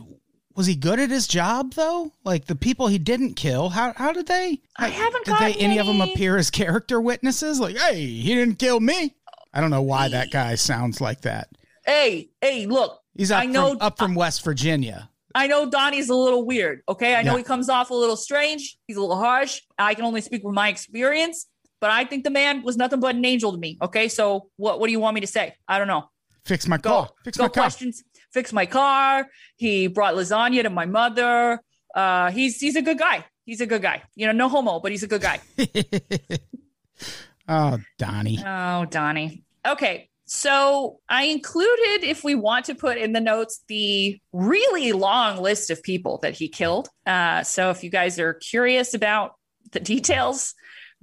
was 0.57 0.65
he 0.65 0.75
good 0.75 0.99
at 0.99 1.09
his 1.09 1.27
job 1.27 1.73
though? 1.75 2.11
Like 2.25 2.45
the 2.45 2.55
people 2.55 2.87
he 2.87 2.97
didn't 2.97 3.35
kill, 3.35 3.69
how 3.69 3.93
how 3.95 4.11
did 4.11 4.27
they? 4.27 4.59
I 4.77 4.89
haven't 4.89 5.23
Did 5.25 5.37
they 5.37 5.53
any 5.53 5.77
of 5.77 5.87
them 5.87 6.01
appear 6.01 6.35
as 6.35 6.49
character 6.49 6.99
witnesses? 6.99 7.59
Like, 7.61 7.77
hey, 7.77 8.05
he 8.05 8.35
didn't 8.35 8.55
kill 8.55 8.79
me. 8.81 9.15
I 9.53 9.61
don't 9.61 9.71
know 9.71 9.81
why 9.83 10.09
that 10.09 10.31
guy 10.31 10.55
sounds 10.55 10.99
like 10.99 11.21
that. 11.21 11.47
Hey, 11.85 12.29
hey, 12.41 12.65
look. 12.65 12.99
He's 13.15 13.31
up 13.31 13.41
I 13.41 13.45
know- 13.45 13.69
from 13.69 13.81
up 13.81 13.97
from 13.97 14.15
West 14.15 14.43
Virginia. 14.43 15.09
I 15.35 15.45
know 15.45 15.69
Donnie's 15.69 16.09
a 16.09 16.15
little 16.15 16.45
weird. 16.45 16.81
Okay. 16.89 17.13
I 17.15 17.21
know 17.21 17.33
Yeah. 17.33 17.37
he 17.37 17.43
comes 17.43 17.69
off 17.69 17.91
a 17.91 17.93
little 17.93 18.17
strange. 18.17 18.77
He's 18.87 18.97
a 18.97 19.01
little 19.01 19.17
harsh. 19.17 19.61
I 19.77 19.93
can 19.93 20.03
only 20.03 20.21
speak 20.21 20.41
from 20.41 20.55
my 20.55 20.67
experience, 20.69 21.45
but 21.79 21.91
I 21.91 22.05
think 22.05 22.23
the 22.23 22.31
man 22.31 22.63
was 22.63 22.75
nothing 22.75 22.99
but 22.99 23.13
an 23.15 23.23
angel 23.23 23.51
to 23.51 23.57
me. 23.59 23.77
Okay. 23.81 24.07
So 24.07 24.49
what, 24.55 24.79
what 24.79 24.87
do 24.87 24.91
you 24.91 24.99
want 24.99 25.13
me 25.13 25.21
to 25.21 25.27
say? 25.27 25.53
I 25.67 25.77
don't 25.77 25.87
know. 25.87 26.09
Fix 26.43 26.67
my 26.67 26.77
Go, 26.77 26.89
car. 26.89 27.09
Fix 27.23 27.37
go 27.37 27.43
my 27.43 27.49
car. 27.49 27.63
questions. 27.65 28.03
Fix 28.37 28.53
my 28.53 28.67
car. 28.67 29.27
He 29.55 29.87
brought 29.87 30.13
lasagna 30.13 30.61
to 30.61 30.69
my 30.69 30.85
mother. 30.85 31.59
Uh, 31.95 32.29
he's, 32.29 32.59
he's 32.59 32.75
a 32.75 32.83
good 32.83 32.99
guy. 32.99 33.25
He's 33.45 33.61
a 33.61 33.65
good 33.65 33.81
guy. 33.81 34.03
You 34.13 34.27
know, 34.27 34.31
no 34.31 34.47
homo, 34.47 34.79
but 34.79 34.91
he's 34.91 35.01
a 35.01 35.07
good 35.07 35.23
guy. 35.23 35.41
oh, 37.49 37.79
Donnie. 37.97 38.37
Oh, 38.45 38.85
Donnie. 38.85 39.43
Okay. 39.67 40.11
So 40.25 40.99
I 41.09 41.23
included, 41.23 42.03
if 42.03 42.23
we 42.23 42.35
want 42.35 42.65
to 42.65 42.75
put 42.75 42.99
in 42.99 43.13
the 43.13 43.19
notes, 43.19 43.63
the 43.69 44.19
really 44.33 44.91
long 44.91 45.41
list 45.41 45.71
of 45.71 45.81
people 45.81 46.19
that 46.21 46.35
he 46.35 46.47
killed. 46.47 46.89
Uh, 47.07 47.41
so 47.41 47.71
if 47.71 47.83
you 47.83 47.89
guys 47.89 48.19
are 48.19 48.35
curious 48.35 48.93
about 48.93 49.31
the 49.71 49.79
details, 49.79 50.53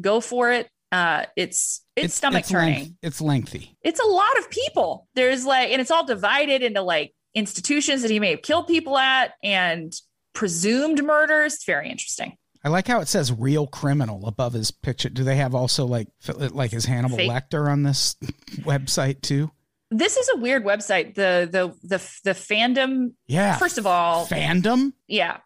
go 0.01 0.21
for 0.21 0.53
it. 0.53 0.69
Uh, 0.93 1.25
it's 1.37 1.85
it's, 1.97 2.15
stomach 2.15 2.43
it's 2.43 2.51
turning. 2.51 2.75
length- 2.75 2.97
it's 3.03 3.21
lengthy. 3.21 3.77
It's 3.83 3.99
a 3.99 4.07
lot 4.07 4.39
of 4.39 4.49
people. 4.51 5.09
There's 5.17 5.45
like, 5.45 5.71
and 5.71 5.81
it's 5.81 5.91
all 5.91 6.07
divided 6.07 6.63
into 6.63 6.83
like 6.83 7.13
institutions 7.35 8.03
that 8.03 8.11
he 8.11 8.21
may 8.21 8.31
have 8.31 8.43
killed 8.43 8.67
people 8.67 8.97
at 8.99 9.33
and 9.43 9.93
presumed 10.35 11.03
murders. 11.03 11.55
It's 11.55 11.65
very 11.65 11.91
interesting. 11.91 12.37
I 12.65 12.71
like 12.71 12.89
how 12.89 13.01
it 13.01 13.09
says 13.09 13.31
"real 13.31 13.67
criminal" 13.67 14.27
above 14.27 14.55
his 14.55 14.71
picture. 14.71 15.11
Do 15.11 15.23
they 15.23 15.37
have 15.37 15.55
also 15.55 15.85
like 15.85 16.09
like 16.39 16.71
his 16.71 16.87
Hannibal 16.87 17.19
Fake. 17.19 17.31
Lecter 17.31 17.71
on 17.71 17.83
this 17.83 18.15
website 18.63 19.21
too? 19.21 19.51
This 19.91 20.17
is 20.17 20.29
a 20.35 20.39
weird 20.39 20.65
website. 20.65 21.15
The 21.15 21.49
the 21.51 21.69
the 21.87 21.99
the 22.25 22.31
fandom. 22.31 23.13
Yeah. 23.27 23.57
First 23.59 23.79
of 23.79 23.87
all, 23.87 24.27
fandom. 24.27 24.93
Yeah. 25.07 25.37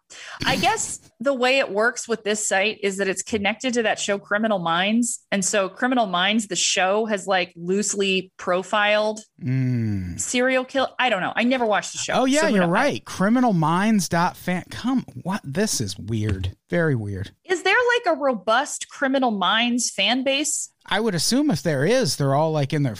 I 0.47 0.57
guess 0.61 1.01
the 1.21 1.35
way 1.35 1.59
it 1.59 1.71
works 1.71 2.09
with 2.09 2.25
this 2.25 2.49
site 2.49 2.79
is 2.83 2.97
that 2.99 3.09
it's 3.09 3.23
connected 3.23 3.75
to 3.75 3.83
that 3.83 3.99
show 3.99 4.19
Criminal 4.19 4.59
Minds. 4.61 5.21
And 5.33 5.45
so 5.45 5.69
Criminal 5.69 6.07
Minds, 6.07 6.47
the 6.47 6.57
show, 6.57 7.05
has 7.07 7.27
like 7.27 7.53
loosely 7.57 8.33
profiled 8.39 9.21
Mm. 9.45 10.19
serial 10.19 10.65
kill. 10.65 10.89
I 10.99 11.11
don't 11.11 11.21
know. 11.21 11.33
I 11.37 11.45
never 11.45 11.67
watched 11.67 11.93
the 11.93 11.99
show. 11.99 12.15
Oh 12.15 12.25
yeah, 12.25 12.43
so 12.43 12.47
you're 12.49 12.67
right. 12.67 13.05
Criminalminds.fan. 13.05 14.65
Come, 14.71 15.05
what? 15.23 15.41
This 15.45 15.81
is 15.81 15.99
weird. 15.99 16.57
Very 16.71 16.95
weird. 16.95 17.33
Is 17.45 17.63
there 17.63 17.75
like 17.75 18.17
a 18.17 18.19
robust 18.19 18.89
Criminal 18.89 19.31
Minds 19.31 19.91
fan 19.91 20.25
base? 20.25 20.71
I 20.87 21.01
would 21.01 21.15
assume 21.15 21.51
if 21.51 21.63
there 21.63 21.85
is, 21.85 22.17
they're 22.17 22.35
all 22.35 22.51
like 22.53 22.73
in 22.73 22.83
their 22.83 22.97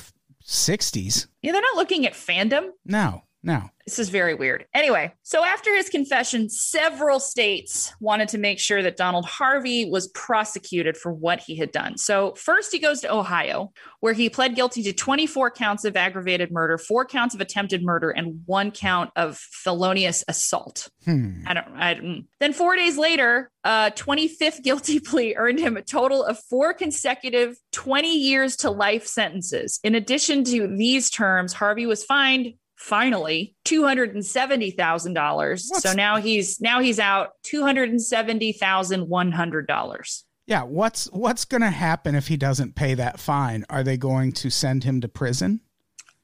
sixties. 0.49 1.29
Yeah, 1.43 1.53
they're 1.53 1.61
not 1.61 1.77
looking 1.77 2.07
at 2.07 2.15
fandom. 2.15 2.71
No, 2.85 3.23
no. 3.43 3.71
This 3.85 3.99
is 3.99 4.11
very 4.11 4.35
weird. 4.35 4.67
Anyway, 4.75 5.15
so 5.23 5.43
after 5.43 5.75
his 5.75 5.89
confession, 5.89 6.51
several 6.51 7.21
states 7.21 7.91
wanted 8.01 8.29
to 8.29 8.39
make 8.39 8.59
sure 8.59 8.83
that 8.83 8.99
Donald 8.99 9.25
Harvey 9.25 9.89
was 9.89 10.09
prosecuted 10.09 10.95
for 10.95 11.11
what 11.11 11.41
he 11.41 11.57
had 11.57 11.73
done. 11.73 11.97
So, 11.97 12.35
first, 12.35 12.71
he 12.71 12.81
goes 12.81 13.01
to 13.01 13.15
Ohio, 13.15 13.73
where 14.01 14.13
he 14.13 14.29
pled 14.29 14.55
guilty 14.55 14.83
to 14.83 14.93
24 14.93 15.53
counts 15.53 15.87
of 15.87 15.97
aggravated 15.97 16.51
murder, 16.53 16.77
four 16.77 17.07
counts 17.07 17.35
of 17.35 17.41
attempted 17.41 17.83
murder, 17.83 18.11
and 18.11 18.43
one 18.45 18.73
count 18.73 19.11
of 19.17 19.39
felonious 19.39 20.23
assault. 20.29 20.91
Hmm. 21.07 21.45
I 21.47 21.55
don't, 21.55 21.69
I 21.69 21.95
don't. 21.95 22.27
Then, 22.41 22.53
four 22.53 22.77
days 22.77 22.99
later, 22.99 23.51
a 23.65 23.91
25th 23.95 24.63
guilty 24.63 25.01
plea 25.07 25.35
earned 25.37 25.61
him 25.61 25.79
a 25.79 25.83
total 25.83 26.25
of 26.25 26.39
four 26.51 26.75
consecutive 26.75 27.57
20 27.73 28.15
years 28.19 28.57
to 28.57 28.71
life 28.71 29.07
sentences. 29.07 29.81
In 29.83 29.95
addition 29.95 30.45
to 30.45 30.67
these 30.77 31.09
terms, 31.09 31.55
Harvey 31.55 31.87
was 31.87 32.05
fined 32.05 32.53
finally 32.79 33.55
$270,000. 33.65 35.59
So 35.61 35.93
now 35.93 36.17
he's 36.17 36.61
now 36.61 36.81
he's 36.81 36.99
out 36.99 37.31
$270,100. 37.45 40.23
Yeah. 40.47 40.63
What's 40.63 41.07
what's 41.13 41.45
going 41.45 41.61
to 41.61 41.71
happen 41.71 42.15
if 42.15 42.29
he 42.29 42.37
doesn't 42.37 42.75
pay 42.75 42.95
that 42.95 43.21
fine? 43.21 43.65
Are 43.69 43.83
they 43.83 43.97
going 43.97 44.33
to 44.33 44.51
send 44.51 44.85
him 44.85 45.01
to 45.03 45.09
prison? 45.09 45.61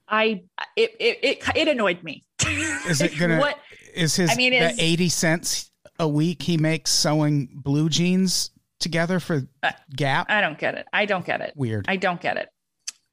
I 0.07 0.43
it 0.75 0.91
it 0.99 1.19
it, 1.23 1.43
it 1.55 1.67
annoyed 1.67 2.03
me. 2.03 2.23
Is 2.87 3.01
it 3.01 3.15
gonna? 3.19 3.39
What 3.39 3.57
Is 3.93 4.15
his 4.15 4.31
I 4.31 4.35
mean, 4.35 4.51
the 4.53 4.69
is- 4.71 4.79
eighty 4.79 5.09
cents 5.09 5.71
a 5.99 6.07
week 6.07 6.41
he 6.43 6.57
makes 6.57 6.91
sewing 6.91 7.49
blue 7.53 7.89
jeans 7.89 8.51
together 8.79 9.19
for 9.19 9.47
Uh, 9.63 9.71
Gap? 9.95 10.27
I 10.29 10.41
don't 10.41 10.57
get 10.59 10.75
it. 10.75 10.85
I 10.93 11.05
don't 11.05 11.25
get 11.25 11.41
it. 11.41 11.53
Weird. 11.55 11.85
I 11.87 11.95
don't 11.95 12.21
get 12.21 12.37
it. 12.37 12.49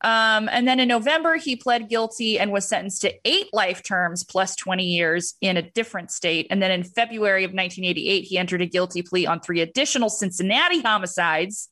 Um, 0.04 0.48
and 0.50 0.66
then 0.66 0.80
in 0.80 0.88
November, 0.88 1.36
he 1.36 1.54
pled 1.56 1.88
guilty 1.88 2.38
and 2.38 2.50
was 2.50 2.66
sentenced 2.68 3.02
to 3.02 3.14
eight 3.24 3.48
life 3.52 3.82
terms 3.82 4.24
plus 4.24 4.56
20 4.56 4.84
years 4.84 5.34
in 5.40 5.56
a 5.56 5.62
different 5.62 6.10
state. 6.10 6.46
And 6.50 6.60
then 6.60 6.70
in 6.70 6.82
February 6.82 7.44
of 7.44 7.50
1988, 7.50 8.22
he 8.22 8.38
entered 8.38 8.62
a 8.62 8.66
guilty 8.66 9.02
plea 9.02 9.26
on 9.26 9.40
three 9.40 9.60
additional 9.60 10.10
Cincinnati 10.10 10.80
homicides, 10.80 11.68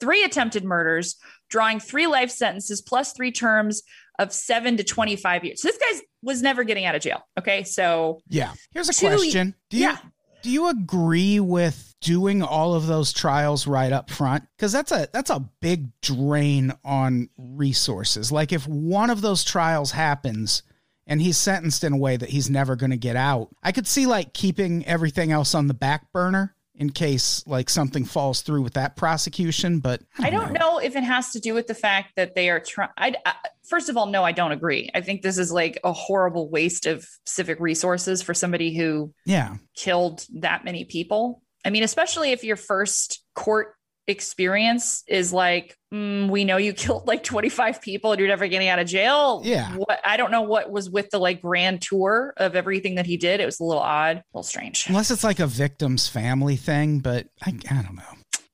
three 0.00 0.24
attempted 0.24 0.64
murders, 0.64 1.16
drawing 1.48 1.78
three 1.80 2.06
life 2.06 2.30
sentences 2.30 2.82
plus 2.82 3.12
three 3.12 3.30
terms 3.32 3.82
of 4.18 4.32
seven 4.32 4.76
to 4.76 4.84
25 4.84 5.44
years. 5.44 5.62
So 5.62 5.68
this 5.68 5.78
guy 5.78 6.04
was 6.22 6.42
never 6.42 6.64
getting 6.64 6.84
out 6.84 6.94
of 6.94 7.02
jail. 7.02 7.22
Okay. 7.38 7.62
So 7.62 8.20
yeah. 8.28 8.52
Here's 8.72 8.88
a 8.88 8.92
Two- 8.92 9.06
question. 9.06 9.54
Do 9.70 9.76
you 9.76 9.84
yeah. 9.84 9.98
do 10.42 10.50
you 10.50 10.68
agree 10.68 11.38
with 11.38 11.87
doing 12.00 12.42
all 12.42 12.74
of 12.74 12.86
those 12.86 13.12
trials 13.12 13.66
right 13.66 13.92
up 13.92 14.10
front? 14.10 14.44
Because 14.56 14.72
that's 14.72 14.92
a 14.92 15.08
that's 15.12 15.30
a 15.30 15.48
big 15.60 15.88
drain 16.00 16.72
on 16.84 17.28
resources. 17.36 18.32
Like 18.32 18.52
if 18.52 18.66
one 18.66 19.10
of 19.10 19.20
those 19.20 19.44
trials 19.44 19.90
happens 19.92 20.62
and 21.06 21.20
he's 21.22 21.36
sentenced 21.38 21.84
in 21.84 21.92
a 21.94 21.98
way 21.98 22.16
that 22.16 22.28
he's 22.30 22.50
never 22.50 22.76
going 22.76 22.90
to 22.90 22.96
get 22.96 23.16
out, 23.16 23.48
I 23.62 23.72
could 23.72 23.86
see 23.86 24.06
like 24.06 24.32
keeping 24.32 24.86
everything 24.86 25.32
else 25.32 25.54
on 25.54 25.66
the 25.66 25.74
back 25.74 26.12
burner 26.12 26.54
in 26.74 26.90
case 26.90 27.44
like 27.44 27.68
something 27.68 28.04
falls 28.04 28.42
through 28.42 28.62
with 28.62 28.74
that 28.74 28.94
prosecution. 28.94 29.80
But 29.80 30.00
I 30.20 30.30
don't 30.30 30.52
know 30.52 30.78
if 30.78 30.94
it 30.94 31.02
has 31.02 31.32
to 31.32 31.40
do 31.40 31.52
with 31.54 31.66
the 31.66 31.74
fact 31.74 32.12
that 32.14 32.36
they 32.36 32.50
are 32.50 32.60
trying. 32.60 32.90
I, 32.96 33.14
I 33.26 33.34
first 33.68 33.88
of 33.88 33.96
all, 33.96 34.06
no, 34.06 34.22
I 34.22 34.30
don't 34.30 34.52
agree. 34.52 34.88
I 34.94 35.00
think 35.00 35.22
this 35.22 35.38
is 35.38 35.50
like 35.50 35.78
a 35.82 35.92
horrible 35.92 36.48
waste 36.48 36.86
of 36.86 37.04
civic 37.26 37.58
resources 37.58 38.22
for 38.22 38.32
somebody 38.32 38.76
who 38.76 39.12
Yeah. 39.26 39.56
killed 39.74 40.24
that 40.40 40.64
many 40.64 40.84
people. 40.84 41.42
I 41.64 41.70
mean, 41.70 41.82
especially 41.82 42.32
if 42.32 42.44
your 42.44 42.56
first 42.56 43.22
court 43.34 43.74
experience 44.06 45.04
is 45.06 45.32
like, 45.32 45.76
mm, 45.92 46.28
we 46.30 46.44
know 46.44 46.56
you 46.56 46.72
killed 46.74 47.06
like 47.06 47.22
25 47.22 47.80
people 47.82 48.12
and 48.12 48.18
you're 48.18 48.28
never 48.28 48.48
getting 48.48 48.68
out 48.68 48.78
of 48.78 48.86
jail. 48.86 49.42
Yeah. 49.44 49.74
What, 49.76 50.00
I 50.04 50.16
don't 50.16 50.30
know 50.30 50.42
what 50.42 50.70
was 50.70 50.90
with 50.90 51.10
the 51.10 51.18
like 51.18 51.42
grand 51.42 51.82
tour 51.82 52.32
of 52.36 52.56
everything 52.56 52.96
that 52.96 53.06
he 53.06 53.16
did. 53.16 53.40
It 53.40 53.46
was 53.46 53.60
a 53.60 53.64
little 53.64 53.82
odd, 53.82 54.16
a 54.16 54.24
little 54.32 54.42
strange. 54.42 54.86
Unless 54.88 55.10
it's 55.10 55.24
like 55.24 55.40
a 55.40 55.46
victim's 55.46 56.08
family 56.08 56.56
thing, 56.56 57.00
but 57.00 57.26
I, 57.44 57.50
I 57.70 57.82
don't 57.82 57.96
know. 57.96 58.02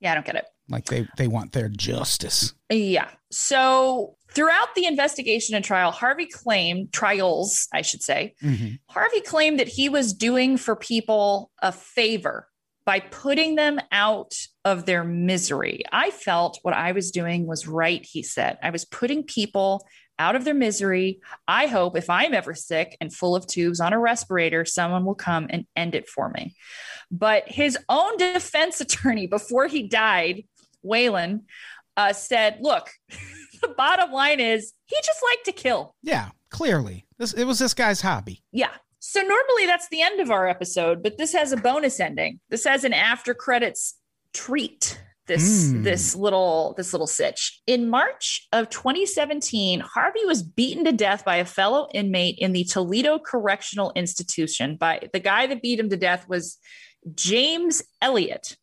Yeah, 0.00 0.12
I 0.12 0.14
don't 0.14 0.26
get 0.26 0.36
it. 0.36 0.44
Like 0.68 0.86
they, 0.86 1.07
they 1.18 1.28
want 1.28 1.52
their 1.52 1.68
justice. 1.68 2.55
Yeah. 2.70 3.09
So 3.30 4.16
throughout 4.32 4.74
the 4.74 4.86
investigation 4.86 5.55
and 5.55 5.64
trial, 5.64 5.90
Harvey 5.90 6.26
claimed, 6.26 6.92
trials, 6.92 7.68
I 7.72 7.82
should 7.82 8.02
say, 8.02 8.34
Mhm. 8.42 8.78
Harvey 8.88 9.20
claimed 9.20 9.61
that 9.61 9.68
he 9.68 9.88
was 9.88 10.14
doing 10.14 10.57
for 10.57 10.74
people 10.74 11.50
a 11.62 11.70
favor 11.70 12.48
by 12.87 13.01
putting 13.01 13.55
them 13.55 13.80
out 13.91 14.35
of 14.64 14.85
their 14.85 15.05
misery. 15.05 15.82
I 15.91 16.11
felt 16.11 16.59
what 16.62 16.74
I 16.74 16.93
was 16.93 17.11
doing 17.11 17.47
was 17.47 17.66
right, 17.66 18.05
he 18.05 18.22
said. 18.22 18.59
I 18.62 18.70
was 18.70 18.85
putting 18.85 19.22
people 19.24 19.87
out 20.18 20.37
of 20.37 20.45
their 20.45 20.55
misery. 20.55 21.20
I 21.49 21.66
hope 21.66 21.97
if 21.97 22.09
I'm 22.09 22.35
ever 22.35 22.55
sick 22.55 22.97
and 23.01 23.12
full 23.12 23.35
of 23.35 23.47
tubes 23.47 23.80
on 23.80 23.93
a 23.93 23.99
respirator, 23.99 24.64
someone 24.64 25.05
will 25.05 25.14
come 25.14 25.47
and 25.51 25.66
end 25.74 25.95
it 25.95 26.09
for 26.09 26.30
me. 26.30 26.55
But 27.11 27.49
his 27.49 27.78
own 27.89 28.16
defense 28.18 28.80
attorney, 28.80 29.26
before 29.26 29.66
he 29.66 29.89
died, 29.89 30.45
Whalen, 30.82 31.45
uh, 31.97 32.12
said, 32.12 32.59
Look, 32.61 32.91
the 33.61 33.68
bottom 33.68 34.12
line 34.12 34.41
is 34.41 34.72
he 34.87 34.97
just 34.97 35.20
liked 35.30 35.47
to 35.47 35.53
kill. 35.53 35.95
Yeah, 36.03 36.30
clearly. 36.51 37.07
This 37.18 37.32
it 37.32 37.45
was 37.45 37.59
this 37.59 37.74
guy's 37.74 38.01
hobby. 38.01 38.43
Yeah. 38.53 38.70
So 39.07 39.20
normally 39.20 39.66
that's 39.66 39.88
the 39.90 40.00
end 40.00 40.20
of 40.20 40.30
our 40.30 40.48
episode, 40.48 41.02
but 41.02 41.18
this 41.18 41.34
has 41.34 41.52
a 41.52 41.59
bonus 41.59 42.00
ending. 42.00 42.40
This 42.48 42.64
has 42.64 42.84
an 42.84 42.94
after 42.94 43.34
credits 43.34 43.96
treat. 44.32 44.98
This 45.26 45.68
Mm. 45.68 45.84
this 45.84 46.14
little 46.16 46.74
this 46.76 46.92
little 46.92 47.07
sitch. 47.07 47.61
In 47.66 47.88
March 47.88 48.46
of 48.52 48.70
2017, 48.70 49.80
Harvey 49.80 50.24
was 50.26 50.42
beaten 50.42 50.84
to 50.84 50.92
death 50.92 51.24
by 51.24 51.36
a 51.36 51.44
fellow 51.44 51.88
inmate 51.94 52.38
in 52.38 52.52
the 52.52 52.64
Toledo 52.64 53.18
Correctional 53.18 53.92
Institution. 53.94 54.76
By 54.76 55.09
the 55.12 55.20
guy 55.20 55.46
that 55.46 55.62
beat 55.62 55.78
him 55.78 55.90
to 55.90 55.96
death 55.96 56.26
was 56.28 56.59
James 57.14 57.82
Elliott. 58.02 58.57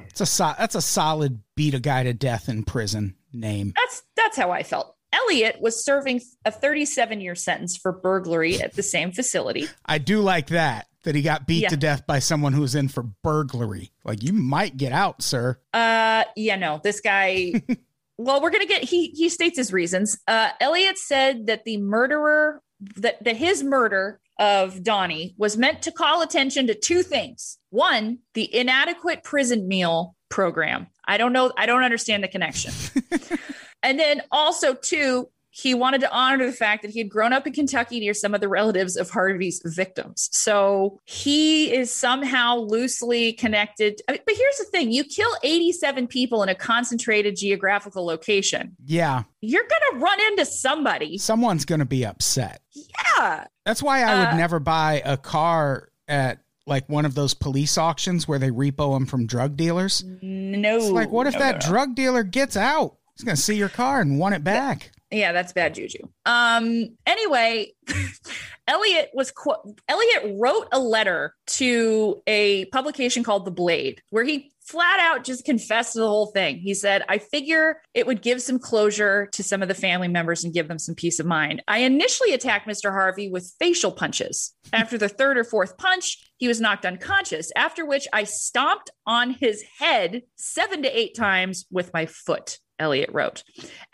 It's 0.00 0.20
a 0.20 0.26
so, 0.26 0.52
that's 0.58 0.74
a 0.74 0.80
solid 0.82 1.40
beat 1.56 1.74
a 1.74 1.80
guy 1.80 2.04
to 2.04 2.12
death 2.12 2.48
in 2.48 2.64
prison 2.64 3.16
name. 3.32 3.72
That's 3.76 4.02
that's 4.16 4.36
how 4.36 4.50
I 4.50 4.62
felt. 4.62 4.96
Elliott 5.12 5.60
was 5.60 5.84
serving 5.84 6.20
a 6.44 6.50
37 6.50 7.20
year 7.20 7.34
sentence 7.34 7.76
for 7.76 7.92
burglary 7.92 8.60
at 8.60 8.74
the 8.74 8.82
same 8.82 9.12
facility. 9.12 9.66
I 9.84 9.98
do 9.98 10.20
like 10.20 10.48
that 10.48 10.86
that 11.04 11.14
he 11.14 11.22
got 11.22 11.46
beat 11.46 11.62
Yeah. 11.62 11.68
to 11.70 11.76
death 11.76 12.06
by 12.06 12.18
someone 12.18 12.52
who 12.52 12.60
was 12.60 12.74
in 12.74 12.88
for 12.88 13.02
burglary. 13.02 13.90
Like 14.04 14.22
you 14.22 14.32
might 14.32 14.76
get 14.76 14.92
out, 14.92 15.22
sir. 15.22 15.58
Uh, 15.72 16.24
yeah, 16.36 16.56
no, 16.56 16.80
this 16.84 17.00
guy. 17.00 17.54
well, 18.18 18.40
we're 18.42 18.50
gonna 18.50 18.66
get. 18.66 18.84
He 18.84 19.08
he 19.16 19.28
states 19.28 19.56
his 19.56 19.72
reasons. 19.72 20.18
Uh, 20.28 20.50
Elliott 20.60 20.98
said 20.98 21.46
that 21.46 21.64
the 21.64 21.78
murderer 21.78 22.62
that 22.96 23.22
that 23.24 23.36
his 23.36 23.62
murder 23.64 24.20
of 24.38 24.82
Donnie 24.82 25.34
was 25.36 25.56
meant 25.56 25.82
to 25.82 25.92
call 25.92 26.22
attention 26.22 26.66
to 26.66 26.74
two 26.74 27.02
things. 27.02 27.58
One, 27.70 28.18
the 28.34 28.54
inadequate 28.54 29.22
prison 29.24 29.68
meal 29.68 30.16
program. 30.28 30.86
I 31.06 31.18
don't 31.18 31.32
know. 31.32 31.52
I 31.58 31.66
don't 31.66 31.82
understand 31.82 32.22
the 32.22 32.28
connection. 32.28 32.72
and 33.82 33.98
then 33.98 34.22
also 34.30 34.74
too, 34.74 35.28
He 35.52 35.74
wanted 35.74 36.00
to 36.02 36.12
honor 36.12 36.46
the 36.46 36.52
fact 36.52 36.82
that 36.82 36.92
he 36.92 37.00
had 37.00 37.08
grown 37.10 37.32
up 37.32 37.44
in 37.44 37.52
Kentucky 37.52 37.98
near 37.98 38.14
some 38.14 38.34
of 38.36 38.40
the 38.40 38.48
relatives 38.48 38.96
of 38.96 39.10
Harvey's 39.10 39.60
victims. 39.64 40.28
So 40.32 41.00
he 41.06 41.72
is 41.74 41.92
somehow 41.92 42.58
loosely 42.58 43.32
connected. 43.32 44.00
I 44.08 44.12
mean, 44.12 44.20
but 44.24 44.36
here's 44.36 44.58
the 44.58 44.64
thing 44.66 44.92
you 44.92 45.02
kill 45.02 45.30
87 45.42 46.06
people 46.06 46.44
in 46.44 46.48
a 46.48 46.54
concentrated 46.54 47.34
geographical 47.36 48.06
location, 48.06 48.76
Yeah, 48.84 49.24
you're 49.40 49.64
going 49.66 49.92
to 49.92 49.98
run 49.98 50.20
into 50.28 50.44
somebody. 50.46 51.18
someone's 51.18 51.64
going 51.64 51.80
to 51.80 51.84
be 51.84 52.06
upset. 52.06 52.60
Yeah. 52.72 53.46
That's 53.66 53.82
why 53.82 54.02
I 54.04 54.18
would 54.20 54.28
Uh, 54.28 54.36
never 54.36 54.60
buy 54.60 55.02
a 55.04 55.16
car 55.16 55.88
at 56.06 56.38
like 56.64 56.88
one 56.88 57.04
of 57.04 57.16
those 57.16 57.34
police 57.34 57.76
auctions 57.76 58.28
where 58.28 58.38
they 58.38 58.50
repo 58.50 58.94
them 58.94 59.04
from 59.04 59.26
drug 59.26 59.56
dealers. 59.56 60.04
No. 60.22 60.76
It's 60.76 60.90
like, 60.90 61.10
what 61.10 61.26
if 61.26 61.32
no, 61.34 61.40
that 61.40 61.64
no, 61.64 61.68
drug 61.72 61.96
dealer 61.96 62.22
gets 62.22 62.56
out? 62.56 62.98
He's 63.20 63.26
going 63.26 63.36
to 63.36 63.42
see 63.42 63.56
your 63.56 63.68
car 63.68 64.00
and 64.00 64.18
want 64.18 64.34
it 64.34 64.42
back. 64.42 64.92
Yeah, 65.10 65.32
that's 65.32 65.52
bad 65.52 65.74
juju. 65.74 65.98
Um. 66.24 66.96
Anyway, 67.04 67.72
Elliott 68.66 69.10
was 69.12 69.30
qu- 69.30 69.76
Elliott 69.88 70.38
wrote 70.38 70.68
a 70.72 70.80
letter 70.80 71.34
to 71.48 72.22
a 72.26 72.64
publication 72.66 73.22
called 73.22 73.44
The 73.44 73.50
Blade, 73.50 74.00
where 74.08 74.24
he 74.24 74.52
flat 74.62 75.00
out 75.00 75.24
just 75.24 75.44
confessed 75.44 75.92
the 75.92 76.06
whole 76.06 76.28
thing. 76.28 76.60
He 76.60 76.72
said, 76.72 77.04
"I 77.10 77.18
figure 77.18 77.82
it 77.92 78.06
would 78.06 78.22
give 78.22 78.40
some 78.40 78.58
closure 78.58 79.26
to 79.32 79.42
some 79.42 79.60
of 79.60 79.68
the 79.68 79.74
family 79.74 80.08
members 80.08 80.42
and 80.44 80.54
give 80.54 80.68
them 80.68 80.78
some 80.78 80.94
peace 80.94 81.20
of 81.20 81.26
mind." 81.26 81.62
I 81.68 81.80
initially 81.80 82.32
attacked 82.32 82.66
Mr. 82.66 82.90
Harvey 82.90 83.28
with 83.28 83.52
facial 83.58 83.92
punches. 83.92 84.54
After 84.72 84.96
the 84.96 85.10
third 85.10 85.36
or 85.36 85.44
fourth 85.44 85.76
punch, 85.76 86.16
he 86.38 86.48
was 86.48 86.58
knocked 86.58 86.86
unconscious. 86.86 87.52
After 87.54 87.84
which, 87.84 88.08
I 88.14 88.24
stomped 88.24 88.88
on 89.04 89.32
his 89.32 89.62
head 89.78 90.22
seven 90.36 90.82
to 90.84 90.98
eight 90.98 91.14
times 91.14 91.66
with 91.70 91.92
my 91.92 92.06
foot. 92.06 92.58
Elliott 92.80 93.10
wrote. 93.12 93.44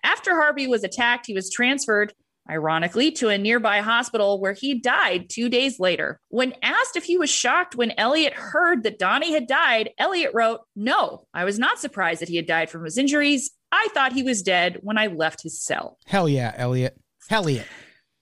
After 0.02 0.34
Harvey 0.34 0.66
was 0.66 0.84
attacked, 0.84 1.26
he 1.26 1.34
was 1.34 1.50
transferred, 1.50 2.14
ironically, 2.48 3.10
to 3.12 3.28
a 3.28 3.36
nearby 3.36 3.80
hospital 3.80 4.40
where 4.40 4.54
he 4.54 4.80
died 4.80 5.28
two 5.28 5.48
days 5.48 5.78
later. 5.78 6.18
When 6.28 6.54
asked 6.62 6.96
if 6.96 7.04
he 7.04 7.18
was 7.18 7.28
shocked 7.28 7.74
when 7.74 7.92
Elliott 7.98 8.32
heard 8.32 8.84
that 8.84 8.98
Donnie 8.98 9.32
had 9.32 9.46
died, 9.46 9.90
Elliott 9.98 10.32
wrote, 10.32 10.60
No, 10.74 11.26
I 11.34 11.44
was 11.44 11.58
not 11.58 11.78
surprised 11.78 12.22
that 12.22 12.28
he 12.28 12.36
had 12.36 12.46
died 12.46 12.70
from 12.70 12.84
his 12.84 12.96
injuries. 12.96 13.50
I 13.72 13.88
thought 13.92 14.12
he 14.12 14.22
was 14.22 14.42
dead 14.42 14.78
when 14.82 14.96
I 14.96 15.08
left 15.08 15.42
his 15.42 15.60
cell. 15.60 15.98
Hell 16.06 16.28
yeah, 16.28 16.54
Elliott. 16.56 16.96
Elliott. 17.30 17.66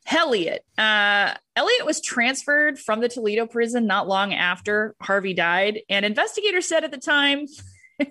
Elliott. 0.07 0.65
Uh, 0.77 1.35
Elliott 1.57 1.87
was 1.87 2.01
transferred 2.01 2.79
from 2.79 3.01
the 3.01 3.09
Toledo 3.09 3.47
prison 3.47 3.87
not 3.87 4.09
long 4.09 4.35
after 4.35 4.95
Harvey 5.01 5.35
died. 5.35 5.81
And 5.89 6.05
investigators 6.05 6.69
said 6.69 6.85
at 6.85 6.91
the 6.91 6.99
time 6.99 7.47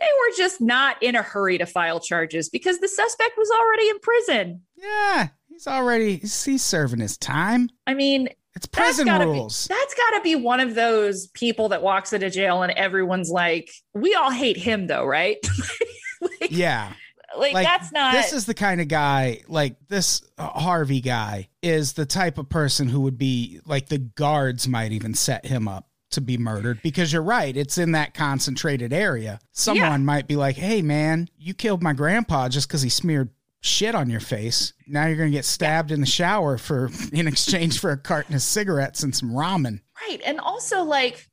they 0.00 0.06
were 0.06 0.36
just 0.36 0.60
not 0.60 1.00
in 1.02 1.14
a 1.14 1.22
hurry 1.22 1.58
to 1.58 1.66
file 1.66 2.00
charges 2.00 2.48
because 2.48 2.78
the 2.78 2.88
suspect 2.88 3.36
was 3.36 3.50
already 3.50 3.88
in 3.88 3.98
prison. 4.00 4.62
Yeah, 4.76 5.28
he's 5.48 5.66
already 5.66 6.16
he's, 6.16 6.64
serving 6.64 7.00
his 7.00 7.18
time. 7.18 7.68
I 7.86 7.92
mean, 7.92 8.28
It's 8.56 8.66
that's 8.66 8.68
prison 8.68 9.06
gotta 9.06 9.26
rules. 9.26 9.68
Be, 9.68 9.74
that's 9.74 9.94
got 9.94 10.16
to 10.16 10.22
be 10.22 10.36
one 10.36 10.60
of 10.60 10.74
those 10.74 11.26
people 11.28 11.68
that 11.68 11.82
walks 11.82 12.14
into 12.14 12.30
jail 12.30 12.62
and 12.62 12.72
everyone's 12.72 13.28
like, 13.28 13.70
we 13.92 14.14
all 14.14 14.30
hate 14.30 14.56
him 14.56 14.86
though, 14.86 15.04
right? 15.04 15.36
like, 16.22 16.50
yeah. 16.50 16.94
like, 17.36 17.52
that's 17.52 17.92
not. 17.92 18.14
This 18.14 18.32
is 18.32 18.46
the 18.46 18.54
kind 18.54 18.80
of 18.80 18.88
guy, 18.88 19.42
like 19.48 19.76
this 19.88 20.22
Harvey 20.38 21.02
guy, 21.02 21.48
is 21.62 21.92
the 21.92 22.06
type 22.06 22.38
of 22.38 22.48
person 22.48 22.88
who 22.88 23.02
would 23.02 23.18
be 23.18 23.60
like 23.66 23.88
the 23.88 23.98
guards 23.98 24.66
might 24.66 24.92
even 24.92 25.12
set 25.12 25.44
him 25.44 25.68
up 25.68 25.89
to 26.10 26.20
be 26.20 26.36
murdered 26.36 26.80
because 26.82 27.12
you're 27.12 27.22
right. 27.22 27.56
It's 27.56 27.78
in 27.78 27.92
that 27.92 28.14
concentrated 28.14 28.92
area. 28.92 29.38
Someone 29.52 29.90
Yeah. 29.90 29.96
might 29.98 30.26
be 30.28 30.36
like, 30.36 30.56
hey, 30.56 30.82
man, 30.82 31.28
you 31.38 31.54
killed 31.54 31.82
my 31.82 31.92
grandpa 31.92 32.48
just 32.48 32.68
because 32.68 32.82
he 32.82 32.88
smeared 32.88 33.30
shit 33.62 33.94
on 33.94 34.08
your 34.10 34.20
face. 34.20 34.72
Now 34.86 35.06
you're 35.06 35.16
going 35.16 35.30
to 35.30 35.36
get 35.36 35.44
stabbed 35.44 35.90
in 35.92 36.00
the 36.00 36.06
shower 36.06 36.58
for 36.58 36.90
in 37.12 37.26
exchange 37.28 37.78
for 37.78 37.90
a 37.90 37.96
carton 37.96 38.34
of 38.34 38.42
cigarettes 38.42 39.02
and 39.02 39.14
some 39.14 39.30
ramen. 39.30 39.80
Right. 40.08 40.20
And 40.24 40.40
also, 40.40 40.82
like, 40.82 41.26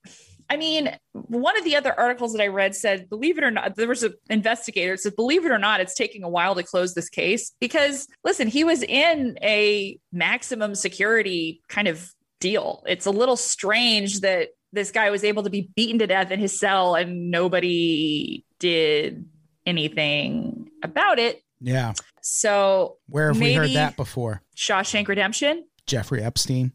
I 0.50 0.56
mean, 0.58 0.96
one 1.14 1.58
of 1.58 1.64
the 1.64 1.76
other 1.76 1.98
articles 1.98 2.34
that 2.34 2.42
I 2.42 2.48
read 2.48 2.76
said, 2.76 3.10
believe 3.10 3.38
it 3.38 3.44
or 3.44 3.52
not, 3.52 3.76
there 3.76 3.88
was 3.88 4.04
an 4.04 4.14
investigator 4.30 4.94
that 4.94 5.00
said, 5.02 5.16
believe 5.16 5.46
it 5.46 5.52
or 5.52 5.58
not, 5.60 5.80
it's 5.82 5.94
taking 5.96 6.24
a 6.24 6.30
while 6.30 6.56
to 6.56 6.64
close 6.64 6.94
this 6.94 7.10
case 7.10 7.52
because, 7.60 8.08
listen, 8.24 8.48
he 8.48 8.64
was 8.64 8.84
in 8.84 9.38
a 9.42 9.98
maximum 10.14 10.76
security 10.76 11.62
kind 11.68 11.88
of 11.88 12.14
deal. 12.40 12.84
It's 12.88 13.06
a 13.06 13.12
little 13.12 13.36
strange 13.36 14.20
that 14.22 14.50
this 14.74 14.92
guy 14.92 15.10
was 15.10 15.24
able 15.24 15.44
to 15.44 15.50
be 15.50 15.70
beaten 15.76 16.00
to 16.00 16.08
death 16.08 16.32
in 16.32 16.40
his 16.40 16.60
cell 16.60 16.96
and 16.96 17.32
nobody 17.32 18.46
did 18.60 19.26
anything 19.66 20.70
about 20.84 21.20
it. 21.20 21.42
Yeah. 21.62 21.94
So, 22.22 22.98
Where 23.08 23.28
have 23.30 23.40
we 23.40 23.54
heard 23.54 23.72
that 23.72 23.96
before? 23.96 24.42
Shawshank 24.56 25.08
Redemption, 25.08 25.66
Jeffrey 25.86 26.22
Epstein. 26.24 26.74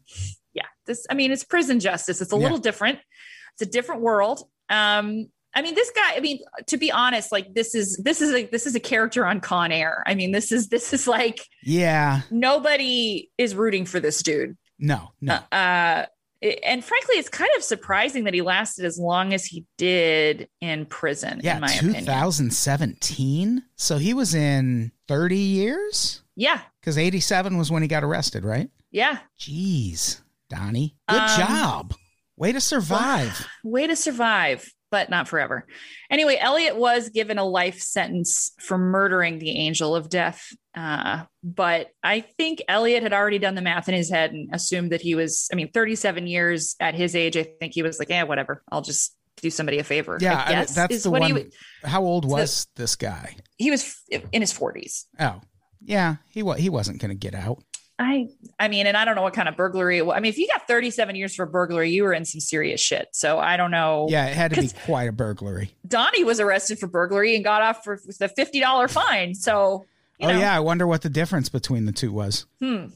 yeah 0.53 0.65
this 0.85 1.05
i 1.09 1.13
mean 1.13 1.31
it's 1.31 1.43
prison 1.43 1.79
justice 1.79 2.21
it's 2.21 2.31
a 2.33 2.35
Yeah. 2.35 2.41
little 2.43 2.57
different 2.59 2.99
it's 3.53 3.61
a 3.61 3.65
different 3.71 4.01
world 4.01 4.39
um 4.69 5.27
i 5.55 5.61
mean 5.63 5.73
this 5.75 5.89
guy 5.95 6.15
i 6.15 6.19
mean 6.19 6.39
to 6.67 6.77
be 6.77 6.91
honest 6.91 7.31
like 7.31 7.53
this 7.55 7.73
is 7.73 7.99
this 8.03 8.21
is 8.21 8.31
a 8.33 8.45
this 8.47 8.65
is 8.67 8.75
a 8.75 8.79
character 8.79 9.25
on 9.25 9.39
con 9.39 9.71
air 9.71 10.03
i 10.05 10.13
mean 10.15 10.31
this 10.31 10.51
is 10.51 10.67
this 10.69 10.93
is 10.93 11.07
like 11.07 11.39
Yeah. 11.63 12.21
nobody 12.31 13.29
is 13.37 13.55
rooting 13.55 13.85
for 13.85 13.99
this 13.99 14.21
dude 14.23 14.55
No, 14.79 15.11
no. 15.21 15.33
uh 15.51 16.05
it- 16.05 16.09
and 16.63 16.83
frankly 16.83 17.15
it's 17.15 17.29
kind 17.29 17.49
of 17.57 17.63
surprising 17.63 18.25
that 18.25 18.33
he 18.33 18.41
lasted 18.41 18.83
as 18.85 18.99
long 18.99 19.33
as 19.33 19.45
he 19.45 19.65
did 19.77 20.49
in 20.61 20.85
prison 20.85 21.39
Yeah, 21.43 21.55
in 21.55 21.61
my 21.61 21.71
opinion 21.73 22.01
2017. 22.01 23.63
So 23.75 23.97
he 23.97 24.13
was 24.13 24.35
in 24.35 24.91
30 25.07 25.37
years? 25.37 26.21
yeah 26.35 26.61
Because 26.81 26.97
87 26.97 27.57
was 27.57 27.71
when 27.71 27.81
he 27.81 27.87
got 27.87 28.03
arrested, 28.03 28.43
right? 28.45 28.69
yeah 28.91 29.19
Jeez, 29.39 30.21
Donnie. 30.49 30.95
Good 31.09 31.21
Um, 31.21 31.39
job. 31.39 31.93
Way 32.35 32.51
to 32.51 32.61
survive. 32.61 33.47
way 33.63 33.87
to 33.87 33.95
survive 33.95 34.67
but 34.93 35.09
not 35.09 35.27
forever. 35.27 35.65
Anyway, 36.11 36.37
Elliott 36.39 36.75
was 36.77 37.09
given 37.09 37.39
a 37.39 37.43
life 37.43 37.79
sentence 37.79 38.51
for 38.59 38.77
murdering 38.77 39.39
the 39.39 39.57
angel 39.57 39.95
of 39.95 40.07
death. 40.07 40.45
Uh, 40.75 41.23
but 41.43 41.87
I 42.03 42.19
think 42.21 42.61
Elliott 42.67 43.01
had 43.01 43.11
already 43.11 43.39
done 43.39 43.55
the 43.55 43.63
math 43.63 43.89
in 43.89 43.95
his 43.95 44.11
head 44.11 44.33
and 44.33 44.53
assumed 44.53 44.91
that 44.91 45.01
he 45.01 45.15
was, 45.15 45.49
I 45.51 45.55
mean, 45.55 45.71
37 45.71 46.27
years 46.27 46.75
at 46.79 46.93
his 46.93 47.15
age. 47.15 47.35
I 47.35 47.41
think 47.59 47.73
he 47.73 47.81
was 47.81 47.97
like, 47.97 48.09
yeah, 48.09 48.21
whatever. 48.21 48.61
I'll 48.71 48.83
just 48.83 49.15
do 49.41 49.49
somebody 49.49 49.79
a 49.79 49.83
favor. 49.83 50.19
Yeah, 50.21 50.35
I 50.37 50.51
I 50.61 50.65
that's 50.65 50.93
is 50.93 51.03
the 51.03 51.09
what 51.09 51.21
one. 51.21 51.35
He, 51.37 51.45
how 51.83 52.03
old 52.03 52.25
the- 52.25 52.27
was 52.27 52.67
this 52.75 52.95
guy? 52.95 53.35
he 53.57 53.71
was 53.71 53.95
in 54.31 54.41
his 54.41 54.53
40s. 54.53 55.05
Oh, 55.19 55.41
yeah, 55.81 56.17
he 56.29 56.43
wa- 56.43 56.53
he 56.53 56.69
wasn't 56.69 57.01
going 57.01 57.09
to 57.09 57.15
get 57.15 57.33
out. 57.33 57.63
I 57.99 58.27
I 58.59 58.67
mean, 58.67 58.87
and 58.87 58.97
I 58.97 59.05
don't 59.05 59.15
know 59.15 59.21
what 59.21 59.33
kind 59.33 59.47
of 59.47 59.55
burglary. 59.55 59.97
It 59.97 60.05
was. 60.05 60.15
I 60.15 60.19
mean, 60.19 60.29
if 60.29 60.37
you 60.37 60.47
got 60.47 60.67
37 60.67 61.15
years 61.15 61.35
for 61.35 61.45
burglary, 61.45 61.91
you 61.91 62.03
were 62.03 62.13
in 62.13 62.25
some 62.25 62.41
serious 62.41 62.81
shit. 62.81 63.09
So 63.11 63.39
I 63.39 63.55
don't 63.57 63.71
know. 63.71 64.07
Yeah, 64.09 64.25
it 64.25 64.35
had 64.35 64.53
to 64.53 64.61
be 64.61 64.69
quite 64.85 65.07
a 65.07 65.11
burglary. 65.11 65.75
Donnie 65.87 66.23
was 66.23 66.39
arrested 66.39 66.79
for 66.79 66.87
burglary 66.87 67.35
and 67.35 67.43
got 67.43 67.61
off 67.61 67.83
for 67.83 67.99
with 68.05 68.19
a 68.21 68.29
$50 68.29 68.89
fine. 68.89 69.35
So, 69.35 69.85
you 70.17 70.27
oh 70.27 70.31
know, 70.31 70.39
yeah, 70.39 70.55
I 70.55 70.59
wonder 70.59 70.87
what 70.87 71.03
the 71.03 71.09
difference 71.09 71.49
between 71.49 71.85
the 71.85 71.91
two 71.91 72.11
was. 72.11 72.45
hmm, 72.59 72.87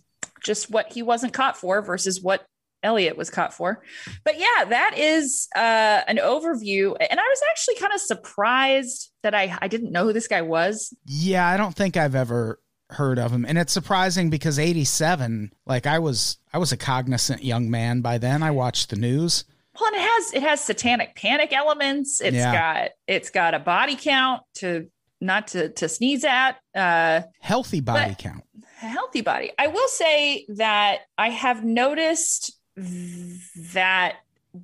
just 0.44 0.72
what 0.72 0.92
he 0.92 1.04
wasn't 1.04 1.34
caught 1.34 1.58
for 1.58 1.82
versus 1.82 2.22
what 2.22 2.46
Elliott 2.84 3.18
was 3.18 3.30
caught 3.30 3.54
for. 3.54 3.84
But 4.24 4.40
yeah, 4.40 4.66
that 4.70 4.98
is 4.98 5.48
uh, 5.56 6.02
an 6.08 6.18
overview. 6.18 6.96
And 7.00 7.20
I 7.20 7.24
was 7.24 7.42
actually 7.50 7.76
kind 7.76 7.94
of 7.94 8.00
surprised 8.00 9.12
that 9.24 9.36
I 9.36 9.58
I 9.62 9.68
didn't 9.68 9.92
know 9.92 10.06
who 10.06 10.14
this 10.14 10.28
guy 10.28 10.42
was. 10.42 10.94
Yeah, 11.06 11.48
I 11.48 11.58
don't 11.58 11.76
think 11.76 11.98
I've 11.98 12.16
ever 12.16 12.60
heard 12.92 13.20
of 13.20 13.32
him, 13.32 13.46
and 13.46 13.58
it's 13.58 13.74
surprising 13.74 14.30
because 14.30 14.58
'87, 14.60 15.52
like 15.66 15.86
I 15.86 16.00
was, 16.00 16.38
I 16.54 16.58
was 16.58 16.72
a 16.72 16.78
cognizant 16.78 17.44
young 17.44 17.70
man 17.70 18.02
by 18.02 18.18
then. 18.18 18.42
I 18.44 18.52
watched 18.52 18.90
the 18.90 18.96
news. 18.96 19.44
Well, 19.80 19.88
and 19.94 19.96
it 19.98 20.02
has 20.02 20.34
it 20.34 20.42
has 20.44 20.64
satanic 20.64 21.16
panic 21.16 21.54
elements. 21.54 22.20
It's 22.22 22.36
Yeah. 22.36 22.52
got 22.54 22.92
it's 23.08 23.30
got 23.30 23.54
a 23.54 23.60
body 23.60 23.96
count 23.96 24.42
to 24.56 24.88
not 25.22 25.48
to 25.50 25.70
to 25.70 25.88
sneeze 25.90 26.24
at. 26.24 26.58
Uh, 26.76 27.22
Healthy 27.42 27.82
body 27.82 28.16
count. 28.18 28.44
healthy 28.78 29.22
body. 29.22 29.52
I 29.60 29.68
will 29.68 29.88
say 29.88 30.46
that 30.50 31.00
I 31.18 31.30
have 31.30 31.64
noticed 31.64 32.54
that 33.74 34.16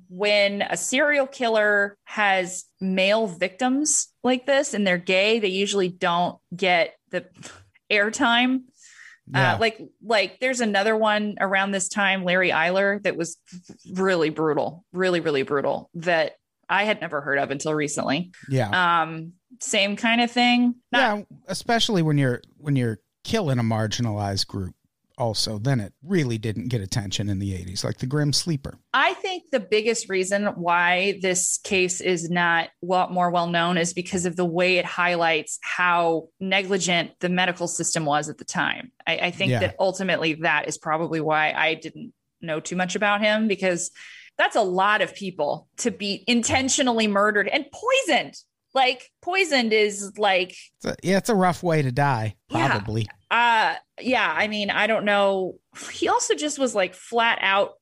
when 0.08 0.62
a 0.62 0.76
serial 0.76 1.26
killer 1.26 1.96
has 2.04 2.64
male 2.80 3.26
victims 3.28 4.08
like 4.24 4.46
this 4.46 4.74
and 4.74 4.86
they're 4.86 4.98
gay, 4.98 5.38
they 5.38 5.48
usually 5.48 5.88
don't 5.88 6.38
get 6.56 6.94
the 7.10 7.24
airtime. 7.90 8.62
Yeah. 9.32 9.54
Uh, 9.54 9.58
like 9.58 9.80
like 10.02 10.40
there's 10.40 10.60
another 10.60 10.96
one 10.96 11.36
around 11.40 11.70
this 11.70 11.88
time, 11.88 12.24
Larry 12.24 12.50
Eyler, 12.50 13.02
that 13.04 13.16
was 13.16 13.38
really 13.92 14.28
brutal, 14.30 14.84
really 14.92 15.20
really 15.20 15.42
brutal 15.42 15.90
that 15.94 16.36
I 16.68 16.84
had 16.84 17.00
never 17.00 17.20
heard 17.20 17.38
of 17.38 17.50
until 17.50 17.74
recently. 17.74 18.32
yeah. 18.48 19.02
Um, 19.02 19.32
same 19.60 19.96
kind 19.96 20.20
of 20.20 20.30
thing. 20.30 20.74
Not 20.92 21.18
yeah, 21.18 21.24
especially 21.48 22.02
when 22.02 22.18
you're 22.18 22.42
when 22.58 22.76
you're 22.76 22.98
killing 23.22 23.58
a 23.58 23.62
marginalized 23.62 24.46
group. 24.46 24.74
Also, 25.16 25.58
then 25.58 25.78
it 25.78 25.92
really 26.02 26.38
didn't 26.38 26.68
get 26.68 26.80
attention 26.80 27.28
in 27.28 27.38
the 27.38 27.52
'80s, 27.52 27.84
like 27.84 27.98
the 27.98 28.06
Grim 28.06 28.32
Sleeper. 28.32 28.78
I 28.92 29.14
think 29.14 29.44
the 29.52 29.60
biggest 29.60 30.08
reason 30.08 30.46
why 30.56 31.20
this 31.22 31.58
case 31.62 32.00
is 32.00 32.28
not 32.30 32.70
well, 32.80 33.08
more 33.10 33.30
well 33.30 33.46
known 33.46 33.78
is 33.78 33.92
because 33.92 34.26
of 34.26 34.34
the 34.34 34.44
way 34.44 34.78
it 34.78 34.84
highlights 34.84 35.58
how 35.62 36.28
negligent 36.40 37.12
the 37.20 37.28
medical 37.28 37.68
system 37.68 38.04
was 38.04 38.28
at 38.28 38.38
the 38.38 38.44
time. 38.44 38.90
I, 39.06 39.18
I 39.18 39.30
think 39.30 39.50
Yeah. 39.52 39.60
that 39.60 39.76
ultimately 39.78 40.34
that 40.42 40.66
is 40.66 40.78
probably 40.78 41.20
why 41.20 41.52
I 41.52 41.74
didn't 41.74 42.12
know 42.40 42.58
too 42.60 42.76
much 42.76 42.96
about 42.96 43.20
him 43.20 43.46
because 43.46 43.90
that's 44.36 44.56
a 44.56 44.62
lot 44.62 45.00
of 45.00 45.14
people 45.14 45.68
to 45.78 45.92
be 45.92 46.24
intentionally 46.26 47.06
murdered 47.06 47.46
and 47.48 47.64
poisoned. 47.72 48.34
Like 48.74 49.10
poisoned 49.22 49.72
is 49.72 50.12
like 50.18 50.56
It's 50.76 50.84
a, 50.84 50.96
yeah, 51.02 51.18
it's 51.18 51.28
a 51.28 51.34
rough 51.34 51.62
way 51.62 51.82
to 51.82 51.92
die, 51.92 52.34
Yeah. 52.50 52.68
probably. 52.68 53.06
uh 53.30 53.74
yeah 54.00 54.34
i 54.36 54.48
mean 54.48 54.70
i 54.70 54.86
don't 54.88 55.04
know 55.04 55.54
he 55.92 56.08
also 56.08 56.34
just 56.34 56.58
was 56.58 56.74
like 56.74 56.94
flat 56.94 57.38
out 57.42 57.74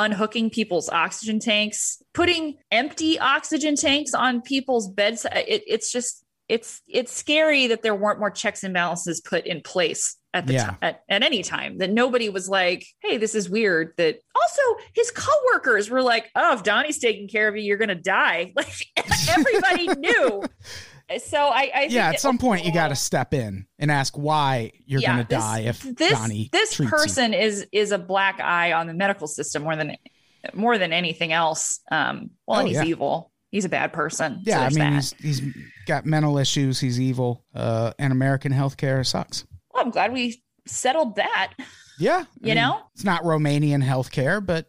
unhooking 0.00 0.50
people's 0.50 0.88
oxygen 0.88 1.38
tanks 1.38 2.02
putting 2.12 2.56
empty 2.72 3.18
oxygen 3.18 3.76
tanks 3.76 4.12
on 4.14 4.40
people's 4.42 4.88
beds 4.88 5.24
it, 5.32 5.62
it's 5.66 5.92
just 5.92 6.24
it's 6.50 6.82
it's 6.88 7.12
scary 7.12 7.68
that 7.68 7.82
there 7.82 7.94
weren't 7.94 8.18
more 8.18 8.30
checks 8.30 8.64
and 8.64 8.74
balances 8.74 9.20
put 9.20 9.46
in 9.46 9.60
place 9.62 10.16
at 10.34 10.46
the 10.46 10.52
Yeah. 10.54 10.66
time 10.66 10.76
at, 10.82 11.02
at 11.08 11.22
any 11.22 11.42
time 11.42 11.78
that 11.78 11.90
nobody 11.90 12.28
was 12.28 12.48
like 12.48 12.84
hey 13.02 13.16
this 13.16 13.34
is 13.34 13.48
weird 13.48 13.94
that 13.96 14.18
also 14.34 14.62
his 14.94 15.10
coworkers 15.10 15.88
were 15.90 16.02
like 16.02 16.28
oh 16.36 16.54
if 16.54 16.62
donnie's 16.62 16.98
taking 16.98 17.28
care 17.28 17.48
of 17.48 17.56
you 17.56 17.62
you're 17.62 17.78
gonna 17.78 17.94
die 17.94 18.52
like 18.56 18.86
everybody 19.28 19.88
knew 19.98 20.42
so 21.18 21.38
i, 21.48 21.70
I 21.74 21.80
think 21.80 21.92
Yeah, 21.92 22.08
at 22.10 22.20
some 22.20 22.38
point 22.38 22.64
you 22.64 22.72
got 22.72 22.88
to 22.88 22.96
step 22.96 23.34
in 23.34 23.66
and 23.78 23.90
ask 23.90 24.16
why 24.16 24.72
you're 24.86 25.00
Yeah, 25.00 25.14
going 25.16 25.26
to 25.26 25.34
die 25.36 25.60
if 25.60 25.80
this 25.82 26.12
Johnny 26.12 26.48
this 26.52 26.74
treats 26.74 26.90
you. 26.92 26.96
person 26.98 27.34
is 27.34 27.66
is 27.72 27.90
a 27.92 27.98
black 27.98 28.40
eye 28.40 28.72
on 28.72 28.86
the 28.86 28.94
medical 28.94 29.26
system 29.26 29.62
more 29.64 29.74
than 29.76 29.96
more 30.54 30.78
than 30.78 30.90
anything 30.92 31.32
else. 31.32 31.80
Um, 31.90 32.30
well, 32.46 32.56
Oh, 32.56 32.60
and 32.60 32.68
he's 32.68 32.76
yeah. 32.78 32.84
evil. 32.84 33.29
He's 33.50 33.64
a 33.64 33.68
bad 33.68 33.92
person. 33.92 34.42
So 34.44 34.50
Yeah, 34.50 34.60
I 34.60 34.68
mean 34.68 34.78
that. 34.78 34.92
he's 34.94 35.12
he's 35.40 35.42
got 35.86 36.06
mental 36.06 36.38
issues. 36.38 36.78
He's 36.80 37.00
evil. 37.00 37.44
Uh, 37.54 37.92
and 37.98 38.12
American 38.12 38.52
healthcare 38.52 39.04
sucks. 39.06 39.44
well, 39.74 39.84
I'm 39.84 39.90
glad 39.90 40.12
we 40.12 40.42
settled 40.66 41.16
that. 41.16 41.54
Yeah, 41.98 42.20
You 42.40 42.46
mean, 42.46 42.54
know? 42.54 42.80
it's 42.94 43.04
not 43.04 43.22
Romanian 43.24 43.84
healthcare, 43.84 44.44
but 44.44 44.66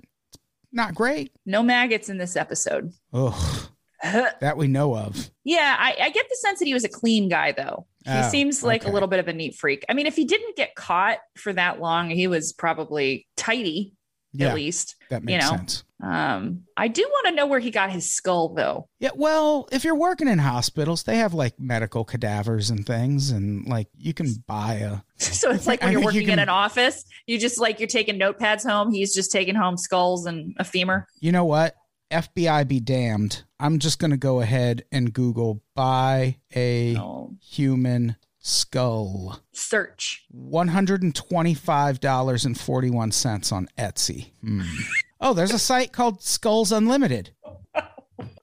not 0.73 0.95
great. 0.95 1.31
No 1.45 1.63
maggots 1.63 2.09
in 2.09 2.17
this 2.17 2.35
episode. 2.35 2.91
Ugh, 3.13 3.67
that 4.03 4.57
we 4.57 4.67
know 4.67 4.95
of. 4.97 5.29
Yeah, 5.43 5.75
I, 5.79 5.95
I 6.01 6.09
get 6.09 6.27
the 6.27 6.35
sense 6.37 6.59
that 6.59 6.65
he 6.65 6.73
was 6.73 6.83
a 6.83 6.89
clean 6.89 7.29
guy, 7.29 7.51
though. 7.51 7.87
He 8.05 8.11
Oh, 8.11 8.29
seems 8.29 8.63
like 8.63 8.81
okay. 8.81 8.89
a 8.89 8.93
little 8.93 9.07
bit 9.07 9.19
of 9.19 9.27
a 9.27 9.33
neat 9.33 9.55
freak. 9.55 9.85
I 9.87 9.93
mean, 9.93 10.07
if 10.07 10.15
he 10.15 10.25
didn't 10.25 10.57
get 10.57 10.73
caught 10.75 11.19
for 11.37 11.53
that 11.53 11.79
long, 11.79 12.09
he 12.09 12.27
was 12.27 12.51
probably 12.51 13.27
tidy 13.37 13.93
Yeah, 14.33 14.49
at 14.49 14.55
least. 14.55 14.95
that 15.09 15.23
makes 15.23 15.43
know. 15.43 15.51
sense. 15.57 15.83
Um, 16.03 16.63
I 16.77 16.87
do 16.87 17.03
want 17.03 17.27
to 17.27 17.35
know 17.35 17.45
where 17.45 17.59
he 17.59 17.69
got 17.69 17.91
his 17.91 18.11
skull, 18.11 18.53
though. 18.55 18.87
Yeah, 18.99 19.11
well, 19.13 19.67
if 19.71 19.83
you're 19.83 19.95
working 19.95 20.27
in 20.27 20.39
hospitals, 20.39 21.03
they 21.03 21.17
have 21.17 21.33
like 21.33 21.59
medical 21.59 22.03
cadavers 22.03 22.69
and 22.69 22.85
things, 22.85 23.29
and 23.29 23.67
like 23.67 23.87
you 23.97 24.13
can 24.13 24.27
buy 24.47 24.75
a. 24.75 24.97
So 25.21 25.51
it's 25.51 25.67
like 25.67 25.83
I 25.83 25.85
when 25.85 25.93
you're 25.93 26.01
think 26.01 26.13
you 26.13 26.21
working 26.21 26.33
in 26.33 26.39
an 26.39 26.49
office, 26.49 27.03
you 27.27 27.37
just 27.37 27.59
like 27.59 27.79
you're 27.79 27.87
taking 27.87 28.19
notepads 28.19 28.67
home. 28.67 28.91
He's 28.91 29.13
just 29.13 29.31
taking 29.31 29.53
home 29.55 29.77
skulls 29.77 30.25
and 30.25 30.55
a 30.57 30.63
femur. 30.63 31.05
You 31.19 31.31
know 31.31 31.45
what? 31.45 31.75
FBI 32.11 32.67
be 32.67 32.79
damned. 32.79 33.43
I'm 33.59 33.79
just 33.79 33.99
gonna 33.99 34.17
go 34.17 34.41
ahead 34.41 34.83
and 34.91 35.13
Google 35.13 35.61
buy 35.75 36.37
a 36.55 36.95
Oh, 36.97 37.35
human 37.41 38.15
skull. 38.41 39.39
search. 39.53 40.25
One 40.29 40.69
hundred 40.69 41.03
and 41.03 41.15
twenty-five 41.15 41.99
dollars 41.99 42.45
and 42.45 42.59
forty-one 42.59 43.11
cents 43.11 43.51
on 43.51 43.67
Etsy. 43.77 44.31
Hmm. 44.41 44.61
Oh, 45.19 45.33
there's 45.33 45.53
a 45.53 45.59
site 45.59 45.93
called 45.93 46.21
Skulls 46.21 46.71
Unlimited. 46.71 47.31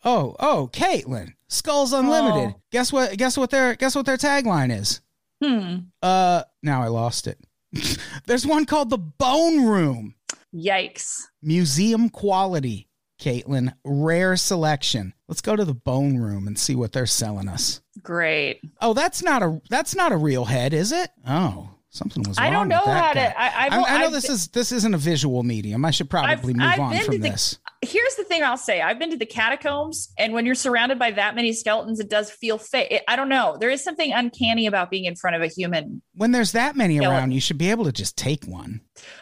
Oh, 0.05 0.37
oh, 0.41 0.71
Caitlin, 0.73 1.35
Skulls 1.49 1.93
Unlimited. 1.93 2.55
Oh. 2.57 2.61
Guess 2.73 2.93
what? 2.93 3.17
Guess 3.19 3.37
what 3.37 3.51
their 3.51 3.75
guess 3.75 3.95
what 3.95 4.07
their 4.07 4.17
tagline 4.17 4.77
is? 4.77 5.01
Hmm. 5.43 5.77
Uh, 6.03 6.43
now 6.63 6.83
I 6.83 6.89
lost 6.89 7.27
it. 7.27 7.39
there's 8.27 8.47
one 8.47 8.65
called 8.65 8.91
the 8.91 8.99
Bone 8.99 9.65
Room. 9.67 10.15
Yikes. 10.55 11.23
Museum 11.43 12.09
quality. 12.09 12.89
Caitlin, 13.21 13.75
rare 13.85 14.37
selection. 14.37 15.13
Let's 15.27 15.41
go 15.41 15.57
to 15.57 15.65
the 15.65 15.75
Bone 15.75 16.19
Room 16.19 16.47
and 16.47 16.57
see 16.59 16.77
what 16.77 16.93
they're 16.93 17.05
selling 17.07 17.49
us. 17.49 17.81
Great. 18.03 18.61
Oh, 18.81 18.95
that's 18.95 19.23
not 19.23 19.43
a 19.43 19.61
that's 19.71 19.95
not 19.95 20.13
a 20.13 20.17
real 20.17 20.45
head, 20.45 20.73
is 20.75 20.93
it? 20.93 21.11
Oh, 21.27 21.71
something 21.91 22.23
was. 22.27 22.39
I 22.39 22.51
don't 22.51 22.69
know 22.69 22.79
with 22.79 22.87
that 22.87 23.05
how 23.05 23.15
guy. 23.15 23.29
to. 23.29 23.41
I, 23.41 23.67
I've, 23.67 23.73
I, 23.73 23.77
I 23.77 23.99
know 23.99 24.07
I've 24.07 24.13
this 24.13 24.29
is 24.29 24.49
this 24.49 24.73
isn't 24.73 24.95
a 24.95 24.99
visual 24.99 25.43
medium. 25.43 25.85
I 25.85 25.91
should 25.91 26.11
probably 26.11 26.31
I've- 26.33 26.47
move 26.47 26.57
I've 26.61 26.81
on 26.81 26.91
been 26.91 26.99
to 27.01 27.05
from 27.07 27.21
the- 27.21 27.31
this. 27.31 27.59
Here's 27.81 28.17
the 28.17 28.25
thing 28.25 28.43
I'll 28.43 28.57
say. 28.57 28.81
I've 28.83 28.99
been 28.99 29.11
to 29.13 29.17
the 29.17 29.25
catacombs, 29.25 30.13
and 30.19 30.33
when 30.33 30.45
you're 30.45 30.57
surrounded 30.57 30.99
by 30.99 31.13
that 31.13 31.37
many 31.37 31.53
skeletons, 31.53 32.01
it 32.01 32.11
does 32.11 32.29
feel 32.29 32.59
fake. 32.59 33.03
I 33.07 33.15
don't 33.15 33.29
know. 33.29 33.57
There 33.61 33.71
is 33.71 33.85
something 33.85 34.13
uncanny 34.13 34.67
about 34.67 34.91
being 34.91 35.05
in 35.05 35.15
front 35.15 35.37
of 35.37 35.43
a 35.43 35.47
human. 35.47 36.03
When 36.15 36.33
there's 36.33 36.51
that 36.53 36.75
many 36.75 36.97
Yeah, 36.97 37.09
around, 37.09 37.31
you 37.31 37.41
should 37.41 37.57
be 37.57 37.71
able 37.71 37.85
to 37.85 37.93
just 37.93 38.17
take 38.17 38.45
one. 38.47 38.81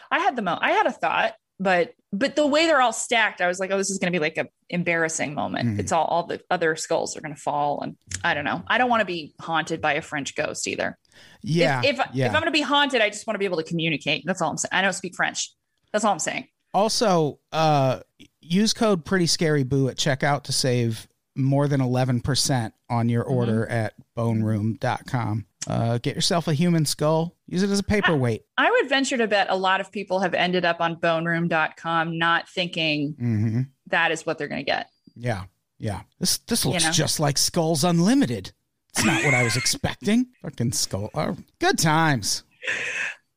I 0.09 0.17
had 0.19 0.35
the 0.35 0.41
mo. 0.41 0.57
I 0.59 0.71
had 0.71 0.87
a 0.87 0.91
thought, 0.91 1.35
but 1.59 1.93
but 2.13 2.35
the 2.37 2.47
way 2.47 2.65
they're 2.67 2.81
all 2.81 2.93
stacked, 2.93 3.41
I 3.41 3.47
was 3.47 3.59
like, 3.59 3.69
oh, 3.71 3.77
this 3.77 3.89
is 3.89 3.97
going 3.99 4.11
to 4.11 4.17
be 4.17 4.21
like 4.21 4.37
a 4.37 4.47
embarrassing 4.69 5.33
moment. 5.33 5.69
Mhm. 5.69 5.79
It's 5.79 5.91
all 5.91 6.05
all 6.05 6.25
the 6.25 6.39
other 6.49 6.75
skulls 6.75 7.17
are 7.17 7.21
going 7.21 7.35
to 7.35 7.41
fall, 7.41 7.81
and 7.81 7.95
I 8.23 8.33
don't 8.33 8.45
know. 8.45 8.63
I 8.67 8.77
don't 8.77 8.89
want 8.89 9.01
to 9.01 9.05
be 9.05 9.33
haunted 9.41 9.81
by 9.81 9.93
a 9.93 10.01
French 10.01 10.35
ghost 10.35 10.67
either. 10.67 10.97
Yeah, 11.41 11.81
if 11.83 11.99
if, 11.99 12.05
yeah. 12.13 12.25
if 12.27 12.31
I'm 12.35 12.41
going 12.41 12.45
to 12.45 12.51
be 12.51 12.61
haunted, 12.61 13.01
I 13.01 13.09
just 13.09 13.27
want 13.27 13.35
to 13.35 13.39
be 13.39 13.45
able 13.45 13.57
to 13.57 13.63
communicate. 13.63 14.23
That's 14.25 14.41
all 14.41 14.49
I'm 14.51 14.57
saying. 14.57 14.69
I 14.71 14.81
don't 14.81 14.93
speak 14.93 15.15
French. 15.15 15.51
That's 15.91 16.05
all 16.05 16.11
I'm 16.13 16.19
saying. 16.19 16.47
Also, 16.73 17.39
uh, 17.51 17.99
use 18.41 18.73
code 18.73 19.03
Pretty 19.03 19.25
Scary 19.25 19.63
Boo 19.63 19.89
at 19.89 19.97
checkout 19.97 20.43
to 20.43 20.51
save 20.53 21.07
more 21.35 21.67
than 21.67 21.81
eleven 21.81 22.21
percent 22.21 22.73
on 22.89 23.09
your 23.09 23.23
Mm-hmm. 23.25 23.33
order 23.33 23.67
at 23.67 23.93
BoneRoom.com. 24.17 25.45
Uh, 25.67 25.97
get 25.97 26.15
yourself 26.15 26.47
a 26.47 26.53
human 26.53 26.85
skull. 26.85 27.35
Use 27.47 27.61
it 27.61 27.69
as 27.69 27.79
a 27.79 27.83
paperweight. 27.83 28.43
I 28.57 28.71
would 28.71 28.87
venture 28.87 29.17
to 29.17 29.27
bet 29.27 29.47
a 29.49 29.55
lot 29.55 29.81
of 29.81 29.91
people 29.91 30.19
have 30.21 30.33
ended 30.33 30.63
up 30.63 30.79
on 30.79 30.95
boneroom.com 30.95 32.17
not 32.17 32.47
thinking 32.49 33.13
hmm 33.19 33.61
that 33.87 34.11
is 34.11 34.25
what 34.25 34.37
they're 34.37 34.49
going 34.49 34.59
to 34.59 34.69
get. 34.69 34.89
Yeah. 35.15 35.43
Yeah. 35.77 36.01
This 36.19 36.39
this 36.39 36.65
looks 36.65 36.83
know? 36.83 36.91
just 36.91 37.19
like 37.19 37.37
Skulls 37.37 37.83
Unlimited. 37.83 38.51
It's 38.89 39.05
not 39.05 39.23
what 39.23 39.33
I 39.33 39.43
was 39.43 39.55
expecting. 39.55 40.27
Fucking 40.41 40.71
skull. 40.71 41.09
Oh, 41.13 41.37
good 41.59 41.77
times. 41.77 42.43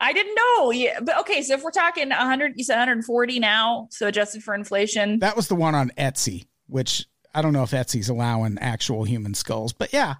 I 0.00 0.12
didn't 0.12 0.34
know. 0.34 0.70
Yeah, 0.72 1.00
but 1.00 1.18
okay. 1.20 1.42
So 1.42 1.54
if 1.54 1.62
we're 1.62 1.70
talking 1.70 2.08
100, 2.08 2.54
you 2.56 2.64
said 2.64 2.76
140 2.76 3.38
now, 3.38 3.88
so 3.90 4.06
adjusted 4.06 4.42
for 4.42 4.54
inflation. 4.54 5.18
That 5.18 5.36
was 5.36 5.48
the 5.48 5.54
one 5.54 5.74
on 5.74 5.90
Etsy, 5.98 6.46
which 6.66 7.06
I 7.34 7.42
don't 7.42 7.52
know 7.52 7.62
if 7.62 7.72
Etsy's 7.72 8.08
allowing 8.08 8.58
actual 8.58 9.04
human 9.04 9.34
skulls, 9.34 9.72
but 9.72 9.92
yeah, 9.92 10.14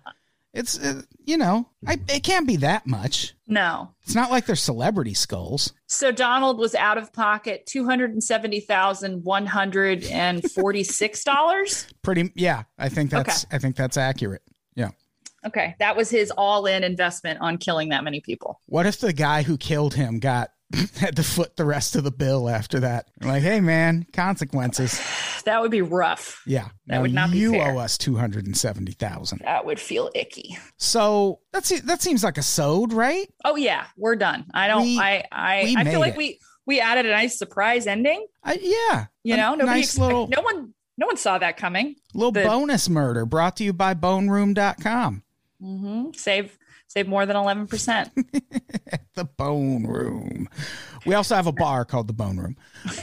it's 0.53 0.79
uh, 0.79 1.03
you 1.25 1.37
know, 1.37 1.69
I, 1.87 1.99
it 2.09 2.25
can't 2.25 2.47
be 2.47 2.57
that 2.57 2.87
much. 2.87 3.35
no. 3.47 3.95
It's 4.03 4.15
not 4.17 4.31
like 4.33 4.47
they're 4.47 4.57
celebrity 4.57 5.15
skulls. 5.15 5.73
So 5.87 6.11
Donald 6.11 6.59
was 6.59 6.75
out 6.75 6.99
of 6.99 7.13
pocket 7.13 7.67
two 7.67 7.85
hundred 7.85 8.11
and 8.13 8.23
seventy 8.23 8.61
thousand 8.61 9.23
one 9.25 9.47
hundred 9.47 10.05
and 10.05 10.43
forty 10.51 10.83
six 10.83 11.23
dollars. 11.23 11.87
Pretty, 12.03 12.33
yeah. 12.35 12.65
I 12.79 12.89
think 12.89 13.11
that's 13.11 13.47
I 13.53 13.59
think 13.59 13.77
that's 13.77 13.97
accurate. 13.97 14.43
Yeah. 14.75 14.91
okay, 15.47 15.77
that 15.79 15.97
was 15.97 16.11
his 16.11 16.33
all 16.33 16.67
in 16.67 16.83
investment 16.85 17.41
on 17.41 17.59
killing 17.59 17.91
that 17.91 18.03
many 18.03 18.21
people. 18.21 18.61
What 18.67 18.87
if 18.87 18.99
the 18.99 19.13
guy 19.13 19.43
who 19.43 19.57
killed 19.57 19.95
him 19.95 20.19
got 20.19 20.51
had 20.99 21.17
to 21.17 21.23
foot 21.23 21.57
the 21.57 21.65
rest 21.65 21.97
of 21.97 22.05
the 22.05 22.11
bill 22.11 22.49
after 22.49 22.81
that? 22.81 23.09
Like, 23.21 23.43
hey 23.43 23.61
man, 23.61 24.07
consequences. 24.13 25.01
That 25.45 25.61
would 25.63 25.71
be 25.71 25.83
rough. 25.83 26.43
Yeah. 26.47 26.69
That 26.87 27.03
would 27.03 27.13
not 27.13 27.31
be 27.33 27.39
you 27.39 27.57
owe 27.57 27.79
us 27.79 27.99
two 27.99 28.17
hundred 28.17 28.47
and 28.47 28.57
seventy 28.57 28.93
thousand. 28.93 29.41
That 29.45 29.65
would 29.65 29.81
feel 29.81 30.11
icky. 30.15 30.59
So 30.77 31.41
that's 31.53 31.81
that 31.83 32.03
seems 32.03 32.23
like 32.23 32.39
a 32.39 32.43
sewed, 32.43 32.93
right? 32.93 33.29
Oh 33.45 33.57
yeah, 33.57 33.87
we're 33.97 34.17
done. 34.17 34.47
I 34.55 34.69
don't. 34.69 34.83
We- 34.83 34.99
I 34.99 35.25
I 35.33 35.75
I 35.77 35.85
feel 35.85 36.01
like 36.01 36.15
it. 36.15 36.19
we 36.19 36.39
we 36.67 36.81
added 36.81 37.07
a 37.07 37.11
nice 37.11 37.39
surprise 37.39 37.87
ending. 37.87 38.27
I, 38.45 38.59
yeah. 38.61 39.07
You 39.25 39.37
know, 39.37 39.55
nobody 39.55 39.81
nice 39.81 39.99
little 39.99 40.29
no 40.29 40.41
one 40.43 40.75
no 40.99 41.07
one 41.07 41.17
saw 41.17 41.39
that 41.39 41.57
coming. 41.57 41.97
little 42.15 42.33
the- 42.33 42.45
bonus 42.45 42.89
murder 42.89 43.25
brought 43.27 43.57
to 43.57 43.65
you 43.65 43.73
by 43.73 43.95
boneroom.com. 43.95 45.23
Mm-hmm. 45.63 46.11
Save 46.15 46.57
save 46.91 47.09
more 47.09 47.25
than 47.25 47.37
eleven 47.37 47.67
percent. 47.67 48.11
The 49.15 49.25
Bone 49.25 49.87
Room. 49.87 50.49
We 51.05 51.15
also 51.15 51.35
have 51.35 51.47
a 51.47 51.53
bar 51.53 51.85
called 51.85 52.07
the 52.07 52.13
Bone 52.13 52.37
Room. 52.39 52.57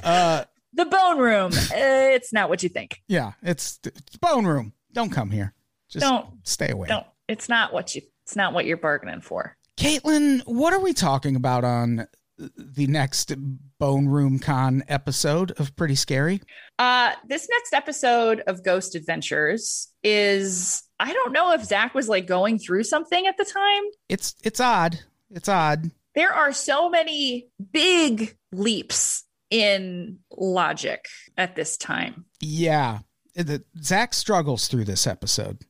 Uh, 0.03 0.43
The 0.73 0.85
bone 0.85 1.17
room. 1.17 1.51
Uh, 1.53 2.13
it's 2.13 2.31
not 2.31 2.49
what 2.49 2.61
you 2.61 2.69
think. 2.69 3.01
yeah, 3.07 3.31
it's, 3.41 3.79
it's 3.83 4.17
Bone 4.17 4.45
Room. 4.45 4.73
Don't 4.93 5.09
come 5.11 5.31
here. 5.31 5.53
Just 5.89 6.05
Don't 6.05 6.27
stay 6.43 6.69
away. 6.69 6.87
don't. 6.87 7.05
It's 7.27 7.49
not 7.49 7.73
what 7.73 7.95
you. 7.95 8.01
It's 8.23 8.35
not 8.35 8.53
what 8.53 8.65
you're 8.65 8.77
bargaining 8.77 9.21
for. 9.21 9.57
Caitlin, 9.77 10.41
what 10.45 10.73
are 10.73 10.79
we 10.79 10.93
talking 10.93 11.35
about 11.35 11.63
on 11.63 12.07
the 12.37 12.87
next 12.87 13.33
Bone 13.79 14.07
Room 14.07 14.39
Con 14.39 14.83
episode 14.87 15.51
of 15.59 15.75
Pretty 15.75 15.95
Scary? 15.95 16.41
Uh, 16.79 17.13
this 17.27 17.47
next 17.49 17.73
episode 17.73 18.41
of 18.47 18.63
Ghost 18.63 18.95
Adventures 18.95 19.89
is. 20.03 20.83
I 20.99 21.13
don't 21.13 21.31
know 21.31 21.51
if 21.53 21.63
Zak 21.63 21.93
was 21.93 22.09
like 22.09 22.25
going 22.25 22.57
through 22.57 22.83
something 22.83 23.27
at 23.27 23.37
the 23.37 23.45
time. 23.45 23.83
It's 24.09 24.35
it's 24.43 24.59
odd. 24.59 24.99
It's 25.31 25.49
odd. 25.49 25.91
There 26.15 26.33
are 26.33 26.51
so 26.51 26.89
many 26.89 27.49
big 27.71 28.35
leaps 28.51 29.23
in 29.51 30.19
logic 30.35 31.05
at 31.37 31.55
this 31.55 31.77
time. 31.77 32.25
Yeah. 32.39 32.99
It- 33.35 33.65
Zak 33.83 34.13
struggles 34.15 34.67
through 34.67 34.85
this 34.85 35.05
episode. 35.05 35.63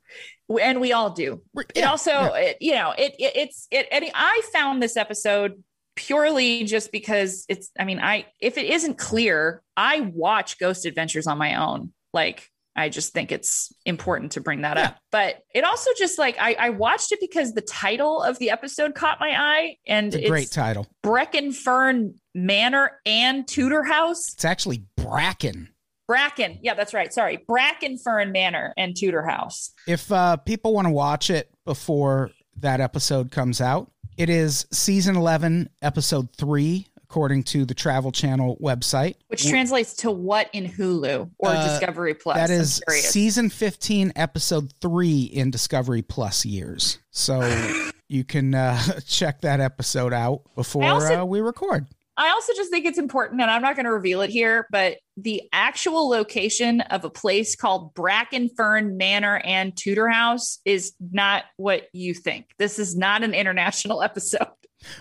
and 0.62 0.80
we 0.80 0.94
all 0.94 1.10
do. 1.10 1.42
It 1.76 1.84
also, 1.84 2.12
yeah. 2.12 2.36
it, 2.38 2.58
you 2.62 2.74
know, 2.76 2.94
it, 2.98 3.14
it 3.20 3.36
it's 3.36 3.68
it. 3.72 3.88
And 3.92 4.06
I 4.16 4.42
found 4.54 4.82
this 4.82 4.96
episode 4.96 5.62
purely 5.98 6.64
just 6.64 6.94
because 6.94 7.44
it's. 7.50 7.70
I 7.78 7.84
mean, 7.84 8.00
I 8.00 8.28
if 8.40 8.58
it 8.58 8.68
isn't 8.68 8.98
clear, 8.98 9.62
I 9.76 10.00
watch 10.02 10.58
Ghost 10.60 10.86
Adventures 10.86 11.28
on 11.28 11.38
my 11.38 11.56
own. 11.56 11.92
Like, 12.14 12.50
I 12.76 12.88
just 12.90 13.12
think 13.12 13.32
it's 13.32 13.74
important 13.86 14.34
to 14.34 14.42
bring 14.42 14.62
that 14.62 14.78
Yeah. 14.78 14.86
up. 14.90 14.98
But 15.12 15.42
it 15.54 15.64
also 15.66 15.90
just 15.98 16.18
like 16.18 16.38
I, 16.40 16.54
I 16.54 16.70
watched 16.70 17.12
it 17.12 17.20
because 17.20 17.54
the 17.54 17.62
title 17.62 18.22
of 18.22 18.40
the 18.40 18.52
episode 18.52 18.96
caught 18.96 19.20
my 19.20 19.32
eye, 19.36 19.76
and 19.86 20.08
It's 20.08 20.16
a 20.16 20.20
it's, 20.22 20.30
great 20.30 20.52
title. 20.52 20.88
Breckenfern 21.04 22.14
Manor 22.34 22.92
and 23.06 23.48
Tudor 23.48 23.84
House. 23.84 24.34
It's 24.34 24.46
actually 24.46 24.86
Bracken. 24.96 25.70
Bracken, 26.08 26.60
yeah, 26.62 26.74
that's 26.74 26.94
right. 26.94 27.12
Sorry, 27.12 27.40
Brackenfern 27.50 28.32
Manor 28.32 28.74
and 28.78 28.96
Tudor 28.96 29.24
House. 29.24 29.72
If 29.88 30.10
uh, 30.10 30.38
people 30.38 30.74
want 30.74 30.88
to 30.88 30.94
watch 30.94 31.30
it 31.30 31.52
before 31.66 32.32
that 32.60 32.80
episode 32.80 33.30
comes 33.30 33.60
out, 33.60 33.92
it 34.18 34.30
is 34.30 34.66
season 34.72 35.16
11, 35.16 35.70
episode 35.82 36.32
3, 36.36 36.88
according 37.04 37.44
to 37.44 37.66
the 37.66 37.74
Travel 37.74 38.12
Channel 38.12 38.58
website. 38.62 39.16
Which 39.28 39.48
translates 39.48 39.94
to 39.98 40.12
what 40.12 40.50
in 40.54 40.66
Hulu 40.66 41.30
or 41.38 41.50
Uh, 41.50 41.68
Discovery 41.68 42.14
Plus? 42.14 42.36
That 42.36 42.50
is 42.50 42.82
season 42.88 43.50
15, 43.50 44.14
episode 44.16 44.74
3 44.82 45.22
in 45.24 45.52
Discovery 45.52 46.02
Plus 46.02 46.46
years. 46.46 47.00
So 47.12 47.42
you 48.10 48.24
can 48.24 48.54
uh, 48.56 48.82
check 49.06 49.42
that 49.42 49.60
episode 49.60 50.14
out 50.14 50.42
before 50.56 50.84
also- 50.84 51.22
uh, 51.22 51.26
we 51.26 51.40
record. 51.42 51.86
I 52.20 52.30
also 52.32 52.52
just 52.56 52.72
think 52.72 52.86
it's 52.88 52.98
important, 52.98 53.42
and 53.42 53.52
I'm 53.52 53.62
not 53.62 53.76
going 53.76 53.86
to 53.86 53.92
reveal 53.92 54.22
it 54.22 54.32
here, 54.32 54.66
but 54.72 54.98
the 55.18 55.44
actual 55.52 56.08
location 56.08 56.82
of 56.82 57.04
a 57.04 57.10
place 57.10 57.56
called 57.56 57.94
Brackenfern 57.96 58.98
Manor 58.98 59.42
and 59.44 59.76
Tudor 59.76 60.08
House 60.08 60.60
is 60.64 60.94
not 61.12 61.46
what 61.58 61.88
you 61.92 62.14
think. 62.14 62.52
This 62.60 62.78
is 62.78 62.96
not 62.96 63.24
an 63.24 63.34
international 63.34 64.04
episode. 64.04 64.48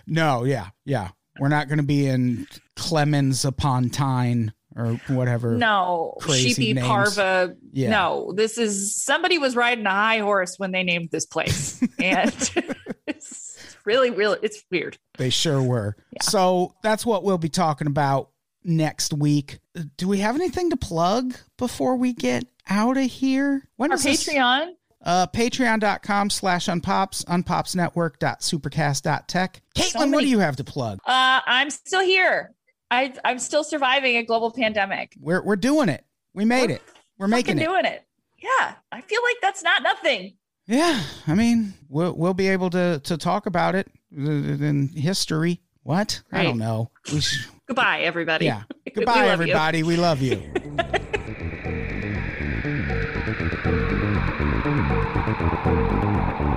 No, 0.06 0.44
yeah, 0.44 0.68
yeah. 0.84 1.10
We're 1.38 1.48
not 1.48 1.68
going 1.68 1.78
to 1.78 1.84
be 1.84 2.06
in 2.06 2.46
Clemens 2.76 3.44
upon 3.44 3.90
Tyne 3.90 4.54
or 4.74 4.94
whatever. 5.08 5.56
No, 5.56 6.14
Sheepy 6.26 6.72
names. 6.72 6.86
Parva. 6.86 7.54
Yeah. 7.72 7.90
No, 7.90 8.32
this 8.34 8.56
is 8.56 8.96
somebody 8.96 9.36
was 9.36 9.54
riding 9.54 9.84
a 9.84 9.90
high 9.90 10.18
horse 10.18 10.58
when 10.58 10.72
they 10.72 10.82
named 10.82 11.10
this 11.10 11.26
place, 11.26 11.82
and 11.98 12.32
it's 13.06 13.58
really, 13.84 14.10
really, 14.10 14.38
it's 14.42 14.62
weird. 14.70 14.96
They 15.18 15.30
sure 15.30 15.62
were. 15.62 15.96
Yeah. 16.12 16.22
So 16.22 16.74
that's 16.82 17.04
what 17.04 17.22
we'll 17.22 17.38
be 17.38 17.48
talking 17.50 17.86
about 17.86 18.30
next 18.66 19.12
week. 19.14 19.58
Do 19.96 20.08
we 20.08 20.18
have 20.18 20.34
anything 20.34 20.70
to 20.70 20.76
plug 20.76 21.36
before 21.56 21.94
we 21.96 22.12
get 22.12 22.44
out 22.68 22.96
of 22.96 23.04
here? 23.04 23.68
When 23.76 23.92
Our 23.92 23.96
is 23.96 24.02
this- 24.04 24.28
Patreon. 24.28 24.72
Uh, 25.04 25.26
patreon.com 25.28 26.30
slash 26.30 26.66
unpops, 26.66 27.24
unpopsnetwork.supercast.tech. 27.26 29.62
Caitlin, 29.76 29.90
So 29.90 30.06
what 30.08 30.20
do 30.22 30.28
you 30.28 30.40
have 30.40 30.56
to 30.56 30.64
plug? 30.64 30.98
Uh, 31.06 31.40
I'm 31.46 31.70
still 31.70 32.00
here. 32.00 32.52
I, 32.90 33.12
I'm 33.24 33.38
still 33.38 33.62
surviving 33.62 34.16
a 34.16 34.24
global 34.24 34.50
pandemic. 34.50 35.14
We're, 35.20 35.44
we're 35.44 35.54
doing 35.56 35.88
it. 35.88 36.04
We 36.34 36.44
made 36.44 36.70
it. 36.70 36.82
We're 37.18 37.28
making 37.28 37.58
it. 37.58 37.64
doing 37.64 37.84
it. 37.84 38.02
Yeah, 38.38 38.74
I 38.90 39.00
feel 39.00 39.20
like 39.22 39.36
that's 39.42 39.62
not 39.62 39.84
nothing. 39.84 40.34
Yeah. 40.66 41.00
I 41.26 41.34
mean, 41.34 41.74
we'll, 41.88 42.12
we'll 42.14 42.34
be 42.34 42.48
able 42.48 42.70
to, 42.70 43.00
to 43.04 43.16
talk 43.16 43.46
about 43.46 43.76
it 43.76 43.86
in 44.10 44.88
history. 44.88 45.60
What? 45.86 46.20
I 46.32 46.42
don't 46.42 46.58
know. 46.58 46.90
We 47.12 47.20
should, 47.20 47.46
Goodbye, 47.68 48.00
everybody. 48.00 48.46
yeah. 48.46 48.64
We 48.86 48.90
Goodbye, 48.92 49.26
you. 49.26 49.30
everybody. 49.30 49.82
We 49.84 49.96
love 49.96 50.20
you. 50.20 50.42
You. 50.64 50.76